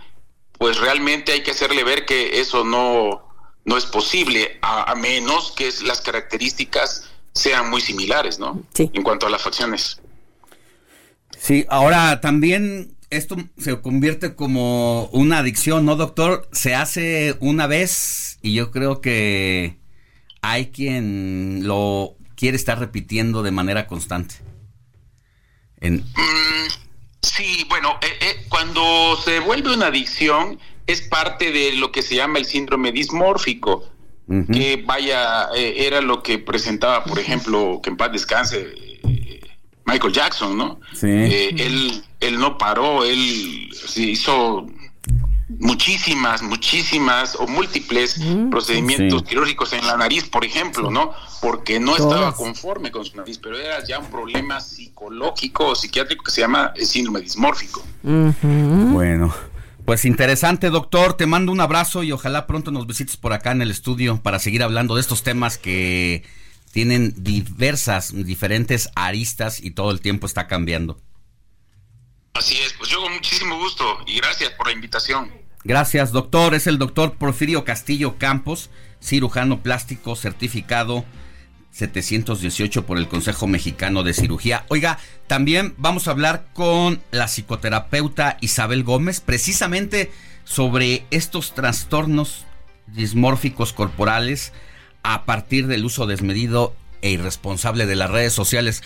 [0.58, 3.31] pues realmente hay que hacerle ver que eso no,
[3.66, 8.64] no es posible, a, menos que las características sean muy similares, ¿no?
[8.78, 10.02] En cuanto a las facciones.
[11.38, 16.48] Sí, ahora también esto se convierte como una adicción, ¿no, doctor?
[16.52, 19.78] Se hace una vez y yo creo que
[20.42, 24.36] hay quien lo quiere estar repitiendo de manera constante.
[25.82, 26.00] Mm,
[27.22, 32.16] sí, bueno, eh, eh, cuando se vuelve una adicción es parte de lo que se
[32.16, 33.88] llama el síndrome dismórfico,
[34.54, 38.74] que vaya, eh, era lo que presentaba, por ejemplo, que en paz descanse
[39.84, 40.80] Michael Jackson, ¿no?
[40.94, 41.08] Sí.
[41.08, 44.68] él, él no paró, él hizo
[45.60, 51.14] muchísimas, muchísimas o múltiples mm, procedimientos quirúrgicos en la nariz, por ejemplo, ¿no?
[51.42, 56.24] Porque no estaba conforme con su nariz, pero era ya un problema psicológico o psiquiátrico
[56.24, 57.84] que se llama el síndrome dismórfico.
[58.04, 59.34] Bueno.
[59.86, 61.14] Pues interesante, doctor.
[61.14, 64.40] Te mando un abrazo y ojalá pronto nos visites por acá en el estudio para
[64.40, 66.24] seguir hablando de estos temas que
[66.72, 71.00] tienen diversas, diferentes aristas y todo el tiempo está cambiando.
[72.34, 75.30] Así es, pues yo con muchísimo gusto y gracias por la invitación.
[75.64, 76.56] Gracias, doctor.
[76.56, 78.70] Es el doctor Porfirio Castillo Campos,
[79.02, 81.06] cirujano plástico certificado
[81.72, 84.66] 718 por el Consejo Mexicano de Cirugía.
[84.68, 90.12] Oiga, también vamos a hablar con la psicoterapeuta Isabel Gómez precisamente
[90.44, 92.46] sobre estos trastornos
[92.88, 94.52] dismórficos corporales
[95.04, 98.84] a partir del uso desmedido e irresponsable de las redes sociales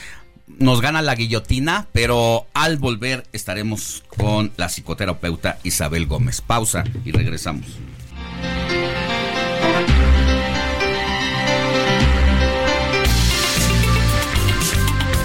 [0.48, 6.42] nos gana la guillotina, pero al volver estaremos con la psicoterapeuta Isabel Gómez.
[6.42, 7.66] Pausa y regresamos.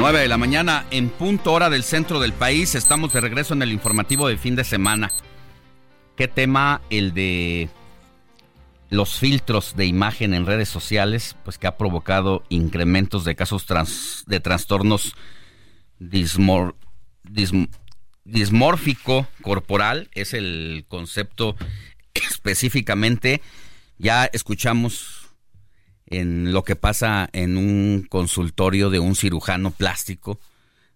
[0.00, 2.74] Nueve de la mañana en punto hora del centro del país.
[2.74, 5.10] Estamos de regreso en el informativo de fin de semana.
[6.16, 7.68] ¿Qué tema el de
[8.88, 13.66] los filtros de imagen en redes sociales, pues que ha provocado incrementos de casos
[14.26, 15.14] de trastornos
[18.24, 21.56] dismórfico corporal, es el concepto
[22.14, 23.42] específicamente.
[23.98, 25.19] Ya escuchamos
[26.10, 30.40] en lo que pasa en un consultorio de un cirujano plástico,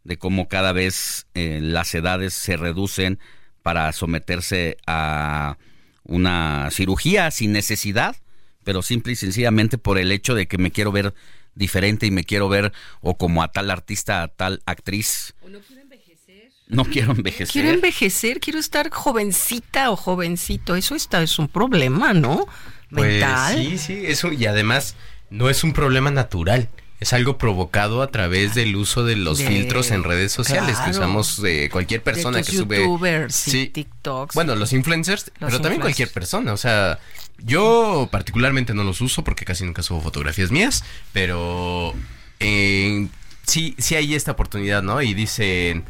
[0.02, 3.18] de cómo cada vez eh, las edades se reducen
[3.62, 5.56] para someterse a
[6.02, 8.16] una cirugía sin necesidad,
[8.64, 11.14] pero simple y sencillamente por el hecho de que me quiero ver
[11.54, 15.34] diferente y me quiero ver o como a tal artista, a tal actriz.
[15.46, 16.50] no quiero envejecer.
[16.66, 17.52] No quiero envejecer.
[17.52, 20.74] Quiero envejecer, quiero estar jovencita o jovencito.
[20.74, 22.46] Eso está, es un problema, ¿no?
[22.94, 23.56] Pues Mental.
[23.56, 24.94] sí, sí, eso y además
[25.30, 26.68] no es un problema natural
[27.04, 31.42] es algo provocado a través del uso de los filtros en redes sociales que usamos
[31.42, 34.34] de cualquier persona que sube youtubers sí, TikToks.
[34.34, 36.98] Bueno, los influencers, pero también cualquier persona, o sea,
[37.38, 41.94] yo particularmente no los uso porque casi nunca subo fotografías mías, pero
[42.40, 43.08] eh,
[43.46, 45.02] sí sí hay esta oportunidad, ¿no?
[45.02, 45.84] Y dicen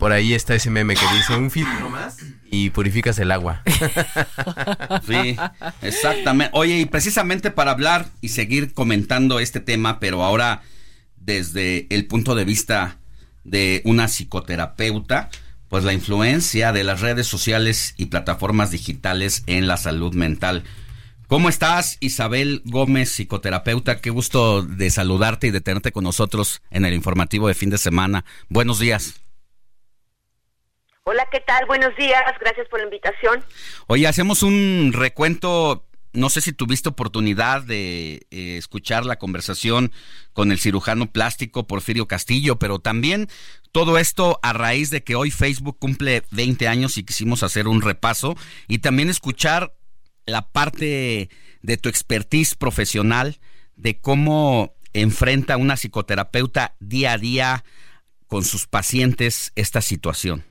[0.00, 2.16] por ahí está ese meme que dice un filtro más
[2.50, 3.62] y purificas el agua.
[5.06, 5.36] Sí,
[5.82, 6.50] exactamente.
[6.54, 10.62] Oye, y precisamente para hablar y seguir comentando este tema, pero ahora
[11.16, 12.98] desde el punto de vista
[13.44, 15.30] de una psicoterapeuta,
[15.68, 20.64] pues la influencia de las redes sociales y plataformas digitales en la salud mental.
[21.26, 24.00] ¿Cómo estás, Isabel Gómez, psicoterapeuta?
[24.00, 27.78] Qué gusto de saludarte y de tenerte con nosotros en el informativo de fin de
[27.78, 28.24] semana.
[28.48, 29.20] Buenos días.
[31.10, 31.66] Hola, ¿qué tal?
[31.66, 33.44] Buenos días, gracias por la invitación.
[33.88, 39.90] Oye, hacemos un recuento no sé si tuviste oportunidad de eh, escuchar la conversación
[40.32, 43.28] con el cirujano plástico Porfirio Castillo, pero también
[43.72, 47.82] todo esto a raíz de que hoy Facebook cumple 20 años y quisimos hacer un
[47.82, 48.36] repaso
[48.68, 49.74] y también escuchar
[50.26, 51.28] la parte
[51.62, 53.40] de tu expertise profesional,
[53.74, 57.64] de cómo enfrenta una psicoterapeuta día a día
[58.28, 60.49] con sus pacientes esta situación.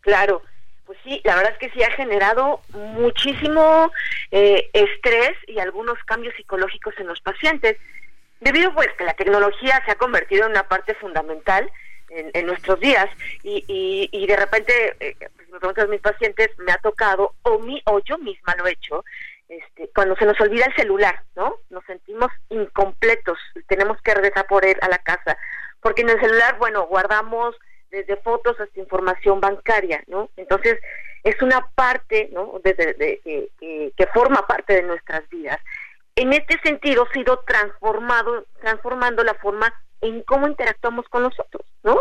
[0.00, 0.42] Claro,
[0.86, 3.92] pues sí, la verdad es que sí ha generado muchísimo
[4.30, 7.76] eh, estrés y algunos cambios psicológicos en los pacientes,
[8.40, 11.70] debido pues que la tecnología se ha convertido en una parte fundamental
[12.10, 13.06] en, nuestros días
[13.44, 13.64] y,
[14.10, 18.00] y, de repente, eh, pues me preguntan mis pacientes, me ha tocado o, mi, o
[18.00, 19.04] yo misma lo he hecho,
[19.48, 21.56] este, cuando se nos olvida el celular, ¿no?
[21.70, 25.36] Nos sentimos incompletos, tenemos que regresar por él a la casa,
[25.80, 27.56] porque en el celular, bueno, guardamos
[27.90, 30.30] desde fotos hasta información bancaria, ¿no?
[30.36, 30.78] Entonces,
[31.24, 32.60] es una parte, ¿no?
[32.62, 35.58] que forma parte de nuestras vidas.
[36.16, 42.00] En este sentido, ha sido transformado, transformando la forma en cómo interactuamos con nosotros, ¿no?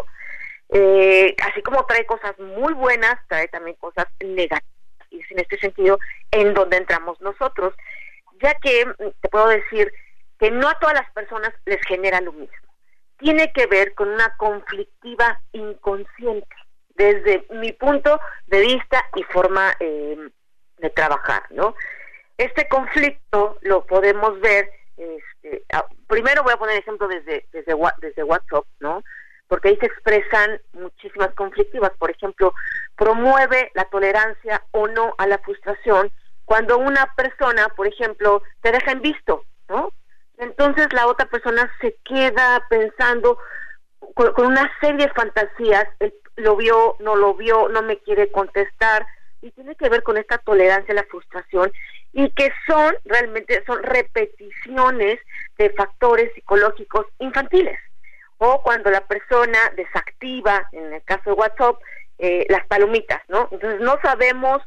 [0.70, 4.64] Eh, así como trae cosas muy buenas, trae también cosas negativas.
[5.10, 5.98] Y es en este sentido
[6.32, 7.74] en donde entramos nosotros,
[8.42, 9.92] ya que mm, te puedo decir
[10.40, 12.69] que no a todas las personas les genera lo mismo
[13.20, 16.56] tiene que ver con una conflictiva inconsciente,
[16.96, 20.18] desde mi punto de vista y forma eh,
[20.78, 21.76] de trabajar, ¿no?
[22.38, 25.64] Este conflicto lo podemos ver, este,
[26.08, 29.04] primero voy a poner ejemplo desde, desde, desde WhatsApp, ¿no?
[29.48, 31.92] Porque ahí se expresan muchísimas conflictivas.
[31.98, 32.54] Por ejemplo,
[32.96, 36.12] promueve la tolerancia o no a la frustración
[36.46, 39.92] cuando una persona, por ejemplo, te deja en visto, ¿no?
[40.40, 43.38] Entonces la otra persona se queda pensando
[44.16, 45.86] con, una serie de fantasías,
[46.38, 49.06] lo vio, no lo vio, no me quiere contestar,
[49.42, 51.72] y tiene que ver con esta tolerancia a la frustración
[52.12, 55.20] y que son realmente son repeticiones
[55.58, 57.80] de factores psicológicos infantiles.
[58.38, 61.76] O cuando la persona desactiva en el caso de WhatsApp
[62.18, 64.62] eh, las palomitas no entonces no sabemos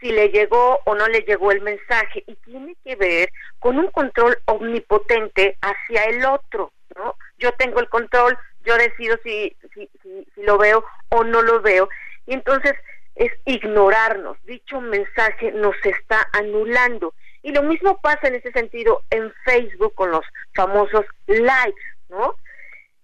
[0.00, 3.90] si le llegó o no le llegó el mensaje y tiene que ver con un
[3.90, 7.16] control omnipotente hacia el otro, ¿no?
[7.38, 11.88] Yo tengo el control, yo decido si, si, si, lo veo o no lo veo
[12.26, 12.74] y entonces
[13.14, 17.14] es ignorarnos, dicho mensaje nos está anulando.
[17.42, 22.36] Y lo mismo pasa en ese sentido en Facebook con los famosos likes, ¿no?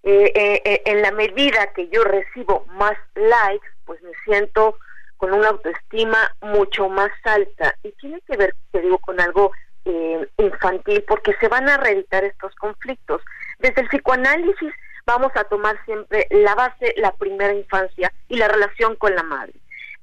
[0.02, 4.78] Eh, eh, eh, en la medida que yo recibo más likes, pues me siento
[5.20, 9.52] con una autoestima mucho más alta y tiene que ver, te digo, con algo
[9.84, 13.20] eh, infantil porque se van a reeditar estos conflictos.
[13.58, 14.72] Desde el psicoanálisis
[15.04, 19.52] vamos a tomar siempre la base, la primera infancia y la relación con la madre,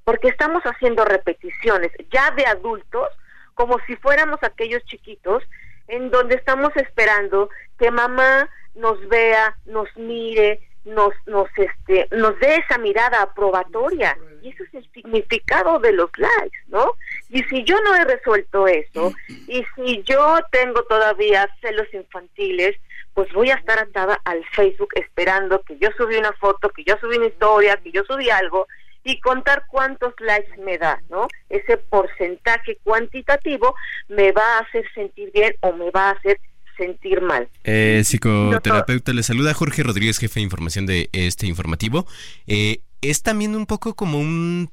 [0.04, 3.08] porque estamos haciendo repeticiones ya de adultos
[3.56, 5.42] como si fuéramos aquellos chiquitos
[5.88, 7.50] en donde estamos esperando
[7.80, 14.50] que mamá nos vea, nos mire, nos nos este nos dé esa mirada aprobatoria y
[14.50, 16.94] ese es el significado de los likes no
[17.30, 19.14] y si yo no he resuelto eso
[19.48, 22.76] y si yo tengo todavía celos infantiles
[23.14, 26.96] pues voy a estar atada al Facebook esperando que yo subí una foto que yo
[27.00, 28.68] subí una historia que yo subí algo
[29.08, 31.30] y contar cuántos likes me da, ¿no?
[31.50, 33.74] Ese porcentaje cuantitativo
[34.10, 36.42] me va a hacer sentir bien o me va a hacer
[36.78, 37.48] sentir mal.
[37.64, 42.06] Eh, psicoterapeuta, le saluda Jorge Rodríguez, jefe de información de este informativo.
[42.48, 44.72] Eh, es también un poco como un,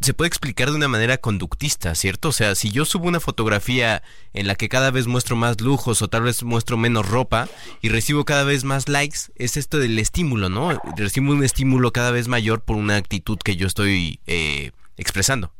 [0.00, 2.28] se puede explicar de una manera conductista, ¿cierto?
[2.28, 4.02] O sea, si yo subo una fotografía
[4.34, 7.48] en la que cada vez muestro más lujos o tal vez muestro menos ropa
[7.80, 10.80] y recibo cada vez más likes, es esto del estímulo, ¿no?
[10.96, 15.52] Recibo un estímulo cada vez mayor por una actitud que yo estoy eh, expresando.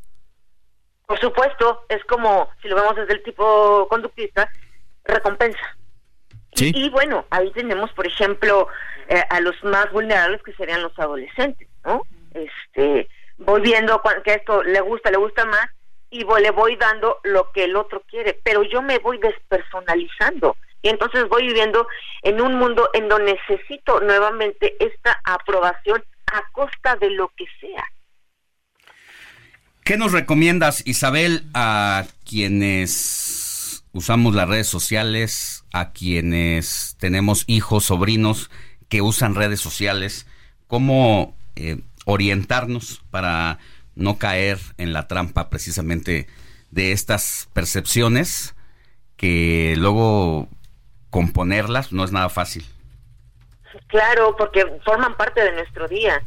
[1.07, 4.49] Por supuesto, es como, si lo vemos desde el tipo conductista,
[5.03, 5.77] recompensa.
[6.55, 8.67] Y, bueno, ahí tenemos, por ejemplo,
[9.09, 12.03] eh, a los más vulnerables que serían los adolescentes, ¿no?
[12.33, 13.07] Este,
[13.37, 15.69] voy viendo que esto le gusta, le gusta más
[16.09, 20.89] y le voy dando lo que el otro quiere, pero yo me voy despersonalizando y
[20.89, 21.87] entonces voy viviendo
[22.21, 27.83] en un mundo en donde necesito nuevamente esta aprobación a costa de lo que sea.
[29.83, 38.51] ¿Qué nos recomiendas, Isabel, a quienes usamos las redes sociales, a quienes tenemos hijos, sobrinos
[38.89, 40.27] que usan redes sociales,
[40.67, 43.59] cómo eh, orientarnos para
[43.95, 46.27] no caer en la trampa precisamente
[46.71, 48.55] de estas percepciones
[49.17, 50.49] que luego
[51.09, 52.65] componerlas no es nada fácil.
[53.87, 56.21] Claro, porque forman parte de nuestro día.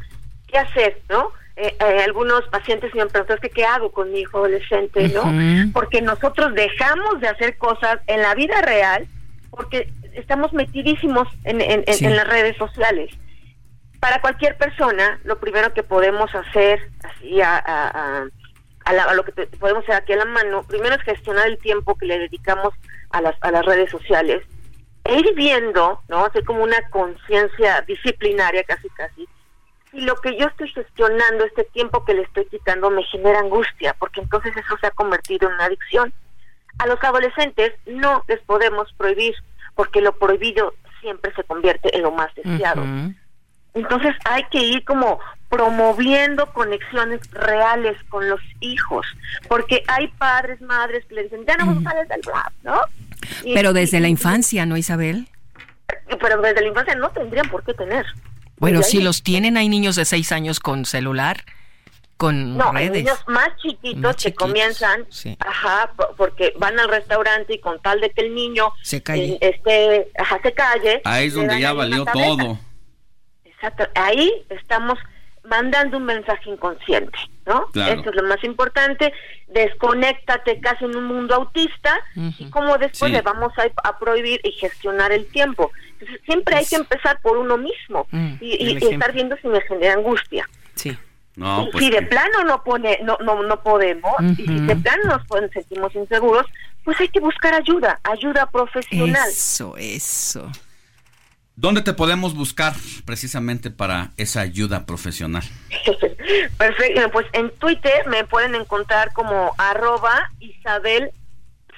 [0.46, 1.32] ¿Qué hacer, no?
[1.56, 5.24] Eh, eh, algunos pacientes me han preguntado, ¿qué hago con mi hijo adolescente, no?
[5.72, 9.08] Porque nosotros dejamos de hacer cosas en la vida real
[9.50, 13.10] porque estamos metidísimos en, en, las redes sociales.
[14.06, 19.96] Para cualquier persona, lo primero que podemos hacer, así a, a, lo que podemos hacer
[19.96, 22.72] aquí a la mano, primero es gestionar el tiempo que le dedicamos
[23.10, 24.44] a las, a las redes sociales.
[25.02, 26.24] e ir viendo, ¿no?
[26.24, 29.26] Hacer como una conciencia disciplinaria casi casi.
[29.90, 33.92] Si lo que yo estoy gestionando, este tiempo que le estoy quitando, me genera angustia,
[33.98, 36.14] porque entonces eso se ha convertido en una adicción.
[36.78, 39.34] A los adolescentes no les podemos prohibir,
[39.74, 42.84] porque lo prohibido siempre se convierte en lo más deseado.
[43.76, 45.20] Entonces hay que ir como
[45.50, 49.06] promoviendo conexiones reales con los hijos,
[49.48, 52.80] porque hay padres, madres que le dicen, ya no sales del blog, ¿no?
[53.54, 55.28] pero desde la infancia, ¿no, Isabel?
[56.20, 58.06] Pero desde la infancia no tendrían por qué tener.
[58.58, 61.44] Bueno, si los tienen, hay niños de seis años con celular,
[62.16, 62.90] con no, redes.
[62.90, 65.06] hay niños más chiquitos, que comienzan,
[65.40, 69.38] ajá, porque van al restaurante y con tal de que el niño se calle, eh,
[69.54, 71.02] este, ajá, se calle.
[71.04, 72.58] Ahí es donde ya valió todo.
[73.56, 74.98] Exacto, ahí estamos
[75.48, 77.66] mandando un mensaje inconsciente, ¿no?
[77.74, 79.12] Eso es lo más importante.
[79.48, 81.96] Desconéctate casi en un mundo autista
[82.38, 83.52] y como después le vamos
[83.82, 85.70] a, prohibir y gestionar el tiempo.
[85.92, 89.94] Entonces, siempre hay que empezar por uno mismo mm, y, estar viendo si me genera
[89.94, 90.48] angustia.
[90.74, 90.96] Sí.
[91.36, 95.02] No, pues si de plano no pone no no no podemos y si de plano
[95.04, 96.46] nos sentimos inseguros,
[96.82, 99.28] pues hay que buscar ayuda, ayuda profesional.
[99.28, 100.50] Eso, eso.
[101.56, 102.74] ¿Dónde te podemos buscar
[103.06, 105.42] precisamente para esa ayuda profesional?
[106.58, 111.12] Perfecto, pues en Twitter me pueden encontrar como arroba Isabel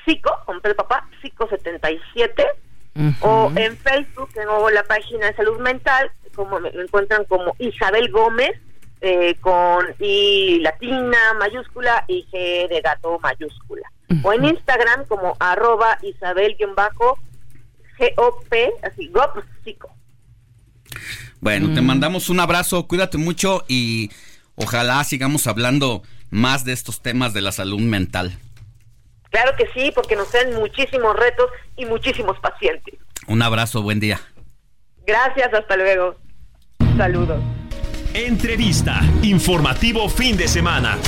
[0.05, 2.45] Psico, con el papá, Psico77,
[3.21, 8.59] o en Facebook tengo la página de salud mental, como me encuentran como Isabel Gómez,
[9.01, 13.89] eh, con I latina mayúscula y G de gato mayúscula.
[14.25, 17.19] O en Instagram como arroba Isabel-bajo
[17.99, 19.45] G-O-P, así, GOP,
[21.41, 21.87] Bueno, te mm.
[21.87, 24.11] mandamos un abrazo, cuídate mucho y
[24.55, 28.39] ojalá sigamos hablando más de estos temas de la salud mental.
[29.31, 32.95] Claro que sí, porque nos traen muchísimos retos y muchísimos pacientes.
[33.27, 34.21] Un abrazo, buen día.
[35.07, 36.17] Gracias, hasta luego.
[36.97, 37.43] Saludos.
[38.15, 40.99] Entrevista, informativo fin de semana.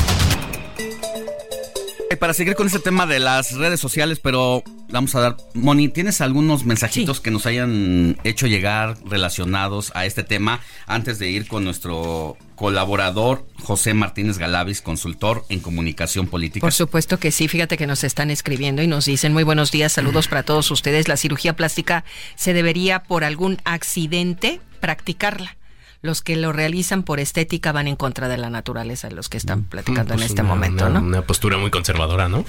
[2.19, 6.21] Para seguir con este tema de las redes sociales, pero vamos a dar, Moni, ¿tienes
[6.21, 11.65] algunos mensajitos que nos hayan hecho llegar relacionados a este tema antes de ir con
[11.65, 16.65] nuestro colaborador José Martínez Galavis, consultor en comunicación política?
[16.65, 19.93] Por supuesto que sí, fíjate que nos están escribiendo y nos dicen muy buenos días,
[19.93, 21.09] saludos para todos ustedes.
[21.09, 22.05] La cirugía plástica
[22.35, 25.57] se debería por algún accidente practicarla
[26.03, 29.65] los que lo realizan por estética van en contra de la naturaleza, los que están
[29.65, 31.01] platicando en pues este momento, ¿no?
[31.01, 32.45] Una postura muy conservadora, ¿no?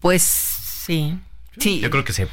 [0.00, 1.18] Pues sí.
[1.58, 1.80] Sí.
[1.80, 2.26] Yo creo que se,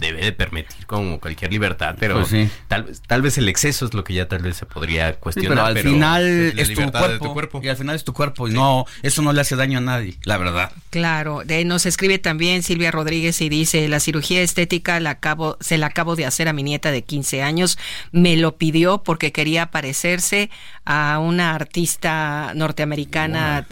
[0.00, 4.04] debe de permitir como cualquier libertad, pero pues tal, tal vez el exceso es lo
[4.04, 5.50] que ya tal vez se podría cuestionar.
[5.50, 6.22] pero al final
[6.56, 9.56] es, tu cuerpo, Y al final es tu cuerpo y no, eso no le hace
[9.56, 10.72] daño a nadie, la verdad.
[10.90, 15.78] Claro, de, nos escribe también Silvia Rodríguez y dice, la cirugía estética la acabo, se
[15.78, 17.78] la acabo de hacer a mi nieta de 15 años,
[18.12, 20.50] me lo pidió porque quería parecerse
[20.84, 23.66] a una artista norteamericana.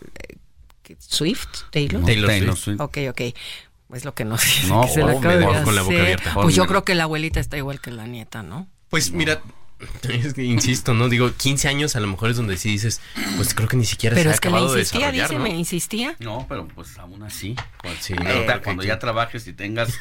[0.98, 2.05] Swift, Taylor.
[2.05, 2.81] Taylor, Swift.
[2.81, 3.20] Ok, ok
[3.95, 4.69] es lo que nos dice.
[4.69, 6.35] No, se la con la boca abierta.
[6.35, 8.69] Pues yo creo que la abuelita está igual que la nieta, ¿no?
[8.91, 9.41] Pues mira,
[10.09, 11.09] es que insisto, ¿no?
[11.09, 13.01] Digo, 15 años a lo mejor es donde sí dices,
[13.37, 15.41] pues creo que ni siquiera pero se es que acabado insistía, de dice, ¿no?
[15.41, 16.16] me insistía.
[16.21, 17.57] No, pero pues aún así.
[17.83, 18.15] Pues, sí,
[18.62, 19.95] cuando ya trabajes y tengas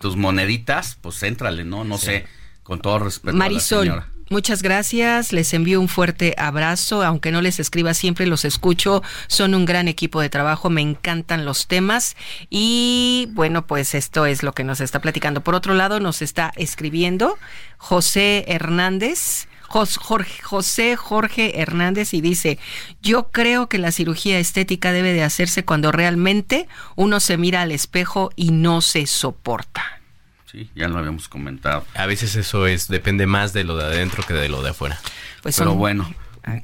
[0.00, 1.84] tus moneditas, pues éntrale, ¿no?
[1.84, 2.26] No sé,
[2.62, 3.78] con todo respeto Marisol.
[3.78, 4.15] a la señora.
[4.28, 9.54] Muchas gracias, les envío un fuerte abrazo, aunque no les escriba siempre, los escucho, son
[9.54, 12.16] un gran equipo de trabajo, me encantan los temas
[12.50, 15.42] y bueno, pues esto es lo que nos está platicando.
[15.42, 17.38] Por otro lado, nos está escribiendo
[17.78, 19.46] José Hernández.
[19.68, 22.58] José Jorge Hernández y dice,
[23.02, 27.72] yo creo que la cirugía estética debe de hacerse cuando realmente uno se mira al
[27.72, 29.95] espejo y no se soporta
[30.74, 31.84] ya lo habíamos comentado.
[31.94, 35.00] A veces eso es, depende más de lo de adentro que de lo de afuera.
[35.42, 36.12] Pues Pero bueno,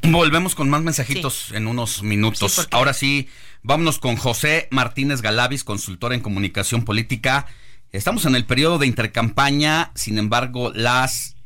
[0.03, 2.69] volvemos con más mensajitos en unos minutos.
[2.71, 3.29] Ahora sí,
[3.63, 7.47] vámonos con José Martínez Galavis, consultor en comunicación política.
[7.91, 11.37] Estamos en el periodo de intercampaña, sin embargo, las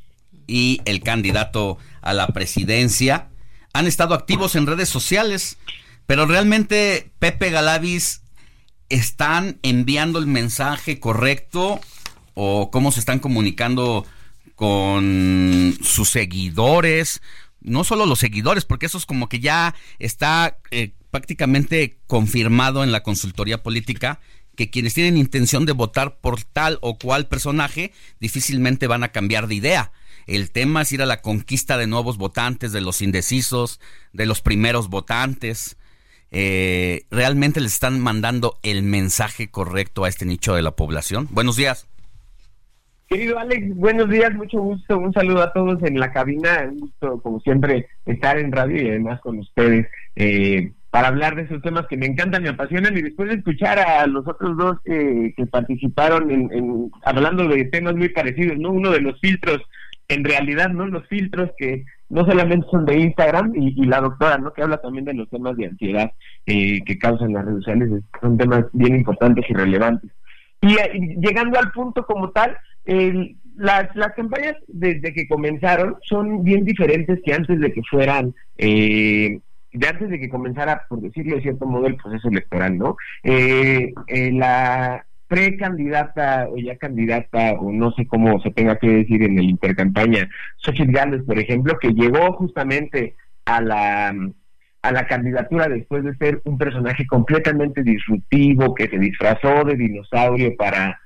[0.47, 3.28] y el candidato a la presidencia
[3.73, 5.59] han estado activos en redes sociales,
[6.06, 8.23] pero realmente Pepe Galavis
[8.89, 11.81] están enviando el mensaje correcto
[12.39, 14.07] o cómo se están comunicando
[14.55, 17.23] con sus seguidores,
[17.63, 22.93] no solo los seguidores, porque eso es como que ya está eh, prácticamente confirmado en
[22.93, 24.21] la consultoría política
[24.55, 29.49] que quienes tienen intención de votar por tal o cual personaje difícilmente van a cambiar
[29.49, 29.93] de idea.
[30.27, 33.81] El tema es ir a la conquista de nuevos votantes, de los indecisos,
[34.13, 35.79] de los primeros votantes.
[36.31, 41.29] Eh, ¿Realmente les están mandando el mensaje correcto a este nicho de la población?
[41.31, 41.87] Buenos días.
[43.09, 47.23] Querido Alex, buenos días, mucho gusto, un saludo a todos en la cabina, un gusto
[47.23, 51.87] como siempre estar en radio y además con ustedes eh, para hablar de esos temas
[51.87, 56.31] que me encantan, me apasionan y después de escuchar a los otros dos que participaron
[56.33, 58.70] en, hablando de temas muy parecidos, ¿no?
[58.70, 59.62] Uno de los filtros,
[60.09, 60.87] en realidad, ¿no?
[60.87, 64.53] Los filtros que no solamente son de Instagram y, la doctora, ¿no?
[64.53, 66.11] Que habla también de los temas de ansiedad
[66.47, 70.11] eh, que causan las redes sociales, son temas bien importantes y relevantes.
[70.62, 72.57] Y, y llegando al punto como tal,
[73.57, 79.41] las, las campañas desde que comenzaron son bien diferentes que antes de que fueran, eh,
[79.73, 82.97] de antes de que comenzara, por decirlo de cierto modo, el proceso electoral, ¿no?
[83.23, 89.23] Eh, eh, la precandidata o ya candidata, o no sé cómo se tenga que decir
[89.23, 93.15] en el intercampaña, Xochitl Gálvez, por ejemplo, que llegó justamente
[93.45, 94.15] a la
[94.83, 100.55] a la candidatura después de ser un personaje completamente disruptivo, que se disfrazó de dinosaurio
[100.57, 101.01] para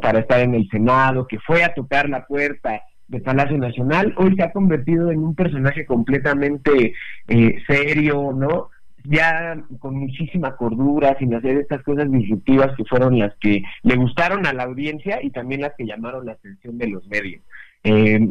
[0.00, 4.36] para estar en el Senado, que fue a tocar la puerta de Palacio Nacional, hoy
[4.36, 6.94] se ha convertido en un personaje completamente
[7.26, 8.68] eh, serio, ¿no?
[9.04, 14.46] Ya con muchísima cordura, sin hacer estas cosas disruptivas que fueron las que le gustaron
[14.46, 17.42] a la audiencia y también las que llamaron la atención de los medios.
[17.84, 18.28] Eh,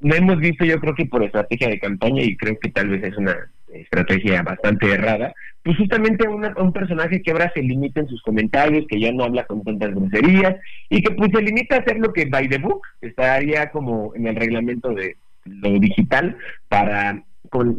[0.00, 3.02] no hemos visto, yo creo que por estrategia de campaña, y creo que tal vez
[3.04, 3.36] es una
[3.72, 5.34] estrategia bastante errada,
[5.66, 9.44] pues justamente un personaje que ahora se limita en sus comentarios, que ya no habla
[9.46, 10.54] con tantas groserías,
[10.88, 14.28] y que pues se limita a hacer lo que by the book estaría como en
[14.28, 16.36] el reglamento de lo digital
[16.68, 17.20] para,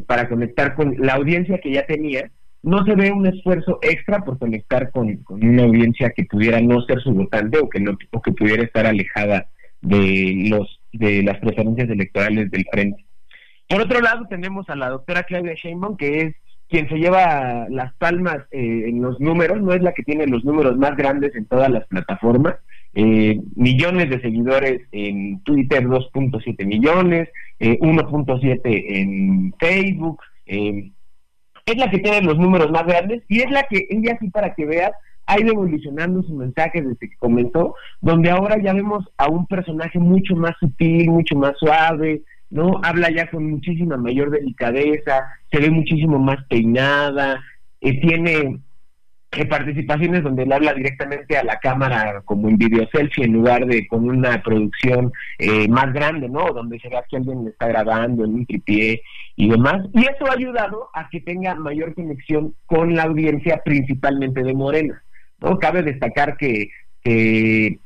[0.05, 2.29] para conectar con la audiencia que ya tenía.
[2.61, 6.81] No se ve un esfuerzo extra por conectar con, con una audiencia que pudiera no
[6.81, 9.47] ser su votante o que, no, o que pudiera estar alejada
[9.79, 13.05] de los de las preferencias electorales del frente.
[13.69, 16.35] Por otro lado, tenemos a la doctora Claudia Sheinbaum, que es
[16.69, 20.43] quien se lleva las palmas eh, en los números, no es la que tiene los
[20.43, 22.55] números más grandes en todas las plataformas,
[22.93, 27.29] eh, millones de seguidores en Twitter, 2.7 millones,
[27.59, 33.63] 1.7 eh, en Facebook, es la que tiene los números más grandes y es la
[33.63, 34.91] que ella sí para que veas
[35.27, 39.99] ha ido evolucionando su mensaje desde que comenzó, donde ahora ya vemos a un personaje
[39.99, 42.79] mucho más sutil, mucho más suave, ¿no?
[42.83, 47.43] Habla ya con muchísima mayor delicadeza, se ve muchísimo más peinada,
[47.81, 48.59] eh, tiene
[49.31, 53.65] eh, participaciones donde él habla directamente a la cámara como en video selfie en lugar
[53.65, 56.47] de con una producción eh, más grande, ¿no?
[56.53, 59.01] Donde se ve que alguien le está grabando en un tripié
[59.35, 59.85] y demás.
[59.93, 65.03] Y eso ha ayudado a que tenga mayor conexión con la audiencia, principalmente de Morena,
[65.39, 65.59] ¿no?
[65.59, 66.69] Cabe destacar que,
[67.03, 67.79] que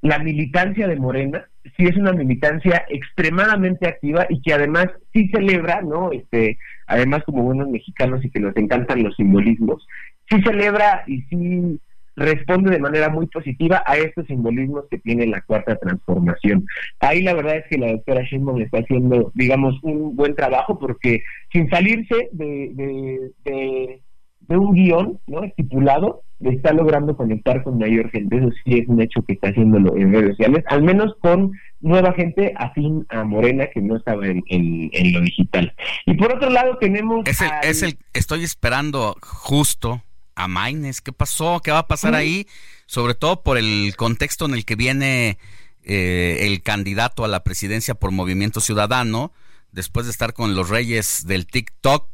[0.00, 5.82] la militancia de Morena sí es una militancia extremadamente activa y que además sí celebra,
[5.82, 6.12] ¿no?
[6.12, 9.86] Este, además como buenos mexicanos y que nos encantan los simbolismos,
[10.28, 11.80] sí celebra y sí
[12.16, 16.66] responde de manera muy positiva a estos simbolismos que tiene la cuarta transformación.
[17.00, 21.22] Ahí la verdad es que la doctora Sheinbaum está haciendo, digamos, un buen trabajo porque
[21.52, 24.00] sin salirse de, de, de
[24.48, 25.42] un guion ¿no?
[25.42, 28.36] estipulado, está logrando conectar con mayor gente.
[28.36, 32.12] Eso sí es un hecho que está haciéndolo en redes sociales, al menos con nueva
[32.12, 35.74] gente afín a Morena que no estaba en, lo digital.
[36.04, 37.26] Y por otro lado tenemos...
[37.26, 40.02] Es el, es el estoy esperando justo
[40.36, 41.00] a Maines.
[41.00, 41.60] ¿Qué pasó?
[41.64, 42.46] ¿Qué va a pasar ahí?
[42.86, 45.38] Sobre todo por el contexto en el que viene
[45.84, 49.32] eh, el candidato a la presidencia por Movimiento Ciudadano,
[49.72, 52.08] después de estar con los reyes del TikTok,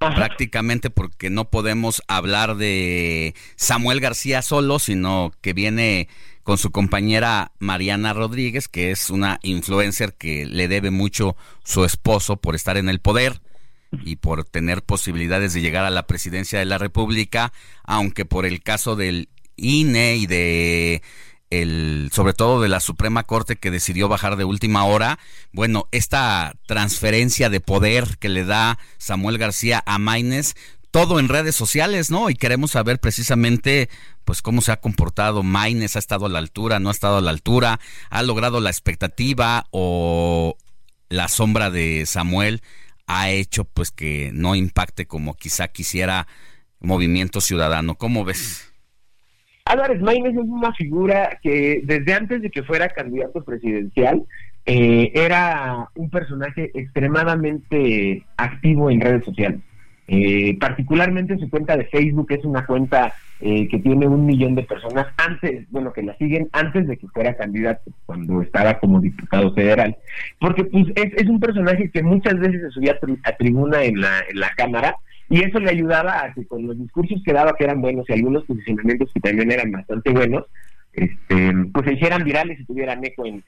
[0.00, 6.08] prácticamente porque no podemos hablar de Samuel García solo, sino que viene
[6.42, 12.38] con su compañera Mariana Rodríguez, que es una influencer que le debe mucho su esposo
[12.38, 13.42] por estar en el poder
[13.92, 17.52] y por tener posibilidades de llegar a la presidencia de la República,
[17.84, 21.02] aunque por el caso del INE y de
[21.50, 25.18] el, sobre todo de la Suprema Corte que decidió bajar de última hora,
[25.52, 30.54] bueno, esta transferencia de poder que le da Samuel García a Maines,
[30.90, 32.30] todo en redes sociales, ¿no?
[32.30, 33.88] Y queremos saber precisamente,
[34.24, 37.20] pues, cómo se ha comportado Maines, ha estado a la altura, no ha estado a
[37.20, 40.56] la altura, ha logrado la expectativa o
[41.08, 42.62] la sombra de Samuel
[43.06, 46.28] ha hecho, pues, que no impacte como quizá quisiera
[46.78, 47.96] Movimiento Ciudadano.
[47.96, 48.69] ¿Cómo ves?
[49.70, 54.24] Álvarez Maínez es una figura que desde antes de que fuera candidato presidencial
[54.66, 59.60] eh, era un personaje extremadamente activo en redes sociales.
[60.08, 64.64] Eh, particularmente su cuenta de Facebook es una cuenta eh, que tiene un millón de
[64.64, 69.54] personas antes, bueno, que la siguen antes de que fuera candidato, cuando estaba como diputado
[69.54, 69.96] federal,
[70.40, 74.40] porque pues es, un personaje que muchas veces se subía a, tribuna en la, en
[74.40, 74.96] la Cámara
[75.30, 78.12] y eso le ayudaba a que con los discursos que daba, que eran buenos, y
[78.12, 80.44] algunos posicionamientos que también eran bastante buenos,
[80.92, 83.42] este, pues se hicieran virales y tuvieran eco en,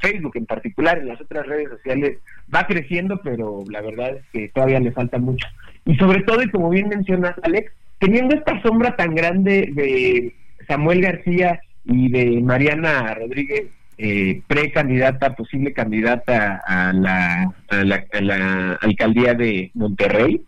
[0.00, 2.18] Facebook en particular, en las otras redes sociales
[2.54, 5.46] va creciendo, pero la verdad es que todavía le falta mucho.
[5.84, 10.32] Y sobre todo, y como bien mencionas, Alex, teniendo esta sombra tan grande de
[10.68, 13.66] Samuel García y de Mariana Rodríguez,
[13.98, 17.52] eh, precandidata, posible candidata a la,
[18.80, 20.42] alcaldía de Monterrey,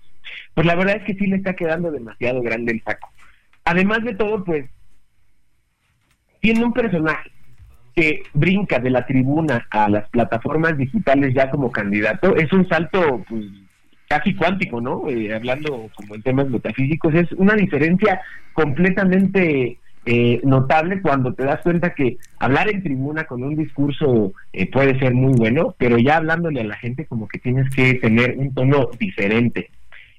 [0.54, 3.10] pues la verdad es que sí le está quedando demasiado grande el saco.
[3.64, 4.66] Además de todo, pues
[6.40, 7.30] tiene un personaje
[7.94, 13.24] que brinca de la tribuna a las plataformas digitales ya como candidato, es un salto
[13.28, 13.44] pues
[14.08, 15.08] casi cuántico, ¿no?
[15.08, 18.20] Eh, hablando como en temas metafísicos, es una diferencia
[18.52, 24.70] completamente eh, notable cuando te das cuenta que hablar en tribuna con un discurso eh,
[24.70, 28.38] puede ser muy bueno, pero ya hablándole a la gente como que tienes que tener
[28.38, 29.70] un tono diferente.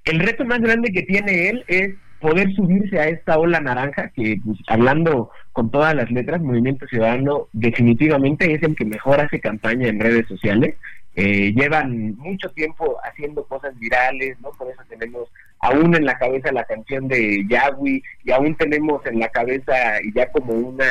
[0.05, 4.37] El reto más grande que tiene él es poder subirse a esta ola naranja que,
[4.43, 9.87] pues, hablando con todas las letras, Movimiento Ciudadano definitivamente es el que mejor hace campaña
[9.87, 10.75] en redes sociales.
[11.15, 14.51] Eh, llevan mucho tiempo haciendo cosas virales, ¿no?
[14.51, 19.19] Por eso tenemos aún en la cabeza la canción de Yahweh y aún tenemos en
[19.19, 19.73] la cabeza
[20.13, 20.85] ya como una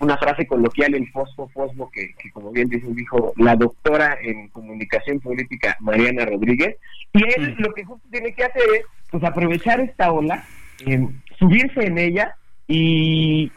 [0.00, 5.20] una frase coloquial el fosfo fosfo que, como bien dice dijo la doctora en comunicación
[5.20, 6.76] política Mariana Rodríguez.
[7.12, 10.44] Y él lo que justo tiene que hacer es pues aprovechar esta ola
[10.86, 11.08] eh,
[11.38, 13.52] subirse en ella y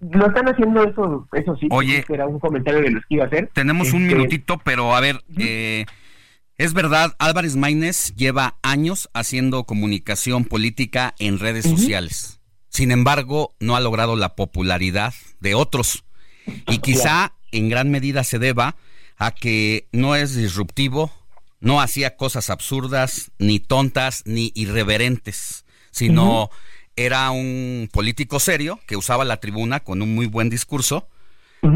[0.00, 3.26] lo están haciendo eso eso sí oye era un comentario de los que iba a
[3.28, 3.50] hacer.
[3.52, 5.84] tenemos un este, minutito pero a ver eh,
[6.60, 12.39] es verdad, Álvarez Maínez lleva años haciendo comunicación política en redes sociales.
[12.70, 16.04] Sin embargo, no ha logrado la popularidad de otros.
[16.68, 18.76] Y quizá en gran medida se deba
[19.18, 21.12] a que no es disruptivo,
[21.60, 26.48] no hacía cosas absurdas, ni tontas, ni irreverentes, sino
[26.96, 31.08] era un político serio que usaba la tribuna con un muy buen discurso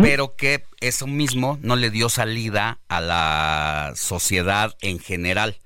[0.02, 5.58] pero que eso mismo no le dio salida a la sociedad en general.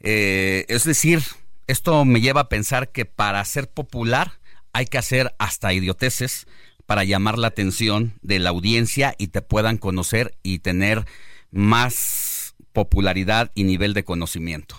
[0.00, 1.22] Eh, es decir,
[1.68, 4.32] esto me lleva a pensar que para ser popular
[4.72, 6.46] hay que hacer hasta idioteces
[6.86, 11.04] para llamar la atención de la audiencia y te puedan conocer y tener
[11.50, 14.76] más popularidad y nivel de conocimiento.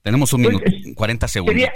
[0.00, 1.70] Tenemos un pues, minuto, 40 segundos.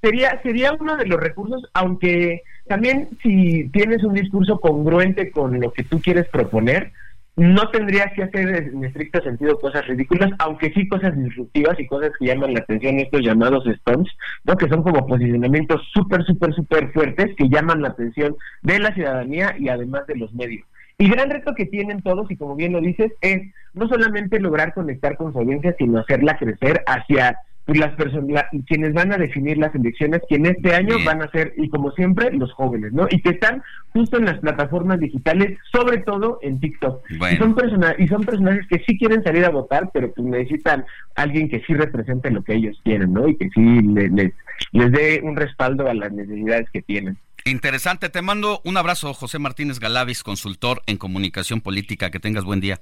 [0.00, 5.72] sería, sería uno de los recursos, aunque también si tienes un discurso congruente con lo
[5.72, 6.92] que tú quieres proponer,
[7.36, 12.12] no tendrías que hacer en estricto sentido cosas ridículas, aunque sí cosas disruptivas y cosas
[12.18, 14.10] que llaman la atención, estos llamados stunts,
[14.44, 14.56] ¿no?
[14.56, 19.56] que son como posicionamientos súper, súper, súper fuertes que llaman la atención de la ciudadanía
[19.58, 20.64] y además de los medios.
[20.96, 23.42] Y gran reto que tienen todos, y como bien lo dices, es
[23.72, 28.92] no solamente lograr conectar con su audiencia, sino hacerla crecer hacia pues las personas, quienes
[28.92, 32.30] van a definir las elecciones, que en este año van a ser, y como siempre,
[32.32, 33.06] los jóvenes, ¿no?
[33.10, 33.62] Y que están
[33.92, 37.02] justo en las plataformas digitales, sobre todo en TikTok.
[37.10, 37.56] Y, son
[37.98, 40.84] y son personajes que sí quieren salir a votar, pero pues necesitan
[41.14, 43.28] alguien que sí represente lo que ellos quieren, ¿no?
[43.28, 44.32] Y que sí les,
[44.72, 47.16] les dé un respaldo a las necesidades que tienen.
[47.46, 52.10] Interesante, te mando un abrazo, José Martínez Galavis, consultor en comunicación política.
[52.10, 52.80] Que tengas buen día.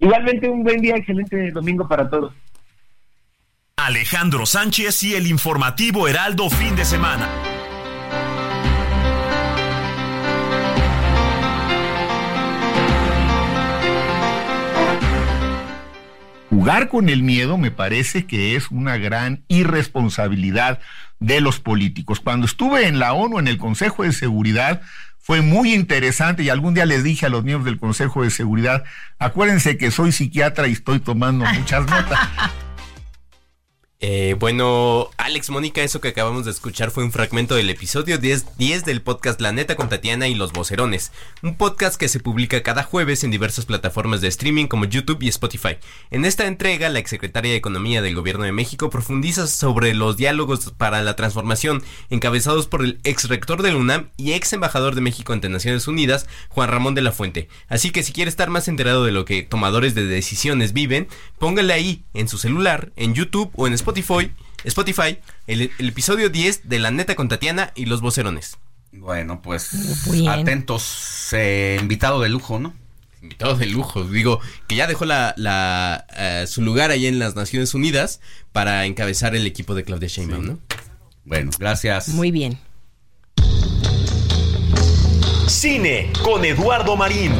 [0.00, 2.32] Igualmente un buen día, excelente domingo para todos.
[3.78, 7.28] Alejandro Sánchez y el informativo Heraldo fin de semana.
[16.50, 20.80] Jugar con el miedo me parece que es una gran irresponsabilidad
[21.20, 22.18] de los políticos.
[22.18, 24.82] Cuando estuve en la ONU, en el Consejo de Seguridad,
[25.20, 28.82] fue muy interesante y algún día les dije a los miembros del Consejo de Seguridad,
[29.20, 32.18] acuérdense que soy psiquiatra y estoy tomando muchas notas.
[34.00, 38.56] Eh, bueno, Alex, Mónica, eso que acabamos de escuchar fue un fragmento del episodio 10,
[38.56, 41.10] 10, del podcast La Neta con Tatiana y los Vocerones,
[41.42, 45.28] un podcast que se publica cada jueves en diversas plataformas de streaming como YouTube y
[45.28, 45.78] Spotify.
[46.12, 50.72] En esta entrega, la exsecretaria de Economía del Gobierno de México profundiza sobre los diálogos
[50.76, 55.32] para la transformación encabezados por el ex rector del UNAM y ex embajador de México
[55.32, 57.48] ante Naciones Unidas, Juan Ramón de la Fuente.
[57.66, 61.08] Así que si quiere estar más enterado de lo que tomadores de decisiones viven,
[61.40, 64.30] póngale ahí en su celular, en YouTube o en Spotify Spotify,
[64.64, 68.58] Spotify el, episodio 10 de La Neta con Tatiana y los vocerones.
[68.92, 69.70] Bueno, pues
[70.28, 72.74] atentos, eh, invitado de lujo, ¿no?
[73.22, 77.72] Invitado de lujo, digo, que ya dejó la, eh, su lugar ahí en las Naciones
[77.74, 78.20] Unidas
[78.52, 80.58] para encabezar el equipo de Claudia Sheinbaum, ¿no?
[81.24, 82.08] Bueno, gracias.
[82.08, 82.58] Muy bien.
[85.46, 87.32] Cine con Eduardo Marín.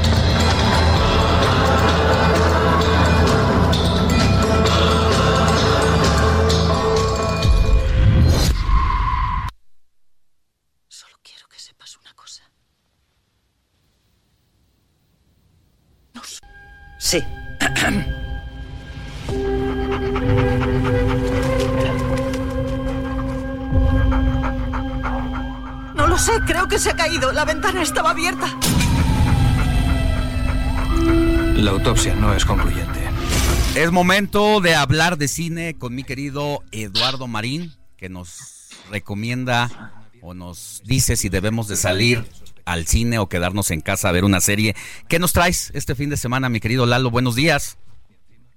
[26.46, 27.32] Creo que se ha caído.
[27.32, 28.58] La ventana estaba abierta.
[31.56, 33.00] La autopsia no es concluyente.
[33.74, 40.34] Es momento de hablar de cine con mi querido Eduardo Marín, que nos recomienda o
[40.34, 42.24] nos dice si debemos de salir
[42.64, 44.74] al cine o quedarnos en casa a ver una serie.
[45.08, 47.10] ¿Qué nos traes este fin de semana, mi querido Lalo?
[47.10, 47.78] Buenos días.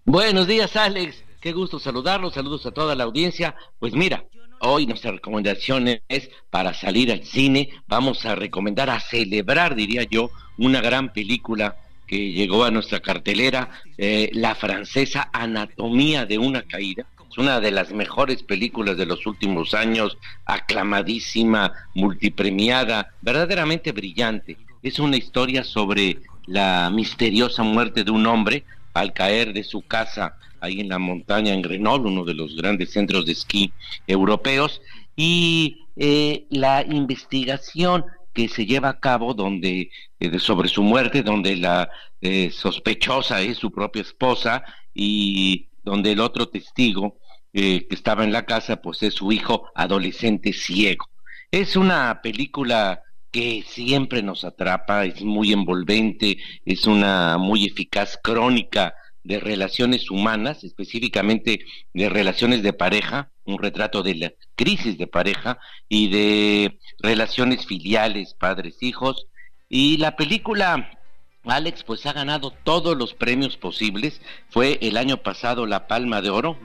[0.05, 1.23] Buenos días, Alex.
[1.39, 2.33] Qué gusto saludarlos.
[2.33, 3.55] Saludos a toda la audiencia.
[3.79, 4.25] Pues mira,
[4.61, 7.69] hoy nuestra recomendación es para salir al cine.
[7.87, 11.75] Vamos a recomendar, a celebrar, diría yo, una gran película
[12.07, 17.05] que llegó a nuestra cartelera, eh, la francesa Anatomía de una caída.
[17.29, 24.57] Es una de las mejores películas de los últimos años, aclamadísima, multipremiada, verdaderamente brillante.
[24.83, 30.37] Es una historia sobre la misteriosa muerte de un hombre al caer de su casa
[30.59, 33.73] ahí en la montaña en Grenoble, uno de los grandes centros de esquí
[34.07, 34.81] europeos,
[35.15, 39.89] y eh, la investigación que se lleva a cabo donde
[40.19, 41.89] eh, sobre su muerte, donde la
[42.21, 44.63] eh, sospechosa es su propia esposa
[44.93, 47.17] y donde el otro testigo
[47.53, 51.09] eh, que estaba en la casa pues es su hijo adolescente ciego.
[51.49, 58.93] Es una película que siempre nos atrapa, es muy envolvente, es una muy eficaz crónica
[59.23, 65.59] de relaciones humanas, específicamente de relaciones de pareja, un retrato de la crisis de pareja
[65.87, 69.27] y de relaciones filiales, padres-hijos.
[69.69, 70.97] Y la película,
[71.43, 74.21] Alex, pues ha ganado todos los premios posibles.
[74.49, 76.57] Fue el año pasado la Palma de Oro,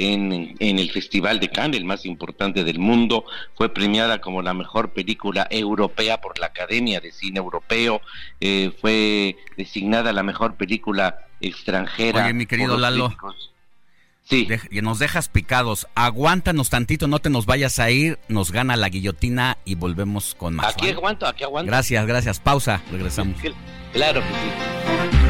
[0.00, 3.24] en, el Festival de Cannes, el más importante del mundo.
[3.54, 8.00] Fue premiada como la mejor película europea por la Academia de Cine Europeo.
[8.40, 12.24] Eh, fue designada la mejor película extranjera.
[12.24, 13.14] Oye, mi querido Lalo.
[14.22, 14.46] Sí.
[14.70, 15.88] y nos dejas picados.
[15.96, 18.18] Aguántanos tantito, no te nos vayas a ir.
[18.28, 20.74] Nos gana la guillotina y volvemos con más.
[20.74, 21.68] Aquí aguanto, aquí aguanto.
[21.68, 22.38] Gracias, gracias.
[22.38, 23.36] Pausa, regresamos.
[23.92, 25.29] Claro que sí.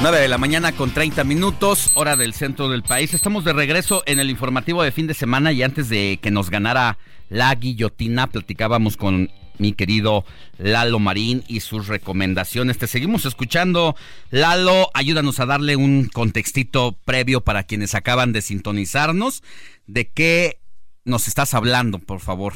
[0.00, 3.14] 9 de la mañana con 30 minutos, hora del centro del país.
[3.14, 6.50] Estamos de regreso en el informativo de fin de semana y antes de que nos
[6.50, 6.98] ganara
[7.28, 10.24] la guillotina, platicábamos con mi querido
[10.56, 12.78] Lalo Marín y sus recomendaciones.
[12.78, 13.96] Te seguimos escuchando.
[14.30, 19.42] Lalo, ayúdanos a darle un contextito previo para quienes acaban de sintonizarnos.
[19.88, 20.60] ¿De qué
[21.04, 22.54] nos estás hablando, por favor?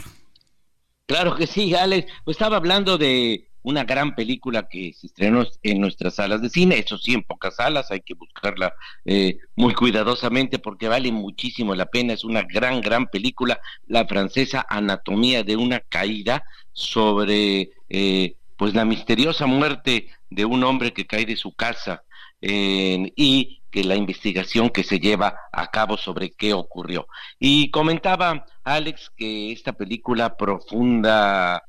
[1.06, 2.08] Claro que sí, Alex.
[2.24, 6.78] Pues estaba hablando de una gran película que se estrenó en nuestras salas de cine,
[6.78, 8.74] eso sí, en pocas salas, hay que buscarla
[9.04, 14.66] eh, muy cuidadosamente porque vale muchísimo la pena, es una gran, gran película, la francesa
[14.68, 21.26] Anatomía de una caída sobre eh, pues la misteriosa muerte de un hombre que cae
[21.26, 22.02] de su casa
[22.44, 27.08] y que la investigación que se lleva a cabo sobre qué ocurrió.
[27.40, 31.64] Y comentaba Alex que esta película profunda,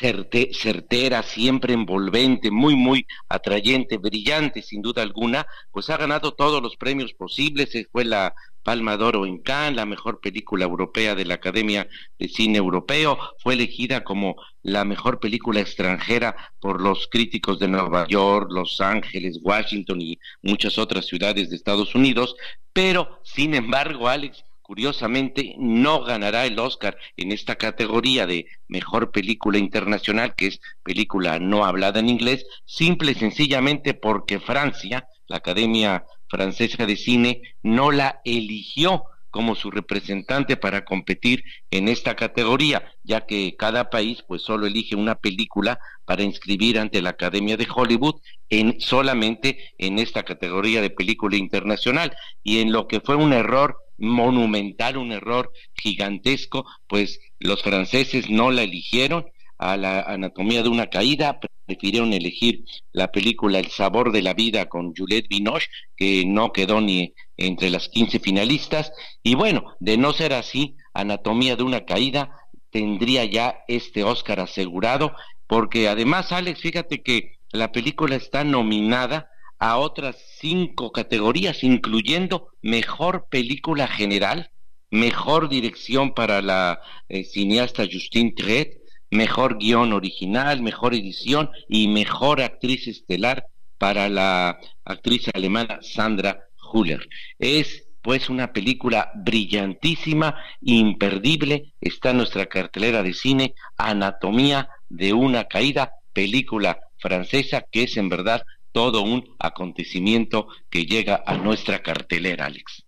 [0.00, 6.62] eh, certera, siempre envolvente, muy, muy atrayente, brillante, sin duda alguna, pues ha ganado todos
[6.62, 7.70] los premios posibles.
[7.90, 11.88] Fue la Palma d'Oro en Cannes, la mejor película europea de la Academia
[12.18, 18.06] de Cine Europeo, fue elegida como la mejor película extranjera por los críticos de Nueva
[18.08, 22.36] York, Los Ángeles, Washington y muchas otras ciudades de Estados Unidos,
[22.72, 29.56] pero sin embargo, Alex, curiosamente no ganará el Oscar en esta categoría de mejor película
[29.56, 36.04] internacional, que es película no hablada en inglés, simple y sencillamente porque Francia, la Academia
[36.28, 43.24] Francesa de Cine, no la eligió como su representante para competir en esta categoría, ya
[43.24, 48.20] que cada país pues solo elige una película para inscribir ante la Academia de Hollywood
[48.50, 52.14] en solamente en esta categoría de película internacional.
[52.42, 58.50] Y en lo que fue un error monumental, un error gigantesco, pues los franceses no
[58.50, 59.26] la eligieron
[59.58, 64.66] a la anatomía de una caída, prefirieron elegir la película El sabor de la vida
[64.66, 68.92] con Juliette Binoche, que no quedó ni entre las 15 finalistas,
[69.22, 72.30] y bueno, de no ser así, anatomía de una caída
[72.70, 75.12] tendría ya este Oscar asegurado,
[75.46, 83.26] porque además, Alex, fíjate que la película está nominada a otras cinco categorías, incluyendo mejor
[83.28, 84.50] película general,
[84.90, 88.78] mejor dirección para la eh, cineasta Justine Tret,
[89.10, 93.46] mejor guion original, mejor edición y mejor actriz estelar
[93.78, 96.40] para la actriz alemana Sandra
[96.72, 97.08] Huller.
[97.38, 105.44] Es pues una película brillantísima, imperdible, está en nuestra cartelera de cine, Anatomía de una
[105.44, 108.42] caída, película francesa que es en verdad
[108.78, 112.84] todo un acontecimiento que llega a nuestra cartelera, Alex.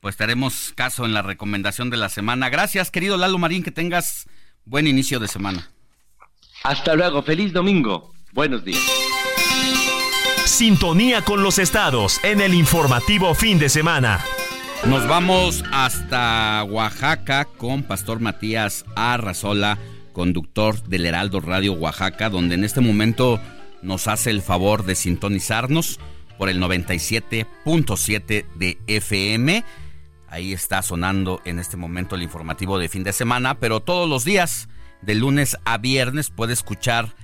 [0.00, 2.48] Pues tenemos caso en la recomendación de la semana.
[2.48, 4.28] Gracias, querido Lalo Marín, que tengas
[4.64, 5.70] buen inicio de semana.
[6.64, 8.12] Hasta luego, feliz domingo.
[8.32, 8.82] Buenos días.
[10.46, 14.24] Sintonía con los estados en el informativo fin de semana.
[14.84, 19.78] Nos vamos hasta Oaxaca con Pastor Matías Arrazola,
[20.12, 23.40] conductor del Heraldo Radio Oaxaca, donde en este momento
[23.82, 26.00] nos hace el favor de sintonizarnos
[26.36, 29.64] por el 97.7 de FM.
[30.28, 34.24] Ahí está sonando en este momento el informativo de fin de semana, pero todos los
[34.24, 34.68] días,
[35.02, 37.14] de lunes a viernes, puede escuchar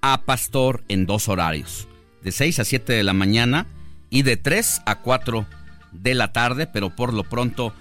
[0.00, 1.88] a Pastor en dos horarios,
[2.22, 3.66] de 6 a 7 de la mañana
[4.10, 5.46] y de 3 a 4
[5.92, 7.74] de la tarde, pero por lo pronto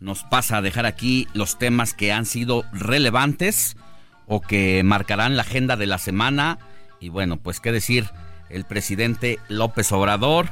[0.00, 3.76] nos pasa a dejar aquí los temas que han sido relevantes
[4.26, 6.58] o que marcarán la agenda de la semana
[7.00, 8.10] y bueno, pues qué decir,
[8.50, 10.48] el presidente López Obrador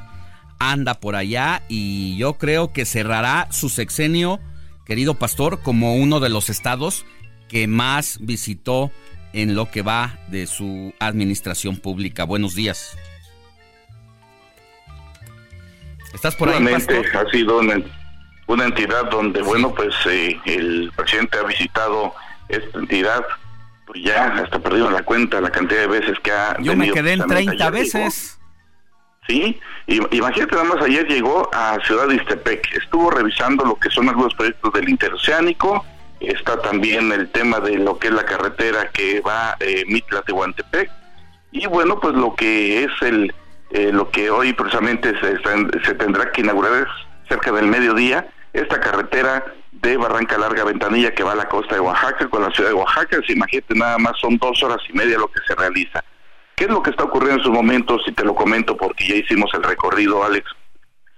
[0.58, 4.40] anda por allá y yo creo que cerrará su sexenio,
[4.84, 7.04] querido pastor, como uno de los estados
[7.48, 8.90] que más visitó
[9.32, 12.24] en lo que va de su administración pública.
[12.24, 12.96] Buenos días.
[16.14, 17.06] ¿Estás por ahí, pastor?
[17.14, 22.14] ha sido una, entidad donde, bueno, pues eh, el presidente ha visitado
[22.48, 23.22] esta entidad
[23.88, 27.14] pues ya hasta perdido la cuenta la cantidad de veces que ha Yo me quedé
[27.14, 28.38] en 30 veces.
[29.26, 34.08] Sí, imagínate nada más ayer llegó a Ciudad de Istepec, estuvo revisando lo que son
[34.08, 35.84] algunos proyectos del interoceánico,
[36.20, 40.90] está también el tema de lo que es la carretera que va eh, Mitla-Tehuantepec,
[41.52, 43.34] y bueno, pues lo que es el
[43.70, 45.36] eh, lo que hoy precisamente se,
[45.84, 49.44] se tendrá que inaugurar es cerca del mediodía, esta carretera
[49.80, 52.74] de Barranca Larga Ventanilla que va a la costa de Oaxaca con la ciudad de
[52.74, 53.18] Oaxaca.
[53.26, 56.04] Si imagínate, nada más son dos horas y media lo que se realiza.
[56.54, 58.02] ¿Qué es lo que está ocurriendo en sus momentos?
[58.06, 60.50] Y te lo comento porque ya hicimos el recorrido, Alex.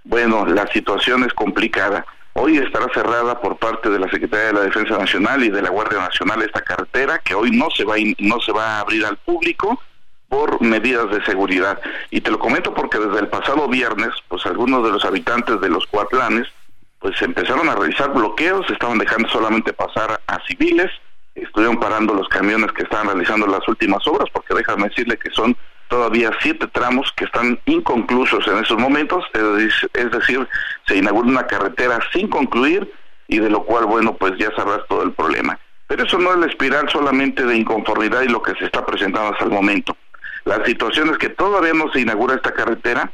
[0.03, 2.05] Bueno, la situación es complicada.
[2.33, 5.69] Hoy estará cerrada por parte de la Secretaría de la Defensa Nacional y de la
[5.69, 9.05] Guardia Nacional esta carretera que hoy no se va a no se va a abrir
[9.05, 9.81] al público
[10.29, 11.81] por medidas de seguridad.
[12.09, 15.69] Y te lo comento porque desde el pasado viernes, pues algunos de los habitantes de
[15.69, 16.47] los Cuatlanes
[17.01, 20.91] pues empezaron a realizar bloqueos, estaban dejando solamente pasar a civiles,
[21.33, 25.57] estuvieron parando los camiones que estaban realizando las últimas obras, porque déjame decirle que son
[25.87, 30.47] todavía siete tramos que están inconclusos en esos momentos, es decir,
[30.87, 32.89] se inaugura una carretera sin concluir
[33.27, 35.59] y de lo cual, bueno, pues ya sabrás todo el problema.
[35.87, 39.33] Pero eso no es la espiral solamente de inconformidad y lo que se está presentando
[39.33, 39.97] hasta el momento.
[40.45, 43.11] La situación es que todavía no se inaugura esta carretera,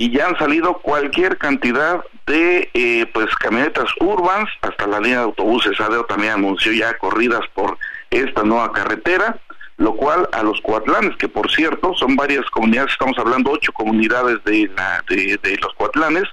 [0.00, 5.24] y ya han salido cualquier cantidad de eh, pues camionetas urbans hasta la línea de
[5.24, 5.78] autobuses.
[5.78, 7.76] ADEO también anunció ya corridas por
[8.08, 9.36] esta nueva carretera
[9.76, 14.42] lo cual a los cuatlanes que por cierto son varias comunidades estamos hablando ocho comunidades
[14.44, 16.24] de, la, de, de los cuatlanes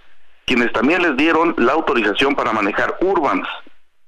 [0.45, 3.49] quienes también les dieron la autorización para manejar urbans.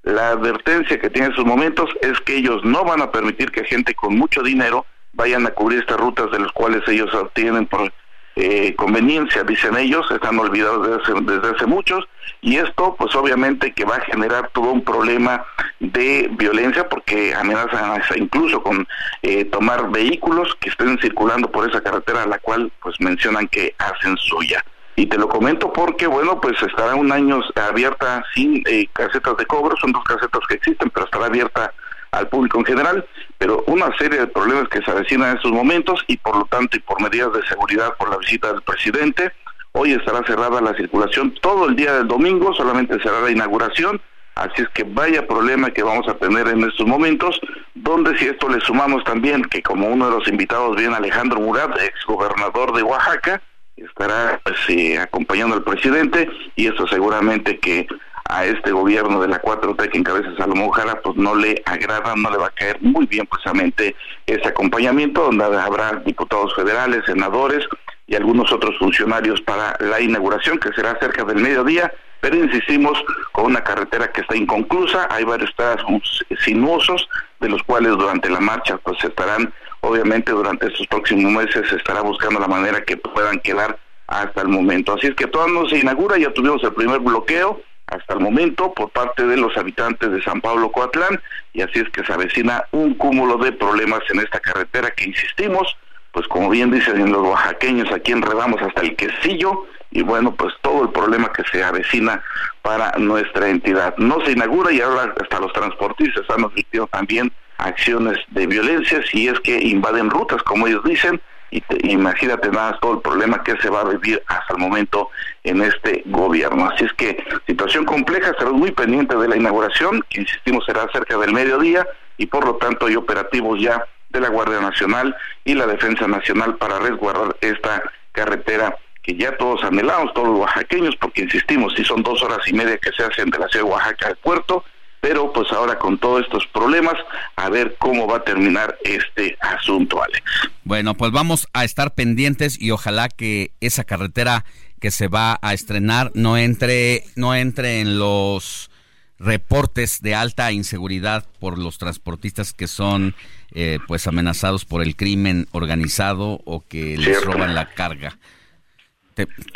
[0.04, 3.64] La advertencia que tiene en sus momentos es que ellos no van a permitir que
[3.64, 7.92] gente con mucho dinero vayan a cubrir estas rutas de las cuales ellos obtienen por
[8.40, 12.08] eh, conveniencia, dicen ellos, están olvidados desde hace, desde hace muchos,
[12.40, 15.44] y esto pues obviamente que va a generar todo un problema
[15.78, 18.88] de violencia porque amenazan incluso con
[19.22, 23.74] eh, tomar vehículos que estén circulando por esa carretera a la cual pues mencionan que
[23.78, 24.64] hacen suya.
[24.96, 29.46] Y te lo comento porque, bueno, pues estará un año abierta sin eh, casetas de
[29.46, 31.72] cobro, son dos casetas que existen, pero estará abierta
[32.12, 33.06] al público en general,
[33.38, 36.76] pero una serie de problemas que se avecinan en estos momentos y por lo tanto
[36.76, 39.32] y por medidas de seguridad por la visita del presidente,
[39.72, 44.00] hoy estará cerrada la circulación todo el día del domingo, solamente será la inauguración,
[44.34, 47.40] así es que vaya problema que vamos a tener en estos momentos,
[47.74, 51.70] donde si esto le sumamos también que como uno de los invitados viene Alejandro Murat,
[51.80, 53.40] ex gobernador de Oaxaca,
[53.76, 57.86] estará pues, eh, acompañando al presidente y eso seguramente que
[58.26, 62.30] a este gobierno de la 4T que encabeza Salomón Jara, pues no le agrada, no
[62.30, 67.66] le va a caer muy bien precisamente ese acompañamiento, donde habrá diputados federales, senadores
[68.06, 73.02] y algunos otros funcionarios para la inauguración, que será cerca del mediodía, pero insistimos
[73.32, 77.08] con una carretera que está inconclusa, hay varios tramos sinuosos,
[77.40, 82.02] de los cuales durante la marcha pues estarán, obviamente durante estos próximos meses se estará
[82.02, 84.94] buscando la manera que puedan quedar hasta el momento.
[84.94, 88.72] Así es que todavía no se inaugura, ya tuvimos el primer bloqueo, hasta el momento
[88.72, 91.20] por parte de los habitantes de San Pablo Coatlán
[91.52, 95.76] y así es que se avecina un cúmulo de problemas en esta carretera que insistimos,
[96.12, 100.84] pues como bien dicen los oaxaqueños, aquí enredamos hasta el quesillo y bueno, pues todo
[100.84, 102.22] el problema que se avecina
[102.62, 103.96] para nuestra entidad.
[103.96, 109.28] No se inaugura y ahora hasta los transportistas han admitido también acciones de violencia si
[109.28, 113.68] es que invaden rutas, como ellos dicen, y imagínate nada todo el problema que se
[113.68, 115.10] va a vivir hasta el momento
[115.44, 116.68] en este gobierno.
[116.68, 121.18] Así es que situación compleja, estaremos muy pendientes de la inauguración, que insistimos será cerca
[121.18, 121.86] del mediodía
[122.16, 126.56] y por lo tanto hay operativos ya de la Guardia Nacional y la Defensa Nacional
[126.56, 127.82] para resguardar esta
[128.12, 132.52] carretera que ya todos anhelamos, todos los oaxaqueños, porque insistimos, si son dos horas y
[132.52, 134.64] media que se hacen de la ciudad de Oaxaca al puerto,
[135.00, 136.94] pero pues ahora con todos estos problemas,
[137.36, 140.22] a ver cómo va a terminar este asunto, Alex.
[140.64, 144.44] Bueno, pues vamos a estar pendientes y ojalá que esa carretera
[144.80, 148.70] que se va a estrenar no entre, no entre en los
[149.18, 153.14] reportes de alta inseguridad por los transportistas que son
[153.52, 158.18] eh, pues amenazados por el crimen organizado o que les roban la carga.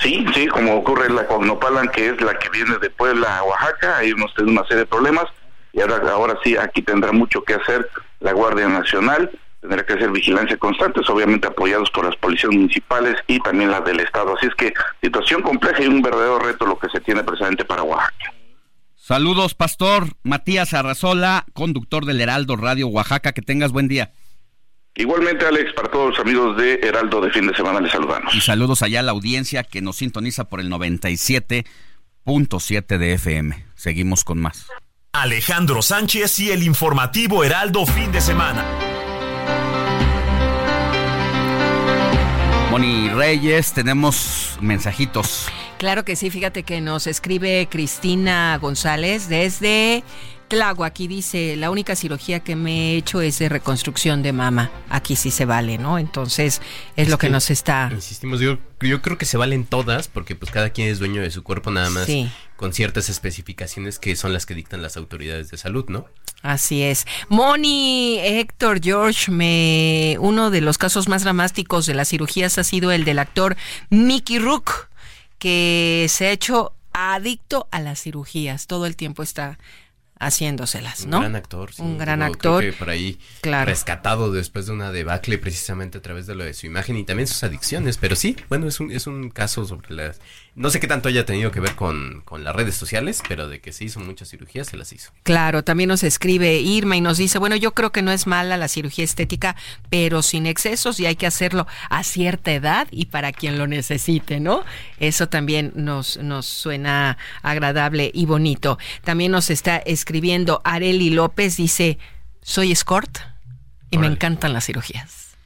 [0.02, 3.44] Sí, sí, como ocurre en la Cognopalan, que es la que viene de Puebla a
[3.44, 5.26] Oaxaca, ahí hemos tenido una serie de problemas
[5.72, 7.88] y ahora, ahora sí, aquí tendrá mucho que hacer
[8.20, 13.40] la Guardia Nacional, tendrá que hacer vigilancia constante, obviamente apoyados por las policías municipales y
[13.40, 14.36] también las del Estado.
[14.36, 14.72] Así es que
[15.02, 18.32] situación compleja y un verdadero reto lo que se tiene precisamente para Oaxaca.
[18.94, 23.32] Saludos, Pastor Matías Arrazola, conductor del Heraldo Radio Oaxaca.
[23.32, 24.12] Que tengas buen día.
[24.96, 28.32] Igualmente, Alex, para todos los amigos de Heraldo de fin de semana, les saludamos.
[28.32, 33.66] Y saludos allá a la audiencia que nos sintoniza por el 97.7 de FM.
[33.74, 34.68] Seguimos con más.
[35.12, 38.64] Alejandro Sánchez y el informativo Heraldo fin de semana.
[42.70, 45.48] Moni Reyes, tenemos mensajitos.
[45.78, 50.04] Claro que sí, fíjate que nos escribe Cristina González desde
[50.54, 54.70] Tlago, aquí dice, la única cirugía que me he hecho es de reconstrucción de mama.
[54.88, 55.98] Aquí sí se vale, ¿no?
[55.98, 56.62] Entonces
[56.94, 57.90] es, lo que, nos está...
[57.92, 61.32] Insistimos, yo, yo, creo que se valen todas porque pues cada quien es dueño de
[61.32, 62.06] su cuerpo nada más
[62.54, 66.06] con ciertas especificaciones que son las que dictan las autoridades de salud, ¿no?
[66.42, 67.04] Así es.
[67.28, 70.16] Moni, Héctor, George, me...
[70.20, 73.56] uno de los casos más dramáticos de las cirugías ha sido el del actor
[73.90, 74.88] Mickey Rook,
[75.40, 78.68] que se ha hecho adicto a las cirugías.
[78.68, 79.58] Todo el tiempo está
[80.26, 81.18] haciéndoselas, ¿no?
[81.18, 81.82] Un gran actor, sí.
[81.82, 82.60] Un gran actor.
[82.60, 86.54] Creo que por ahí rescatado después de una debacle precisamente a través de lo de
[86.54, 87.98] su imagen y también sus adicciones.
[87.98, 90.20] Pero sí, bueno, es un, es un caso sobre las
[90.56, 93.72] no sé qué tanto haya tenido que ver con, las redes sociales, pero de que
[93.72, 95.10] se hizo muchas cirugías, se las hizo.
[95.24, 98.56] Claro, también nos escribe Irma y nos dice, bueno, yo creo que no es mala
[98.56, 99.56] la cirugía estética,
[99.90, 104.38] pero sin excesos y hay que hacerlo a cierta edad y para quien lo necesite,
[104.38, 104.64] ¿no?
[105.00, 108.78] Eso también nos, nos suena agradable y bonito.
[109.02, 111.98] También nos está escribiendo Areli López, dice,
[112.42, 113.18] soy escort
[113.90, 115.36] y me encantan las cirugías.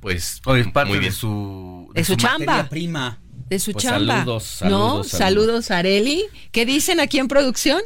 [0.00, 0.40] Pues,
[0.72, 2.68] parte de su, de, su, chamba.
[2.68, 3.18] prima
[3.50, 4.20] de su pues chamba.
[4.20, 5.04] Saludos, saludos, ¿No?
[5.04, 6.24] Saludos, Areli.
[6.52, 7.82] ¿Qué dicen aquí en producción?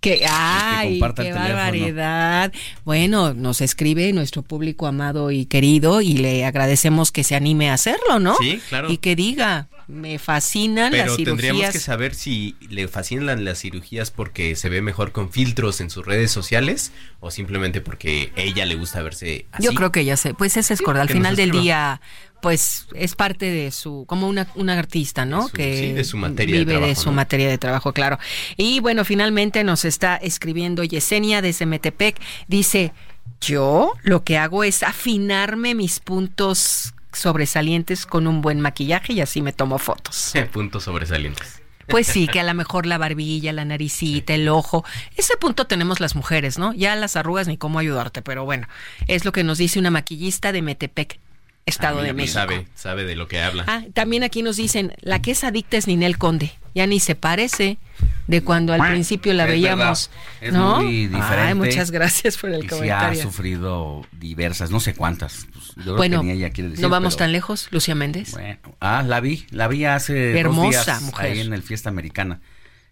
[0.00, 2.52] Que, ay, qué barbaridad.
[2.84, 7.74] Bueno, nos escribe nuestro público amado y querido y le agradecemos que se anime a
[7.74, 8.36] hacerlo, ¿no?
[8.40, 8.90] Sí, claro.
[8.90, 11.26] Y que diga, me fascinan las cirugías.
[11.26, 15.90] tendríamos que saber si le fascinan las cirugías porque se ve mejor con filtros en
[15.90, 19.64] sus redes sociales o simplemente porque ella le gusta verse así.
[19.64, 22.00] Yo creo que ya sé, pues ese es Al final del día
[22.40, 25.48] pues es parte de su, como una, una artista, ¿no?
[25.48, 28.18] que sí, de su materia vive de, trabajo, de su materia de trabajo, claro.
[28.56, 32.20] Y bueno, finalmente nos está escribiendo Yesenia desde Metepec.
[32.48, 32.92] Dice,
[33.40, 39.42] yo lo que hago es afinarme mis puntos sobresalientes con un buen maquillaje y así
[39.42, 40.32] me tomo fotos.
[40.52, 41.62] puntos sobresalientes.
[41.88, 44.84] Pues sí, que a lo mejor la barbilla, la naricita, el ojo,
[45.16, 46.72] ese punto tenemos las mujeres, ¿no?
[46.72, 48.68] Ya las arrugas ni cómo ayudarte, pero bueno,
[49.08, 51.18] es lo que nos dice una maquillista de Metepec.
[51.64, 52.34] Estado de México.
[52.34, 53.64] Sabe, sabe de lo que habla.
[53.68, 56.52] Ah, también aquí nos dicen, la que es adicta es Ninel Conde.
[56.74, 57.78] Ya ni se parece
[58.26, 60.10] de cuando al principio la veíamos.
[60.40, 60.80] Es ¿no?
[60.80, 61.48] muy diferente.
[61.48, 63.14] Ay, muchas gracias por el y comentario.
[63.14, 65.46] Sí ha sufrido diversas, no sé cuántas.
[65.52, 68.32] Pues, yo bueno, ella quiere decir, no vamos pero- tan lejos, Lucía Méndez.
[68.32, 71.32] Bueno, ah, la vi, la vi hace Hermosa dos días mujer.
[71.32, 72.40] ahí en el Fiesta Americana.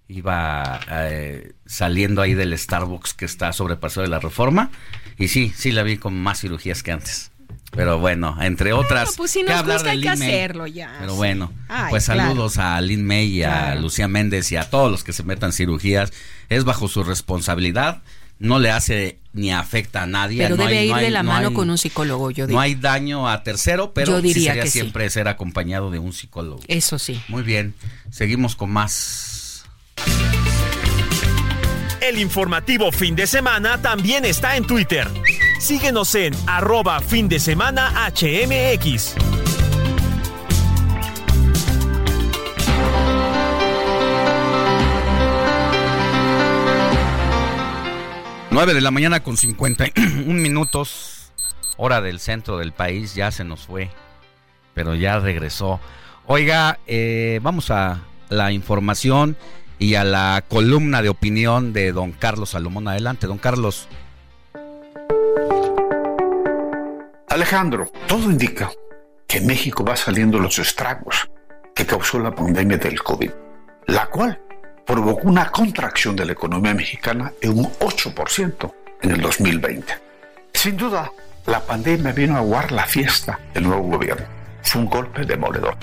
[0.08, 4.70] Iba eh, saliendo ahí del Starbucks que está sobre Paseo de la Reforma
[5.16, 7.30] y sí, sí la vi con más cirugías que antes.
[7.70, 10.28] Pero bueno, entre otras, pues si ¿qué nos hablar gusta de hay que Lin May?
[10.28, 10.96] hacerlo ya.
[10.98, 11.16] Pero sí.
[11.18, 12.20] bueno, Ay, pues claro.
[12.22, 13.80] saludos a Lin May y a Claro.
[13.82, 16.12] Lucía Méndez y a todos los que se metan cirugías.
[16.48, 18.02] Es bajo su responsabilidad,
[18.40, 20.42] no le hace ni afecta a nadie.
[20.42, 22.32] Pero no debe hay- ir no de hay- la no mano hay- con un psicólogo,
[22.32, 22.60] yo no diría.
[22.62, 24.80] hay daño a tercero, pero Yo sí diría sería que sí.
[24.80, 26.60] siempre ser acompañado de un psicólogo.
[26.66, 27.22] Eso sí.
[27.28, 27.74] Muy bien,
[28.10, 29.64] seguimos con más.
[32.00, 35.06] El informativo fin de semana también está en Twitter.
[35.60, 39.14] Síguenos en arroba fin de semana HMX.
[48.50, 51.30] Nueve de la mañana con 51 minutos,
[51.76, 53.90] hora del centro del país, ya se nos fue,
[54.72, 55.78] pero ya regresó.
[56.26, 58.00] Oiga, eh, vamos a
[58.30, 59.36] la información
[59.78, 62.88] y a la columna de opinión de don Carlos Salomón.
[62.88, 63.88] Adelante, don Carlos.
[67.30, 68.72] Alejandro, todo indica
[69.28, 71.30] que México va saliendo de los estragos
[71.76, 73.30] que causó la pandemia del COVID,
[73.86, 74.42] la cual
[74.84, 79.94] provocó una contracción de la economía mexicana en un 8% en el 2020.
[80.52, 81.12] Sin duda,
[81.46, 84.26] la pandemia vino a aguar la fiesta del nuevo gobierno.
[84.64, 85.76] Fue un golpe demoledor.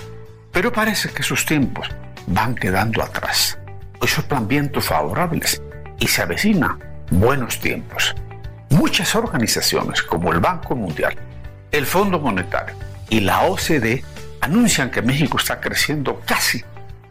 [0.51, 1.87] Pero parece que sus tiempos
[2.25, 3.57] van quedando atrás.
[4.01, 5.61] Hoy soplan vientos favorables
[5.97, 6.77] y se avecinan
[7.09, 8.13] buenos tiempos.
[8.71, 11.17] Muchas organizaciones como el Banco Mundial,
[11.71, 12.75] el Fondo Monetario
[13.09, 14.03] y la OCDE
[14.41, 16.63] anuncian que México está creciendo casi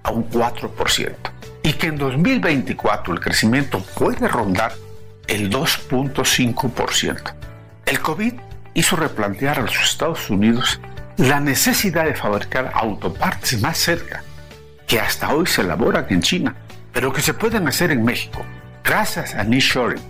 [0.02, 1.14] a un 4%
[1.62, 4.72] y que en 2024 el crecimiento puede rondar
[5.26, 7.34] el 2.5%.
[7.84, 8.34] El COVID
[8.74, 10.80] hizo replantear a los Estados Unidos
[11.16, 14.22] la necesidad de fabricar autopartes más cerca,
[14.86, 16.54] que hasta hoy se elaboran en China,
[16.92, 18.44] pero que se pueden hacer en México,
[18.84, 20.02] gracias a nearshoring.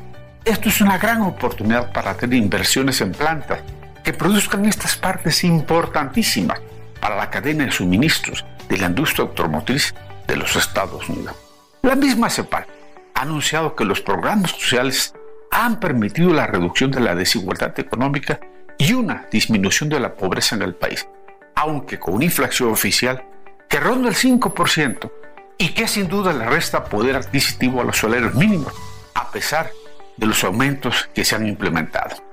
[0.44, 3.60] Esto es una gran oportunidad para tener inversiones en plantas
[4.06, 6.60] que produzcan estas partes importantísimas
[7.00, 9.96] para la cadena de suministros de la industria automotriz
[10.28, 11.34] de los Estados Unidos.
[11.82, 12.66] La misma CEPAL
[13.14, 15.12] ha anunciado que los programas sociales
[15.50, 18.38] han permitido la reducción de la desigualdad económica
[18.78, 21.08] y una disminución de la pobreza en el país,
[21.56, 23.24] aunque con una inflación oficial
[23.68, 25.10] que ronda el 5%
[25.58, 28.72] y que sin duda le resta poder adquisitivo a los salarios mínimos,
[29.14, 29.72] a pesar
[30.16, 32.24] de los aumentos que se han implementado.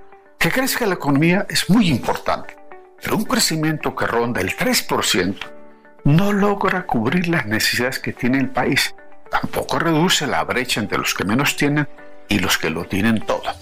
[0.43, 2.57] Que crezca la economía es muy importante,
[3.01, 5.37] pero un crecimiento que ronda el 3%
[6.03, 8.93] no logra cubrir las necesidades que tiene el país.
[9.31, 11.87] Tampoco reduce la brecha entre los que menos tienen
[12.27, 13.53] y los que lo tienen todo.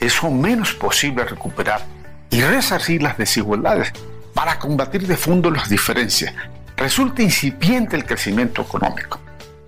[0.00, 1.82] Es o menos posible recuperar
[2.30, 3.92] y resarcir las desigualdades
[4.32, 6.32] para combatir de fondo las diferencias.
[6.74, 9.20] Resulta incipiente el crecimiento económico.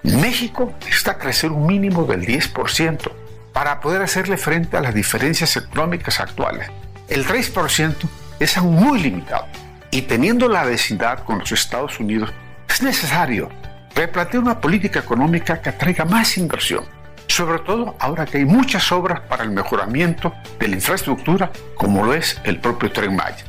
[0.04, 3.21] México necesita crecer un mínimo del 10%
[3.52, 6.70] para poder hacerle frente a las diferencias económicas actuales.
[7.08, 7.94] El 3%
[8.40, 9.46] es aún muy limitado
[9.90, 12.32] y teniendo la vecindad con los Estados Unidos
[12.68, 13.50] es necesario
[13.94, 16.84] replantear una política económica que atraiga más inversión,
[17.26, 22.14] sobre todo ahora que hay muchas obras para el mejoramiento de la infraestructura como lo
[22.14, 23.44] es el propio Tren Maya.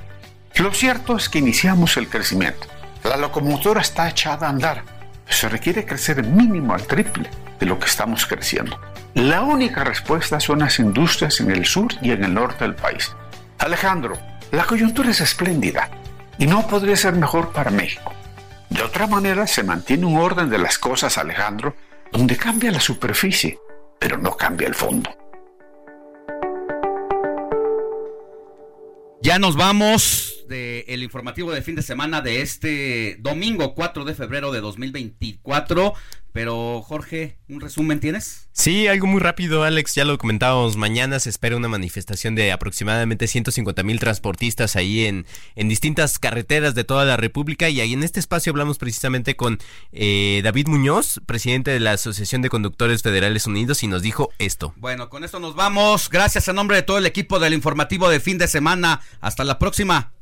[0.56, 2.68] Lo cierto es que iniciamos el crecimiento.
[3.04, 4.84] La locomotora está echada a andar.
[5.28, 8.78] Se requiere crecer mínimo al triple de lo que estamos creciendo.
[9.16, 13.16] La única respuesta son las industrias en el sur y en el norte del país.
[13.60, 14.18] Alejandro,
[14.52, 15.92] la coyuntura es espléndida
[16.40, 18.12] y no podría ser mejor para México.
[18.72, 21.76] De otra manera, se mantiene un orden de las cosas, Alejandro,
[22.12, 23.60] donde cambia la superficie,
[24.00, 25.12] pero no cambia el fondo.
[29.22, 34.52] Ya nos vamos del informativo de fin de semana de este domingo 4 de febrero
[34.52, 35.94] de 2024.
[36.34, 38.50] Pero Jorge, ¿un resumen tienes?
[38.52, 43.28] Sí, algo muy rápido, Alex, ya lo comentábamos, mañana se espera una manifestación de aproximadamente
[43.28, 48.02] 150 mil transportistas ahí en, en distintas carreteras de toda la República y ahí en
[48.02, 49.60] este espacio hablamos precisamente con
[49.92, 54.74] eh, David Muñoz, presidente de la Asociación de Conductores Federales Unidos y nos dijo esto.
[54.78, 56.10] Bueno, con esto nos vamos.
[56.10, 59.02] Gracias a nombre de todo el equipo del informativo de fin de semana.
[59.22, 60.14] Hasta la próxima.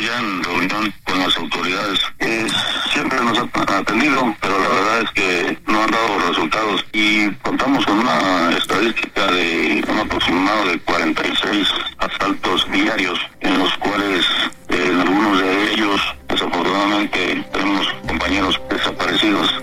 [0.00, 2.00] Ya en reunión con las autoridades.
[2.20, 2.46] Eh,
[2.92, 7.84] siempre nos ha atendido, pero la verdad es que no han dado resultados y contamos
[7.86, 11.68] con una estadística de un aproximado de 46
[11.98, 14.26] asaltos diarios, en los cuales
[14.68, 19.62] eh, en algunos de ellos desafortunadamente tenemos compañeros desaparecidos